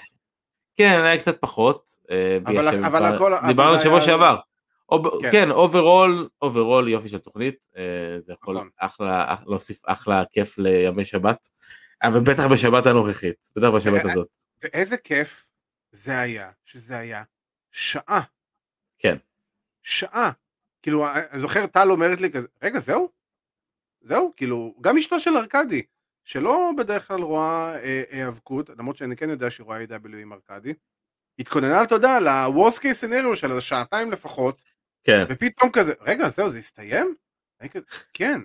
[0.75, 1.89] כן, היה קצת פחות.
[2.11, 4.37] אה, אבל- אבל שדיבר- הכל- אבל דיברנו שבוע היה- שעבר.
[5.21, 5.31] כן.
[5.31, 7.83] כן, overall, overall יופי של תוכנית, אה,
[8.19, 8.69] זה יכול נכון.
[8.77, 11.47] אחלה, אח- להוסיף אחלה כיף לימי שבת,
[12.03, 14.27] אבל בטח בשבת הנוכחית, בטח בשבת אה, הזאת.
[14.63, 15.45] ואיזה כיף
[15.95, 17.23] זה היה, שזה היה
[17.71, 18.21] שעה.
[18.97, 19.17] כן.
[19.83, 20.31] שעה.
[20.81, 23.11] כאילו, אני זוכר טל אומרת לי כזה, רגע, זהו?
[24.01, 24.33] זהו?
[24.37, 25.81] כאילו, גם אשתו של ארקדי,
[26.23, 30.73] שלא בדרך כלל רואה אה, היאבקות, למרות שאני כן יודע שהיא רואה AEW עם ארקדי,
[31.39, 34.63] התכוננה, אתה יודע, ל-Worst case scenario של שעתיים לפחות,
[35.03, 37.15] כן, ופתאום כזה, רגע, זהו, זה הסתיים?
[37.71, 38.41] כזה, כן,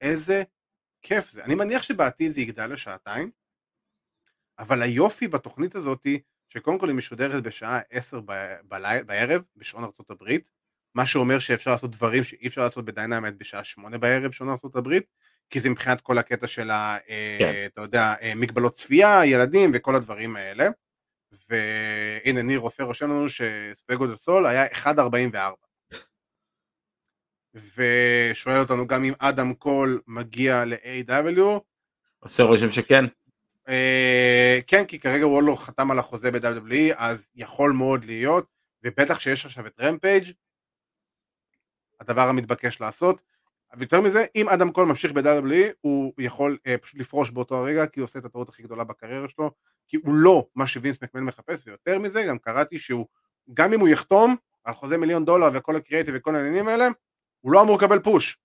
[0.00, 0.42] איזה
[1.02, 1.44] כיף זה.
[1.44, 3.30] אני מניח שבעתיד זה יגדל לשעתיים,
[4.58, 10.10] אבל היופי בתוכנית הזאתי, שקודם כל היא משודרת בשעה 10 ב- בלי- בערב, בשעון ארצות
[10.10, 10.50] הברית,
[10.94, 15.04] מה שאומר שאפשר לעשות דברים שאי אפשר לעשות בדיינמט בשעה 8 בערב, שעון ארצות הברית,
[15.50, 16.96] כי זה מבחינת כל הקטע של ה...
[17.08, 17.52] אה, כן.
[17.66, 20.68] אתה יודע, אה, מגבלות צפייה, ילדים וכל הדברים האלה.
[21.48, 25.38] והנה ניר רופא רושם לנו שפואגו דל סול היה 1.44.
[27.76, 31.60] ושואל אותנו גם אם אדם קול מגיע ל-AEW.
[32.18, 33.04] עושה רושם שכן,
[34.66, 38.46] כן, כי כרגע הוא עוד לא חתם על החוזה ב-WWE, אז יכול מאוד להיות,
[38.84, 40.32] ובטח שיש עכשיו את Rampage,
[42.00, 43.20] הדבר המתבקש לעשות.
[43.76, 48.00] ויותר מזה, אם אדם קול ממשיך ב-WWE, הוא יכול אה, פשוט לפרוש באותו הרגע, כי
[48.00, 49.50] הוא עושה את הטעות הכי גדולה בקריירה שלו,
[49.88, 53.06] כי הוא לא מה שווינס מקמן מחפש, ויותר מזה, גם קראתי שהוא,
[53.54, 56.88] גם אם הוא יחתום על חוזה מיליון דולר וכל הקריאיטיב וכל העניינים האלה,
[57.40, 58.38] הוא לא אמור לקבל פוש.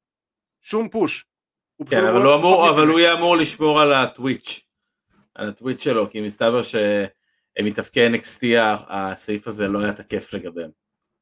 [0.62, 1.26] שום פוש.
[1.90, 3.00] כן, אבל הוא אמור, אבל הוא.
[3.00, 4.63] יהיה אמור לשמור על הטוויץ',
[5.36, 8.46] על הטוויץ' שלו, כי מסתבר שמתאבקי NXT
[8.88, 10.72] הסעיף הזה לא היה תקף לגביהם.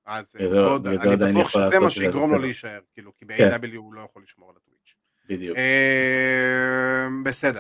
[0.05, 2.39] אז לא זה אני בטוח שזה מה שיגרום לו.
[2.39, 3.57] להישאר, כאילו, כי כן.
[3.61, 4.95] ב-AW הוא לא יכול לשמור על הטוויץ'.
[5.29, 5.57] בדיוק.
[5.57, 7.59] אה, בסדר.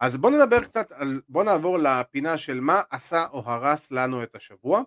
[0.00, 4.34] אז בוא נדבר קצת על, בוא נעבור לפינה של מה עשה או הרס לנו את
[4.34, 4.82] השבוע.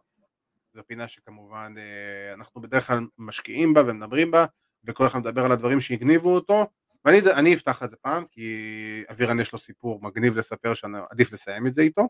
[0.73, 4.45] זו פינה שכמובן אה, אנחנו בדרך כלל משקיעים בה ומדברים בה,
[4.83, 6.67] וכל אחד מדבר על הדברים שהגניבו אותו,
[7.05, 11.73] ואני אפתח את זה פעם, כי אבירן יש לו סיפור מגניב לספר שעדיף לסיים את
[11.73, 12.07] זה איתו.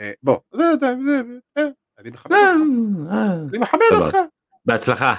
[0.00, 1.22] אה, בוא, זה, זה, זה,
[1.58, 1.68] זה,
[1.98, 3.16] אני מכבד אותך.
[3.50, 4.16] אני מכבד אותך.
[4.64, 5.14] בהצלחה.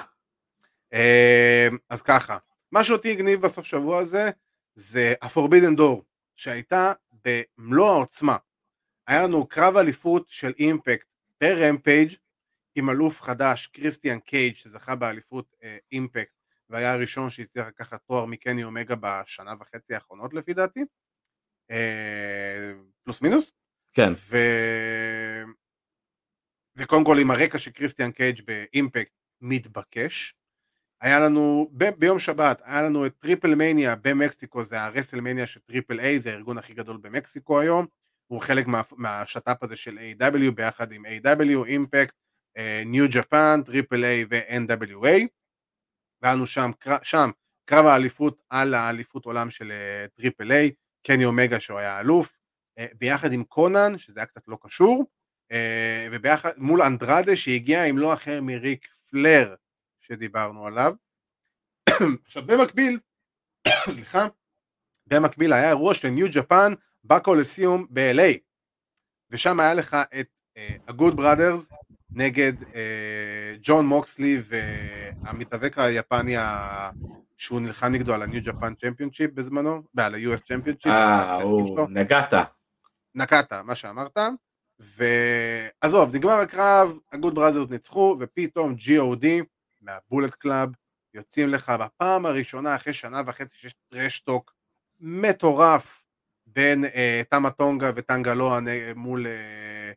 [1.89, 2.37] אז ככה,
[2.71, 4.29] מה שאותי הגניב בסוף שבוע הזה,
[4.75, 6.01] זה ה-Forbidden Door,
[6.35, 6.93] שהייתה
[7.25, 8.37] במלוא העוצמה.
[9.07, 11.07] היה לנו קרב אליפות של אימפקט
[11.41, 12.13] ברמפייג'
[12.75, 15.55] עם אלוף חדש, קריסטיאן קייג', שזכה באליפות
[15.91, 16.33] אימפקט,
[16.71, 20.79] והיה הראשון שהצליח לקחת תואר מקני אומגה בשנה וחצי האחרונות לפי דעתי.
[21.71, 22.71] אה,
[23.03, 23.51] פלוס מינוס.
[23.93, 24.09] כן.
[24.11, 24.37] ו...
[26.77, 29.11] וקודם כל עם הרקע של קריסטיאן קייג' ב Impact
[29.41, 30.35] מתבקש.
[31.01, 36.19] היה לנו, ב- ביום שבת, היה לנו את Triplemania במקסיקו, זה ה WrestleMania של AAA,
[36.19, 37.85] זה הארגון הכי גדול במקסיקו היום,
[38.27, 42.15] הוא חלק מה, מהשת"פ הזה של AEW ביחד עם AEW, Impact,
[42.85, 45.27] New Japan, AAA ו-NWA,
[46.21, 46.71] והיה לנו שם,
[47.03, 47.29] שם
[47.65, 49.71] קרב האליפות על האליפות עולם של
[50.15, 50.71] AAA,
[51.03, 52.39] קני אומגה שהוא היה אלוף,
[52.77, 55.05] אה, ביחד עם קונן, שזה היה קצת לא קשור,
[55.51, 59.55] אה, וביחד מול אנדרדה שהגיע עם לא אחר מריק פלייר
[60.01, 60.93] שדיברנו עליו.
[62.25, 62.99] עכשיו במקביל,
[63.95, 64.25] סליחה,
[65.07, 66.73] במקביל היה אירוע של New Japan
[67.03, 68.37] בקולסיום ב-LA
[69.29, 70.27] ושם היה לך את
[70.87, 71.69] ה Good Brothers
[72.11, 72.53] נגד
[73.61, 76.35] ג'ון uh, מוקסלי והמתאבק היפני
[77.41, 80.91] שהוא נלחם נגדו על ה New Japan championship בזמנו, ועל ה-US championship.
[80.91, 82.33] אה, הוא נגעת.
[83.15, 84.17] נקעת, מה שאמרת.
[84.79, 89.25] ועזוב, נגמר הקרב, ה Good Brothers ניצחו, ופתאום G.O.D
[89.81, 90.69] מה Bullet Club
[91.13, 94.53] יוצאים לך בפעם הראשונה אחרי שנה וחצי שיש trash talk
[94.99, 96.03] מטורף
[96.45, 98.59] בין אה, טמה טונגה וטנגה לואה
[98.95, 99.91] מול אה, אה,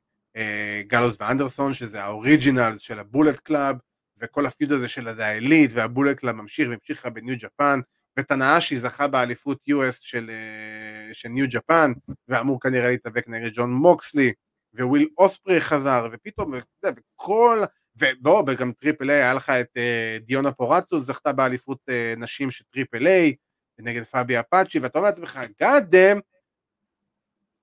[0.87, 3.77] גלוס ואנדרסון שזה ה original של ה Bullet Club
[4.19, 7.37] וכל ה feud הזה של ה Elite וה Bullet Club ממשיך והמשיך לך ב New
[7.39, 7.81] Japan
[8.19, 11.93] וטנהאשי זכה באליפות US של, אה, של New Japan
[12.29, 14.33] ואמור כנראה להתאבק נגד ג'ון מוקסלי
[14.81, 16.53] וויל אוספרי חזר ופתאום
[16.85, 17.65] וכל
[17.97, 21.79] ובוא, וגם AAA, היה לך את uh, דיאונה פוראצו, זכתה באליפות
[22.17, 23.35] נשים של AAA,
[23.79, 26.21] נגד פאבי אפאצ'י, ואתה אומר לעצמך, damn,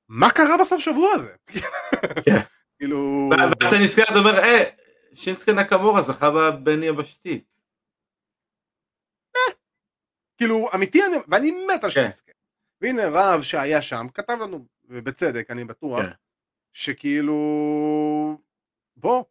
[0.10, 1.34] מה קרה בסוף שבוע הזה?
[2.82, 2.86] כן.
[2.86, 3.30] כאילו...
[3.32, 4.64] ואז אתה נזכר, אתה אומר, אה,
[5.14, 7.62] שינסקי נקמורה זכה בבין יבשתית.
[10.38, 12.02] כאילו, אמיתי, ואני מת על כן.
[12.02, 12.32] שינסקי.
[12.82, 16.04] והנה רב שהיה שם, כתב לנו, ובצדק, אני בטוח,
[16.72, 17.38] שכאילו,
[18.96, 19.24] בוא,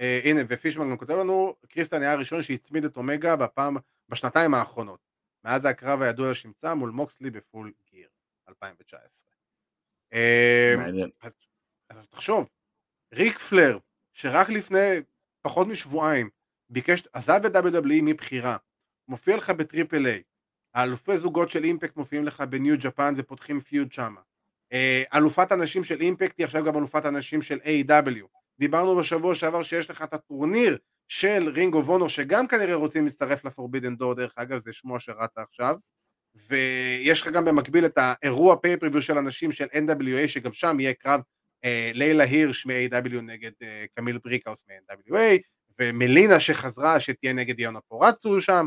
[0.00, 3.76] אה, הנה, ופישמן גם כותב לנו, קריסטן היה הראשון שהצמיד את אומגה בפעם,
[4.08, 5.00] בשנתיים האחרונות.
[5.44, 8.08] מאז הקרב הידוע לשמצה מול מוקסלי בפול גיר,
[8.48, 9.30] 2019.
[10.12, 11.10] אה, מעניין.
[11.20, 11.34] אז,
[11.90, 12.48] אז תחשוב,
[13.14, 13.78] ריק פלר,
[14.12, 15.00] שרק לפני
[15.42, 16.28] פחות משבועיים
[16.70, 18.56] ביקש, עזב את WWE מבחירה,
[19.08, 20.22] מופיע לך ב AAA,
[20.74, 24.20] האלופי זוגות של Impact מופיעים לך ב New Japan ופותחים feud שמה.
[24.72, 28.26] אה, אלופת הנשים של Impact היא עכשיו גם אלופת הנשים של AEW.
[28.58, 30.78] דיברנו בשבוע שעבר שיש לך את הטורניר
[31.08, 35.00] של Ring of Honor שגם כנראה רוצים להצטרף ל Forbidden Door דרך אגב זה שמוע
[35.00, 35.76] שרץ עכשיו
[36.48, 41.20] ויש לך גם במקביל את האירוע pay-per-view של הנשים של NWA שגם שם יהיה קרב
[41.94, 45.38] לילה הירש מ-AEW נגד אה, קמיל בריקאוס מ-NWA
[45.78, 48.66] ומלינה שחזרה שתהיה נגד דיאונה פוראצו שם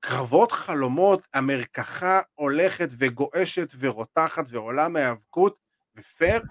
[0.00, 5.56] קרבות חלומות המרקחה הולכת וגועשת ורותחת ועולה מהיאבקות
[5.96, 6.42] ופייר,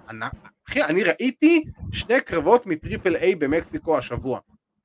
[0.69, 4.39] אחי, אני ראיתי שני קרבות מ AAA במקסיקו השבוע.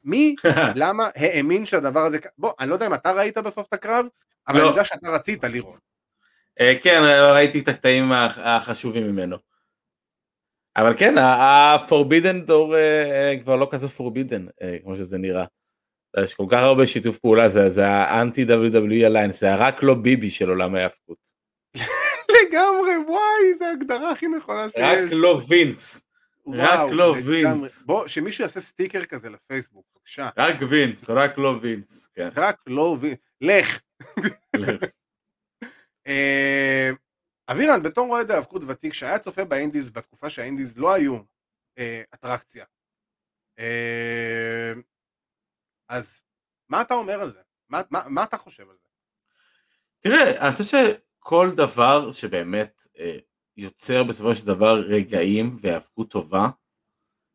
[0.05, 0.35] מי,
[0.83, 4.07] למה האמין שהדבר הזה, בוא, אני לא יודע אם אתה ראית בסוף את הקרב,
[4.49, 4.63] אבל לא.
[4.63, 5.79] אני יודע שאתה רצית לראות.
[6.61, 9.52] אה, כן, ראיתי את הקטעים החשובים ממנו.
[10.77, 15.45] אבל כן, ה-Forbidden Door אה, אה, כבר לא כזה Forbidden, כמו שזה נראה.
[16.23, 20.49] יש כל כך הרבה שיתוף פעולה, זה האנטי WWE Alliance, זה רק לא ביבי של
[20.49, 21.33] עולם ההאבקות.
[22.37, 24.83] לגמרי, וואי, זו ההגדרה הכי נכונה שיש.
[24.83, 26.03] רק לא וינס.
[26.55, 27.83] רק לא וינס.
[27.87, 30.29] בוא, שמישהו יעשה סטיקר כזה לפייסבוק, בבקשה.
[30.37, 32.29] רק וינס, רק לא וינס, כן.
[32.37, 33.19] רק לא וינס.
[33.41, 33.81] לך.
[37.53, 41.19] אבירן, בתור אוהד האבקות ותיק, שהיה צופה באינדיז בתקופה שהאינדיז לא היו
[41.79, 42.65] אה, אטרקציה,
[43.59, 44.73] אה,
[45.89, 46.23] אז
[46.69, 47.41] מה אתה אומר על זה?
[47.89, 48.89] מה אתה חושב על זה?
[50.01, 53.19] תראה, אני חושב כל דבר שבאמת אה,
[53.57, 56.49] יוצר בסופו של דבר רגעים והיאבקות טובה,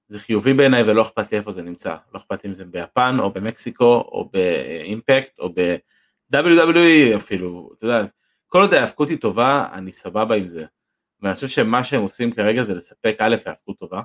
[0.07, 3.15] זה חיובי בעיניי ולא אכפת לי איפה זה נמצא, לא אכפת לי אם זה ביפן
[3.19, 8.01] או במקסיקו או באימפקט או ב-WWE אפילו, אתה יודע,
[8.47, 10.65] כל עוד ההאבקות היא טובה, אני סבבה עם זה.
[11.21, 14.01] ואני חושב שמה שהם עושים כרגע זה לספק א' היאבקות טובה,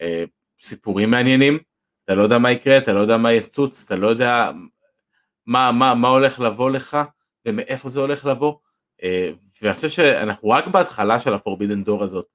[0.00, 0.24] אה,
[0.60, 1.58] סיפורים מעניינים,
[2.04, 4.50] אתה לא יודע מה יקרה, אתה לא יודע מה יסוץ, אתה לא יודע
[5.46, 6.98] מה, מה, מה הולך לבוא לך
[7.46, 8.54] ומאיפה זה הולך לבוא,
[9.02, 9.30] אה,
[9.62, 12.26] ואני חושב שאנחנו רק בהתחלה של הפורבידן דור הזאת,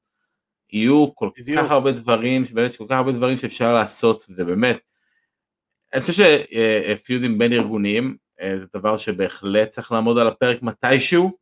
[0.74, 1.60] יהיו כל בדיוק.
[1.60, 4.80] כך הרבה דברים, באמת כל כך הרבה דברים שאפשר לעשות, ובאמת,
[5.94, 11.38] אני חושב שפיודים בין ארגוניים אה, זה דבר שבהחלט צריך לעמוד על הפרק מתישהו,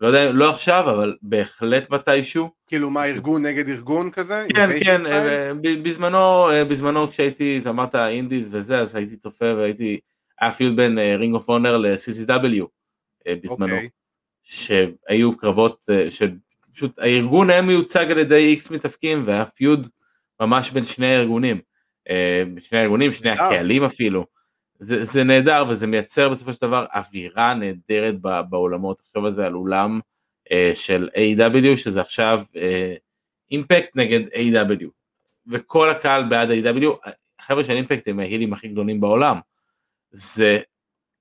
[0.00, 2.50] לא יודע, לא עכשיו, אבל בהחלט מתישהו.
[2.66, 4.46] כאילו מה, ארגון נגד ארגון כזה?
[4.54, 5.50] כן, כן, אה,
[5.82, 10.00] בזמנו, אה, בזמנו כשהייתי, אמרת indies וזה, אז הייתי צופה והייתי,
[10.40, 12.64] היה feud בין Ring of Honor ל-CZW
[13.28, 13.76] בזמנו, okay.
[13.76, 13.88] אוקיי.
[14.42, 19.88] שהיו קרבות, שפשוט הארגון היה מיוצג על ידי איקס מתאפקים והיה פיוד
[20.40, 21.60] ממש בין שני הארגונים.
[22.10, 24.26] אה, שני הארגונים, שני הקהלים אפילו.
[24.78, 28.14] זה, זה נהדר וזה מייצר בסופו של דבר אווירה נהדרת
[28.50, 30.00] בעולמות, תחשוב על זה על אולם
[30.48, 31.76] uh, של A.W.
[31.76, 32.44] שזה עכשיו
[33.50, 34.86] אימפקט uh, נגד A.W.
[35.46, 37.10] וכל הקהל בעד A.W.
[37.38, 39.40] החבר'ה של אימפקט הם ההילים הכי גדולים בעולם.
[40.10, 40.58] זה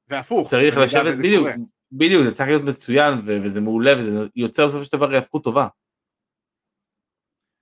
[0.10, 1.48] והפוך, צריך לשבת בדיוק,
[1.92, 5.68] בדיוק, זה צריך להיות מצוין וזה מעולה וזה יוצר בסופו של דבר היאבקות טובה.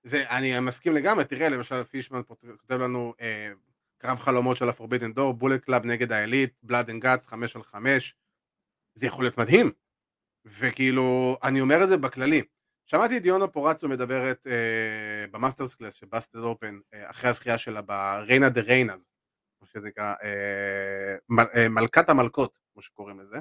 [0.02, 3.52] זה, אני מסכים לגמרי, תראה למשל פישמן פה כותב לנו אה,
[3.98, 7.56] קרב חלומות של ה Forbidden Door, Bullet Club נגד ה Elite, Blood and Guts, חמש
[7.56, 8.14] על חמש,
[8.94, 9.72] זה יכול להיות מדהים,
[10.44, 12.42] וכאילו, אני אומר את זה בכללי.
[12.86, 17.82] שמעתי את דיונה פוראצו מדברת אה, במאסטרס קלאס של Busted Open, אה, אחרי הזכייה שלה
[17.82, 19.10] ב Reina de Reinas,
[19.58, 23.38] כמו שזה נקרא, אה, מל, אה, מלכת המלכות, כמו שקוראים לזה,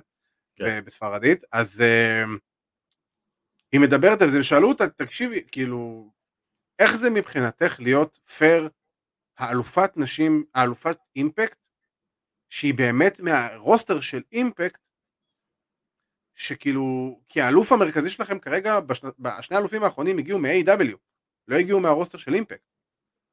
[0.56, 0.86] כן.
[0.86, 2.24] בספרדית, אז אה,
[3.72, 6.12] היא מדברת על זה, ושאלו אותה, תקשיבי, כאילו,
[6.80, 8.70] איך זה מבחינתך להיות פייר
[9.38, 11.58] האלופת נשים, האלופת אימפקט,
[12.50, 14.82] שהיא באמת מהרוסטר של אימפקט,
[16.36, 20.98] שכאילו, כי האלוף המרכזי שלכם כרגע, בשני, בשני האלופים האחרונים הגיעו מ-AW,
[21.48, 22.64] לא הגיעו מה roster של Impact.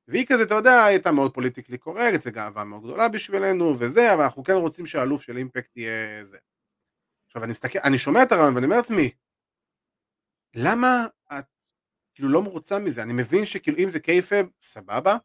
[0.09, 4.23] והיא כזה, אתה יודע, הייתה מאוד politically correct, זו גאווה מאוד גדולה בשבילנו וזה, אבל
[4.23, 6.39] אנחנו כן רוצים שהאלוף של Impact יהיה זה.
[7.27, 9.11] עכשיו אני מסתכל, אני שומע את הראיון ואני אומר לעצמי,
[10.55, 11.05] למה
[11.39, 11.45] את
[12.15, 15.17] כאילו לא מרוצה מזה, אני מבין שכאילו אם זה kayfabe, סבבה,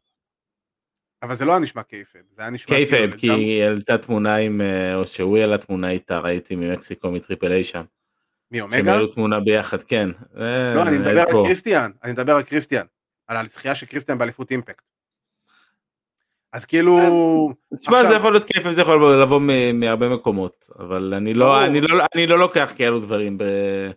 [1.22, 4.36] אבל זה לא היה נשמע kayfabe, זה היה נשמע kayfabe, כאילו, כי היא העלתה תמונה
[4.36, 7.82] עם, אה, או שהוא העלה תמונה איתה, ראיתי ממקסיקו מ Triple A שם.
[8.50, 8.76] מאומגה?
[8.76, 10.10] שהם העלו תמונה ביחד, כן.
[10.38, 12.86] אה, לא, אני מדבר על קריסטיאן, אני מדבר על קריסטיאן,
[13.26, 14.84] על הזכייה של קריסטיאן באליפות אימפקט.
[16.52, 16.98] אז כאילו...
[17.76, 19.40] תשמע, זה יכול להיות קייפב, זה יכול לבוא
[19.74, 21.66] מהרבה מקומות, אבל אני לא,
[22.14, 23.38] לא, לא לוקח כאלו דברים.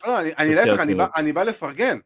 [0.08, 0.84] לא, אני להפך,
[1.16, 1.98] אני בא לפרגן.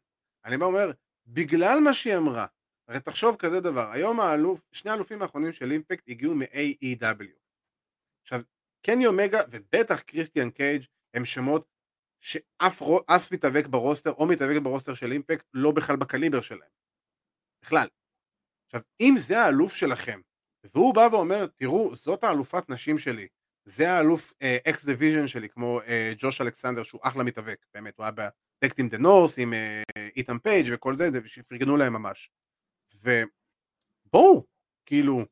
[0.46, 0.92] אני בא אומר,
[1.28, 2.46] בגלל מה שהיא אמרה,
[2.88, 7.30] הרי תחשוב כזה דבר, היום האלוף, שני האלופים האחרונים של אימפקט הגיעו מ-AEW.
[8.22, 8.42] עכשיו,
[8.82, 10.84] קני אומגה ובטח קריסטיאן קייג'
[11.14, 11.68] הם שמות
[12.20, 16.70] שאף מתאבק ב roster או מתאבק ב roster של Impact לא בכלל בקליבר שלהם.
[17.64, 17.88] בכלל.
[18.66, 20.22] עכשיו, אם זה האלוף שלכם,
[20.74, 23.28] והוא בא ואומר, תראו, זאת האלופת נשים שלי,
[23.66, 24.34] זה האלוף
[24.68, 25.86] X אה, Division שלי, כמו אה,
[26.18, 28.30] ג'וש אלכסנדר, שהוא אחלה מתאבק, באמת, הוא היה
[28.60, 29.54] טאג עם The North, עם
[30.16, 32.30] איתן פייג' וכל זה, שפרגנו להם ממש.
[33.04, 34.46] ובואו,
[34.86, 35.26] כאילו,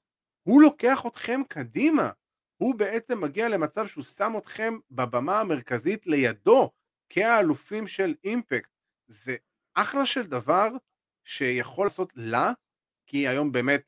[0.44, 2.10] הוא לוקח אתכם קדימה.
[2.57, 6.72] הוא בעצם מגיע למצב שהוא שם אתכם בבמה המרכזית לידו,
[7.10, 8.69] כאלופים של אימפקט.
[9.07, 9.35] זה
[9.76, 10.69] אחלה של דבר
[11.27, 12.52] שיכול לעשות לה,
[13.06, 13.84] כי היום באמת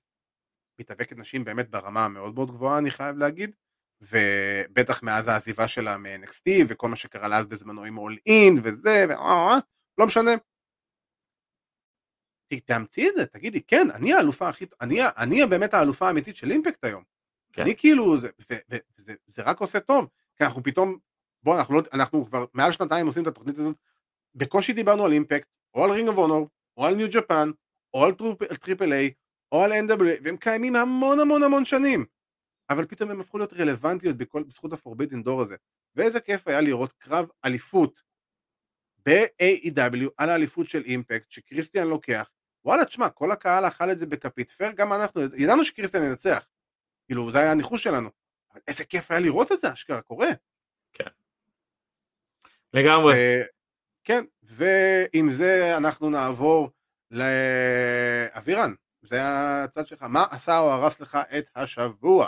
[0.79, 3.55] מתאבקת נשים באמת ברמה מאוד מאוד גבוהה, אני חייב להגיד,
[4.01, 9.05] ובטח מאז העזיבה שלה מ-NXT וכל מה שקרה לה אז בזמנו עם אול אין וזה,
[9.09, 9.11] ו...
[9.97, 10.31] לא משנה.
[12.59, 16.85] תאמצי את זה, תגידי, כן, אני האלופה הכי, אני, אני באמת האלופה האמיתית של Impact
[16.85, 17.03] היום.
[17.53, 17.61] כן.
[17.61, 20.07] אני כאילו, זה, ו, ו, וזה, זה רק עושה טוב,
[20.37, 20.97] כי אנחנו פתאום,
[21.43, 23.75] בוא, אנחנו, לא, אנחנו כבר מעל שנתיים עושים את התוכנית הזאת,
[24.35, 27.51] בקושי דיברנו על Impact, או על Ring of Honor, או על New Japan,
[27.93, 28.11] או על
[28.61, 29.13] Triple A,
[29.51, 32.05] או על NWA, והם קיימים המון המון המון שנים.
[32.69, 35.55] אבל פתאום הם הפכו להיות רלוונטיות בכל, בזכות ה Forbidden Door הזה.
[35.95, 38.01] ואיזה כיף היה לראות קרב אליפות
[39.05, 42.29] ב-AEW על האליפות של אימפקט שקריסטיאן לוקח.
[42.65, 46.47] וואלה, תשמע, כל הקהל אכל את זה בכפית פייר, גם אנחנו, ידענו שקריסטיאן ינצח.
[47.05, 48.09] כאילו, זה היה הניחוש שלנו.
[48.51, 50.29] אבל איזה כיף היה לראות את זה, אשכרה קורה.
[50.93, 51.09] כן.
[52.73, 53.41] לגמרי.
[54.03, 56.69] כן, ועם זה אנחנו נעבור
[57.11, 58.73] לאבירן.
[59.01, 60.03] זה הצד שלך.
[60.03, 62.27] מה עשה או הרס לך את השבוע?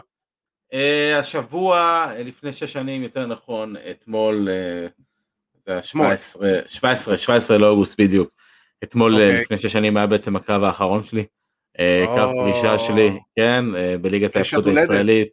[0.74, 1.78] Uh, השבוע,
[2.10, 5.02] אה, לפני שש שנים יותר נכון, אתמול, uh,
[5.56, 8.32] זה ה-17, 17, 17 לאוגוסט בדיוק,
[8.84, 9.16] אתמול okay.
[9.18, 9.42] אוקיי.
[9.42, 11.26] לפני שש שנים היה בעצם הקרב האחרון שלי,
[11.78, 11.82] oh.
[12.06, 15.28] קרב פרישה שלי, כן, uh, בליגת האפות הישראלית,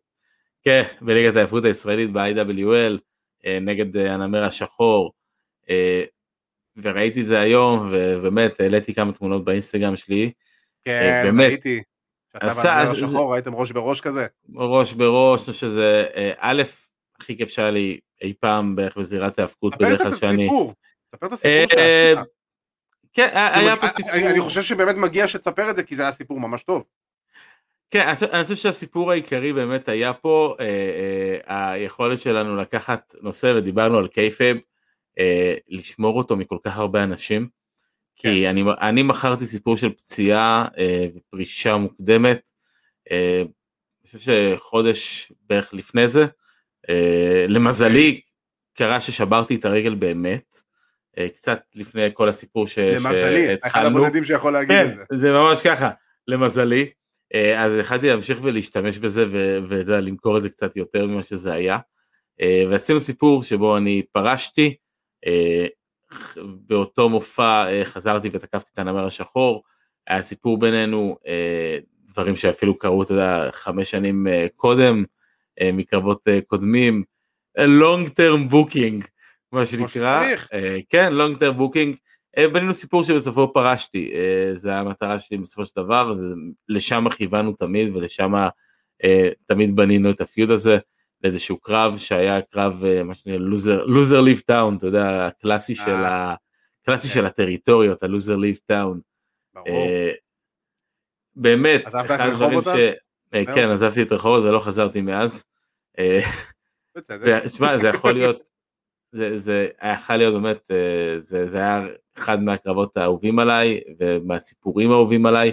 [0.62, 2.98] כן, בליגת האפות הישראלית ב-IWL,
[3.60, 5.12] נגד הנמר השחור,
[6.76, 10.30] וראיתי את זה היום, ובאמת העליתי כמה תמונות באינסטגרם שלי.
[10.84, 11.48] כן, באמת.
[11.50, 11.82] ראיתי.
[12.32, 14.26] שאתה עשה- והנמר זה- השחור הייתם ראש בראש כזה.
[14.54, 16.62] ראש בראש, שזה, אה, א',
[17.20, 20.44] הכי כיף שהיה לי אי פעם בערך בזירת ההאבקות, ספר בדרך כלל את שאני...
[20.44, 20.74] הסיפור.
[21.14, 22.33] ספר את הסיפור אה, שעשית.
[23.14, 24.12] כן, היה כאילו, פה אני- סיפור...
[24.14, 26.84] אני- חושב שבאמת מגיע שתספר את זה, כי זה היה סיפור ממש טוב.
[27.90, 30.66] כן, אני חושב- שהסיפור העיקרי באמת היה פה אה,
[31.48, 34.56] אה, היכולת שלנו לקחת נושא, ודיברנו על קייפב,
[35.18, 37.48] אה, לשמור אותו מכל כך הרבה אנשים.
[38.16, 42.50] כי אני, אני מכרתי סיפור של פציעה אה, ופרישה מוקדמת,
[43.10, 44.18] אה, אני חושב
[44.58, 46.26] שחודש בערך לפני זה,
[46.88, 48.20] אה, למזלי
[48.74, 50.60] קרה ששברתי את הרגל באמת,
[51.34, 53.98] קצת לפני כל הסיפור ש, למזלי, אחד שהתחלנו.
[53.98, 55.16] הבודדים שיכול להגיד כן, את זה.
[55.16, 55.90] זה ממש ככה,
[56.28, 56.90] למזלי.
[57.34, 61.22] אה, אז יכלתי להמשיך ולהשתמש בזה ו- ואתה יודע, למכור את זה קצת יותר ממה
[61.22, 61.78] שזה היה.
[62.40, 64.74] אה, ועשינו סיפור שבו אני פרשתי,
[65.26, 65.66] אה,
[66.66, 69.62] באותו מופע אה, חזרתי ותקפתי את הנמר השחור,
[70.06, 75.04] היה סיפור בינינו, אה, דברים שאפילו קרו, אתה יודע, חמש שנים אה, קודם,
[75.60, 77.02] אה, מקרבות אה, קודמים,
[77.58, 79.06] long term booking,
[79.54, 80.24] מה שנקרא.
[80.52, 81.96] אה, כן, long term booking,
[82.38, 86.14] אה, בנינו סיפור שבסופו פרשתי, אה, זה המטרה שלי בסופו של דבר,
[86.68, 88.32] ולשם כיוונו תמיד ולשם
[89.46, 90.78] תמיד בנינו את הפיוד הזה,
[91.24, 93.38] לאיזשהו קרב שהיה קרב, מה שנקרא,
[93.86, 96.34] לוזר, ליב טאון, אתה יודע, הקלאסי של, ה,
[96.82, 97.14] הקלאסי כן.
[97.14, 99.00] של הטריטוריות, הלוזר ליב טאון.
[101.36, 102.66] באמת, אחד הדברים ש...
[103.54, 105.44] כן, עזבתי את רחובות ולא חזרתי מאז.
[107.46, 108.50] תשמע, זה יכול להיות,
[109.14, 111.82] זה, זה יכול להיות באמת, אה, זה, זה היה
[112.18, 115.52] אחד מהקרבות האהובים עליי ומהסיפורים האהובים עליי,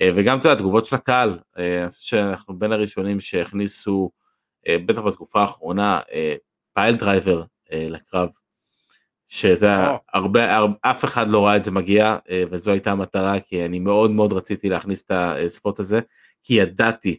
[0.00, 4.10] אה, וגם אתה יודע, התגובות של הקהל, אה, אני חושב שאנחנו בין הראשונים שהכניסו,
[4.86, 6.00] בטח בתקופה האחרונה,
[6.74, 7.42] piledriver
[7.72, 8.28] לקרב,
[9.28, 9.98] שזה או.
[10.14, 12.16] הרבה, הרבה, אף אחד לא ראה את זה מגיע,
[12.50, 16.00] וזו הייתה המטרה, כי אני מאוד מאוד רציתי להכניס את הספורט הזה,
[16.42, 17.18] כי ידעתי,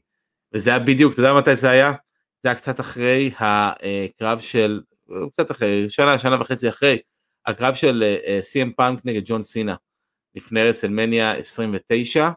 [0.53, 1.93] וזה היה בדיוק, אתה יודע מתי זה היה?
[2.39, 4.81] זה היה קצת אחרי הקרב של,
[5.33, 6.99] קצת אחרי, שנה, שנה וחצי אחרי,
[7.45, 9.75] הקרב של סי.אם פאנק נגד ג'ון סינה,
[10.35, 12.29] לפני רסלמניה 29,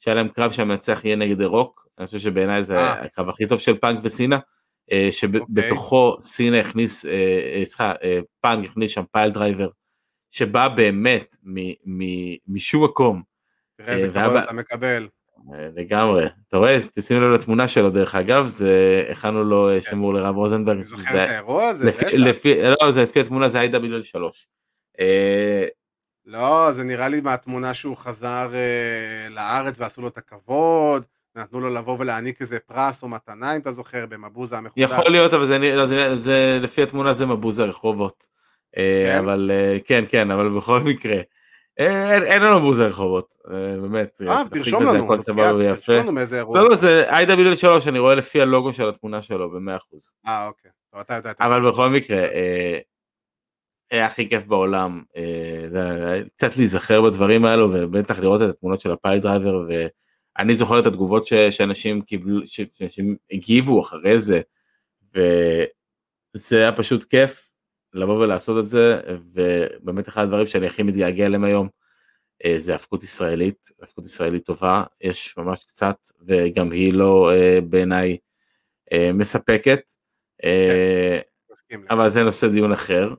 [0.00, 2.92] שהיה להם קרב שהמנצח יהיה נגד רוק, אני חושב שבעיניי זה אה.
[2.92, 4.38] הקרב הכי טוב של פאנק וסינה,
[4.92, 7.12] אה, שבתוכו סינה הכניס, אה,
[7.58, 9.68] אה, סליחה, אה, פאנק הכניס שם פייל דרייבר,
[10.30, 11.36] שבא באמת
[12.46, 13.22] משום מקום,
[13.76, 15.08] תראה איזה אה, כבוד אתה מקבל.
[15.54, 16.26] אה, לגמרי.
[16.48, 20.76] אתה רואה, תשימו לב לתמונה שלו דרך אגב, זה הכנו לו אה, שימור לרב רוזנברג.
[20.76, 22.02] אני זוכר את האירוע הזה, בטח.
[22.80, 23.66] לא, זה לפי התמונה זה
[24.02, 24.48] 3.
[25.00, 25.66] אה,
[26.26, 28.50] לא, זה נראה לי מהתמונה שהוא חזר
[29.30, 31.04] לארץ ועשו לו את הכבוד,
[31.36, 34.90] נתנו לו לבוא ולהעניק איזה פרס או מתנה, אם אתה זוכר, במבוזה המחודש.
[34.90, 38.26] יכול להיות, אבל זה, לא, זה, זה לפי התמונה זה מבוז הרחובות.
[38.76, 39.18] אה, כן?
[39.18, 39.50] אבל
[39.84, 41.20] כן, כן, אבל בכל מקרה.
[41.76, 44.20] אין, אין לנו בוז הרחובות, אה, באמת.
[44.28, 45.92] אה, תרשום לנו, הכל סבבה ויפה.
[46.54, 50.14] לא, לא, זה IWL 3, אני רואה לפי הלוגו של התמונה שלו, ב-100%.
[50.26, 50.70] אה, אוקיי.
[51.40, 51.70] אבל.
[51.70, 52.78] בכל מקרה, אה,
[53.90, 58.92] היה הכי כיף בעולם, אה, זה- קצת להיזכר בדברים האלו ובטח לראות את התמונות של
[58.92, 59.64] ה piledriver
[60.38, 64.40] ואני זוכר את התגובות ש, שאנשים קיבלו, שאנשים הגיבו אחרי זה
[65.14, 67.49] וזה היה פשוט כיף
[67.94, 69.00] לבוא ולעשות את זה
[69.34, 71.68] ובאמת אחד הדברים שאני הכי מתגעגע אליהם היום
[72.44, 75.96] אה, זה היאבקות ישראלית, היאבקות ישראלית טובה, יש ממש קצת
[76.26, 78.16] וגם היא לא אה, בעיניי
[78.92, 79.82] אה, מספקת.
[81.52, 81.84] מסכים.
[81.90, 83.14] אבל זה נושא דיון אחר.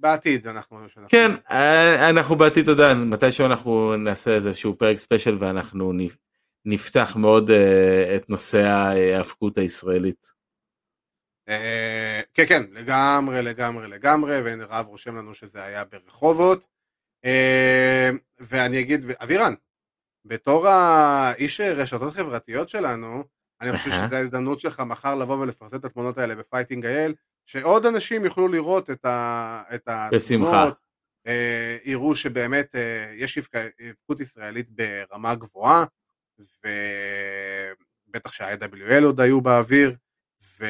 [0.00, 0.78] בעתיד אנחנו...
[1.08, 1.30] כן,
[2.10, 6.16] אנחנו בעתיד, אתה יודע, מתישהו אנחנו נעשה איזשהו פרק ספיישל ואנחנו נפ-
[6.64, 7.50] נפתח מאוד
[8.16, 10.41] את נושא ההאבקות הישראלית.
[11.60, 16.66] אה, כן, כן, לגמרי, לגמרי, לגמרי, והנה רב רושם לנו שזה היה ברחובות.
[17.24, 18.10] אה,
[18.40, 19.54] ואני אגיד, אבירן,
[20.24, 23.24] בתור האיש רשתות חברתיות שלנו,
[23.60, 23.90] אני חושב.
[23.90, 27.14] שזו ההזדמנות שלך מחר לבוא ולפרסם את התמונות האלה ב Fighting IL,
[27.46, 30.48] שעוד אנשים יוכלו לראות את, ה, את בשמחה.
[30.48, 30.74] התמונות,
[31.26, 35.84] אה, יראו שבאמת אה, יש היאבקות ישראלית ברמה גבוהה,
[38.08, 39.96] ובטח שה-IWL עוד היו באוויר,
[40.60, 40.66] ו...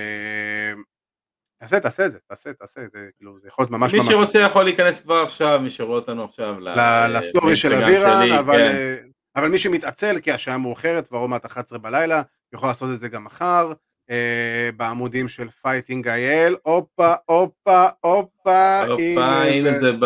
[1.62, 4.08] תעשה, תעשה את זה, תעשה, תעשה, זה כאילו, זה יכול להיות ממש מי ממש...
[4.08, 8.56] שרוצה יכול להיכנס כבר עכשיו, מי שרואה אותנו עכשיו, ל- לסטורי של אבירן, שלי, אבל,
[8.56, 8.60] כן.
[8.60, 8.96] אה,
[9.36, 12.22] אבל מי שמתעצל, כי השעה מאוחרת, כבר עוד מעט 11 בלילה,
[12.52, 13.72] יכול לעשות את זה גם מחר,
[14.10, 20.04] אה, בעמודים של Fighting IL, הופה, הופה, הופה, הופה, הנה זה ב...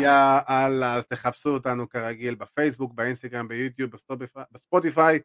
[0.00, 3.90] יאללה, אז תחפשו אותנו כרגיל בפייסבוק, באינסטגרם, ביוטיוב,
[4.52, 5.18] בספוטיפיי,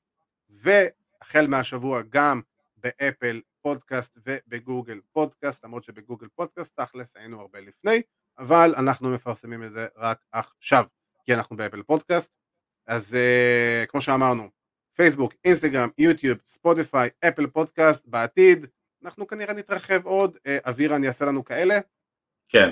[0.50, 2.42] והחל מהשבוע גם
[2.78, 8.02] באפל פודקאסט ובגוגל פודקאסט, למרות שבגוגל פודקאסט תכלס היינו הרבה לפני,
[8.38, 10.86] אבל אנחנו מפרסמים את זה רק עכשיו,
[11.26, 12.36] כי אנחנו באפל פודקאסט.
[12.88, 14.50] אז אה, כמו שאמרנו,
[14.96, 18.66] פייסבוק, אינסטגרם, יוטיוב, ספוטיפיי, אפל פודקאסט, בעתיד,
[19.04, 21.76] אנחנו כנראה נתרחב עוד, אה, אבירן יעשה לנו כאלה.
[22.48, 22.70] כן.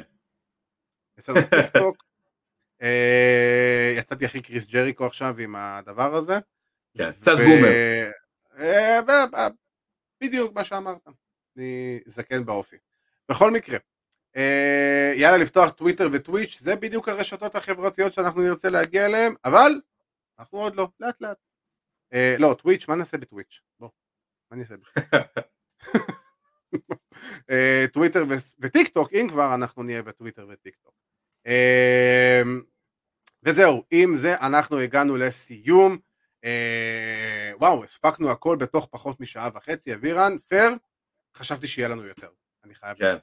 [1.17, 2.03] יעשה לנו טיק טוק.
[2.81, 6.39] אה, יצאתי הכי קריס ג'ריקו עכשיו עם הדבר הזה.
[6.97, 7.69] כן, קצת boomer.
[8.51, 9.64] אה,
[10.21, 11.07] בדיוק מה שאמרת.
[11.57, 12.77] אני זקן באופי.
[13.31, 13.77] בכל מקרה,
[14.35, 19.81] אה, יאללה לפתוח טוויטר וטוויץ', זה בדיוק הרשתות החברתיות שאנחנו נרצה להגיע אליהן, אבל
[20.39, 21.37] אנחנו עוד לא, לאט לאט.
[22.13, 23.61] אה, לא, טוויץ', מה נעשה בטוויץ'?
[23.79, 23.89] בוא,
[24.51, 25.25] מה נעשה בטוויץ'?
[27.49, 28.23] אה, טוויטר
[28.59, 30.93] וטיק טוק, אם כבר אנחנו נהיה בטוויטר וטיק טוק.
[31.47, 32.41] אה,
[33.43, 35.97] וזהו, עם זה אנחנו הגענו לסיום.
[36.45, 40.71] אה, וואו, הספקנו הכל בתוך פחות משעה וחצי, אבירן, פייר,
[41.37, 42.29] חשבתי שיהיה לנו יותר,
[42.63, 42.97] אני חייב.
[42.97, 43.17] כן.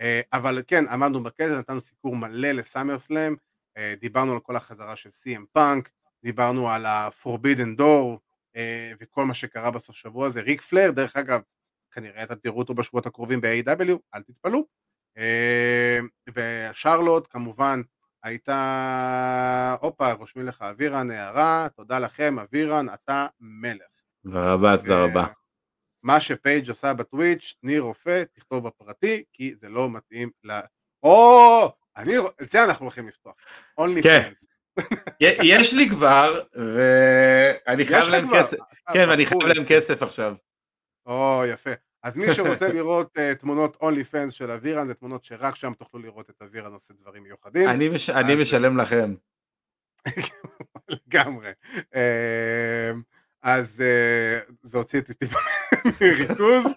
[0.00, 3.36] אה, אבל כן, עמדנו בקטע, נתנו סיקור מלא לסאמר סלאם,
[3.76, 5.90] אה, דיברנו על כל החזרה של CM פאנק,
[6.22, 8.18] דיברנו על ה-Forbidden Door
[8.56, 11.40] אה, וכל מה שקרה בסוף שבוע הזה, ריק פלר, דרך אגב,
[11.90, 14.66] כנראה אתם תראו אותו בשבועות הקרובים ב-AW, אל תתפלאו,
[16.34, 17.80] ושרלוט כמובן
[18.26, 24.00] הייתה, הופה, רושמים לך אבירן, הערה, תודה לכם, אבירן, אתה מלך.
[24.24, 25.26] תודה רבה, תודה רבה.
[26.02, 30.60] מה שפייג' עושה בטוויץ', תני רופא, תכתוב בפרטי, כי זה לא מתאים ל...
[31.02, 32.12] או, אני,
[32.42, 33.34] את זה אנחנו הולכים לפתוח.
[33.78, 34.22] אונלי כן.
[34.22, 34.46] פרנס.
[35.20, 38.28] יש לי כבר, ואני חייב להם?
[38.34, 38.58] כסף.
[38.88, 39.42] אה, כן, ואני חייב.
[39.42, 40.36] להם כסף עכשיו.
[41.06, 41.70] או, יפה.
[42.06, 46.00] אז מי שרוצה לראות uh, תמונות אונלי פנס של אבירן, זה תמונות שרק שם תוכלו
[46.00, 47.68] לראות את אבירן עושה דברים מיוחדים.
[47.68, 49.14] אני מש- אני אז- משלם לכם.
[51.08, 51.50] לגמרי.
[51.94, 52.92] אה,
[53.42, 55.38] אז אה, זה הוציא אותי טיפה
[56.00, 56.64] מריכוז.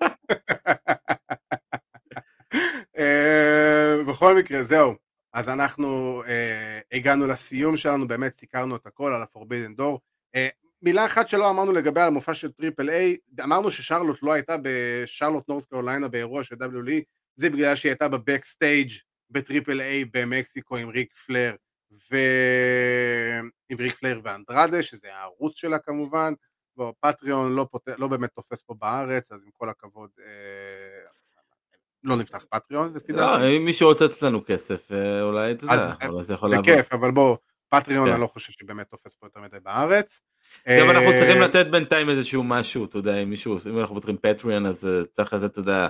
[2.98, 4.96] אה, בכל מקרה, זהו.
[5.34, 9.98] אז אנחנו אה, הגענו לסיום שלנו, באמת סיקרנו את הכל על ה-Forbidden Door.
[10.36, 10.48] אה,
[10.82, 15.66] מילה אחת שלא אמרנו לגבי המופע של Triple A, אמרנו ששרלוט לא הייתה בשרלוט נורס
[15.66, 17.02] קרוליינה באירוע של WWE,
[17.36, 18.92] זה בגלל שהיא הייתה ב backstage
[19.30, 21.56] בטריפל איי במקסיקו עם ריק פלר
[21.92, 22.18] ו...
[23.70, 26.34] עם ריק פלר ואנדרדה, שזה הרוס שלה כמובן,
[27.00, 27.88] פטריון לא, פות...
[27.98, 31.10] לא באמת תופס פה בארץ, אז עם כל הכבוד אה...
[32.04, 33.58] לא נפתח פטריון לפי לא, דעתי.
[33.58, 36.66] אם מישהו רוצה לתת לנו כסף, אה, אולי אתה יודע, אז, אולי זה יכול לעבוד.
[36.70, 37.38] בכיף, אבל בוא,
[37.70, 38.14] פטריון כן.
[38.14, 40.22] אני לא חושב שבאמת תופס פה יותר מדי בארץ.
[40.80, 44.18] גם אנחנו אה, צריכים לתת בינתיים איזשהו משהו, אתה יודע, אם מישהו, אם אנחנו פותחים
[44.18, 45.88] פטריון אז אה, צריך לתת, אתה יודע,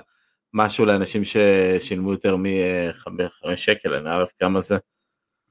[0.54, 4.78] משהו לאנשים ששילמו יותר מחמש שקל, אני לא ערב כמה זה.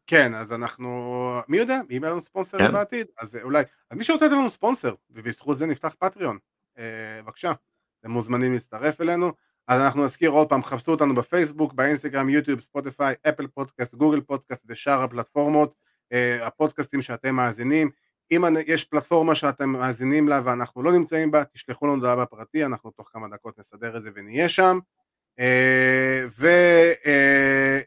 [0.08, 2.74] כן, אז אנחנו, מי יודע, אם יהיה לנו ספונסרים כן.
[2.74, 6.38] בעתיד, אז אה, אולי, אז מי שרוצה לתת לנו ספונסר, ובזכות זה נפתח פטריון,
[6.78, 6.84] אה,
[7.24, 7.52] בבקשה,
[8.00, 9.32] אתם מוזמנים להצטרף אלינו,
[9.68, 14.66] אז אנחנו נזכיר עוד פעם, חפשו אותנו בפייסבוק, באינסטגרם, יוטיוב, ספוטיפיי, אפל פודקאסט, גוגל פודקאסט
[14.68, 15.74] ושאר הפלטפורמות,
[16.14, 17.90] אה, הפודקאסטים שאתם מאזינים,
[18.32, 22.92] אם יש פלטפורמה שאתם מאזינים לה ואנחנו לא נמצאים בה, תשלחו לנו הודעה בפרטי, אנחנו
[22.92, 24.80] תוך כמה דקות נסדר את זה ונהיה שם.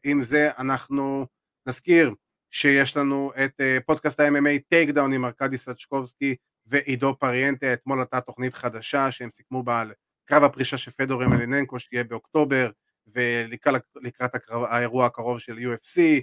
[0.01, 1.27] ועם זה אנחנו
[1.66, 2.14] נזכיר
[2.51, 6.36] שיש לנו את אה, פודקאסט ה-MMA Take Down עם ארכדי סצ'קובסקי
[6.66, 9.93] ועידו פריאנטה, אתמול הייתה תוכנית חדשה שהם סיכמו בה על
[10.24, 12.70] קרב הפרישה של פדור אמליננקו שיהיה באוקטובר
[13.06, 13.82] ולקראת
[14.48, 16.19] האירוע הקרוב של UFC, אה,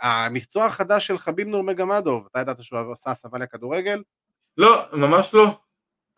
[0.00, 4.02] המקצוע החדש של חביב נורמגמדוב, אתה ידעת שהוא עשה הסבה לכדורגל?
[4.56, 5.58] לא, ממש לא.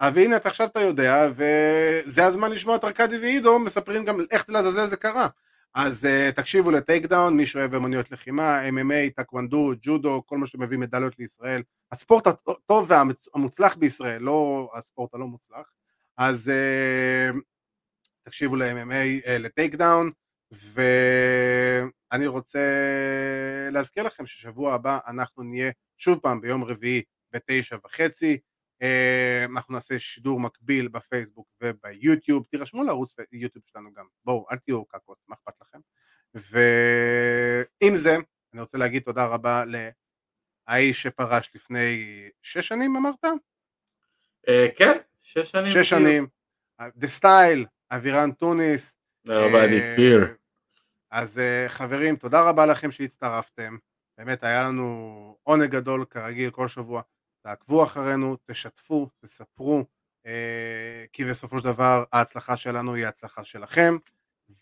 [0.02, 4.50] אז הנה אתה עכשיו אתה יודע וזה הזמן לשמוע את ארכדי ועידו מספרים גם איך
[4.50, 5.28] לעזאזל זה קרה
[5.74, 10.46] אז אה, תקשיבו ל Take Down מי שאוהב אמנויות לחימה MMA, טקוונדו, ג'ודו כל מה
[10.46, 11.62] שמביא מדליות לישראל
[11.92, 15.72] הספורט הטוב והמוצלח בישראל לא הספורט הלא מוצלח
[16.16, 17.36] אז אה,
[18.22, 20.10] תקשיבו ל-MMA, אה, ל Take Down
[20.52, 22.60] ואני רוצה
[23.72, 27.02] להזכיר לכם ששבוע הבא אנחנו נהיה שוב פעם ביום רביעי
[27.32, 28.38] בתשע וחצי
[28.82, 34.84] אה, אנחנו נעשה שידור מקביל בפייסבוק וביוטיוב, תירשמו לערוץ יוטיוב שלנו גם, בואו אל תהיו
[34.84, 35.78] קקות, מה אכפת לכם?
[36.34, 38.16] ועם זה
[38.52, 42.04] אני רוצה להגיד תודה רבה לאיש שפרש לפני
[42.42, 43.24] שש שנים אמרת?
[44.48, 45.66] אה, כן, שש שנים.
[45.66, 46.26] שש שנים,
[46.96, 48.96] דה סטייל, אבירן טוניס,
[49.26, 50.34] תודה רבה, אה, אני פיר.
[51.12, 53.76] אז אה, חברים, תודה רבה לכם שהצטרפתם,
[54.18, 57.02] באמת היה לנו עונג גדול כרגיל כל שבוע,
[57.44, 59.84] תעקבו אחרינו, תשתפו, תספרו,
[60.26, 63.96] אה, כי בסופו של דבר ההצלחה שלנו היא ההצלחה שלכם,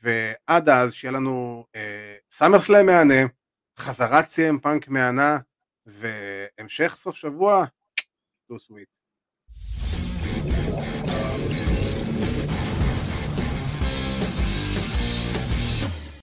[0.03, 1.67] ועד אז שיהיה לנו
[2.31, 3.27] סאמר סלאם מהנה,
[3.79, 5.39] חזרת CM פאנק מהנה,
[5.87, 7.65] והמשך סוף שבוע,
[8.49, 9.00] טו סוויט.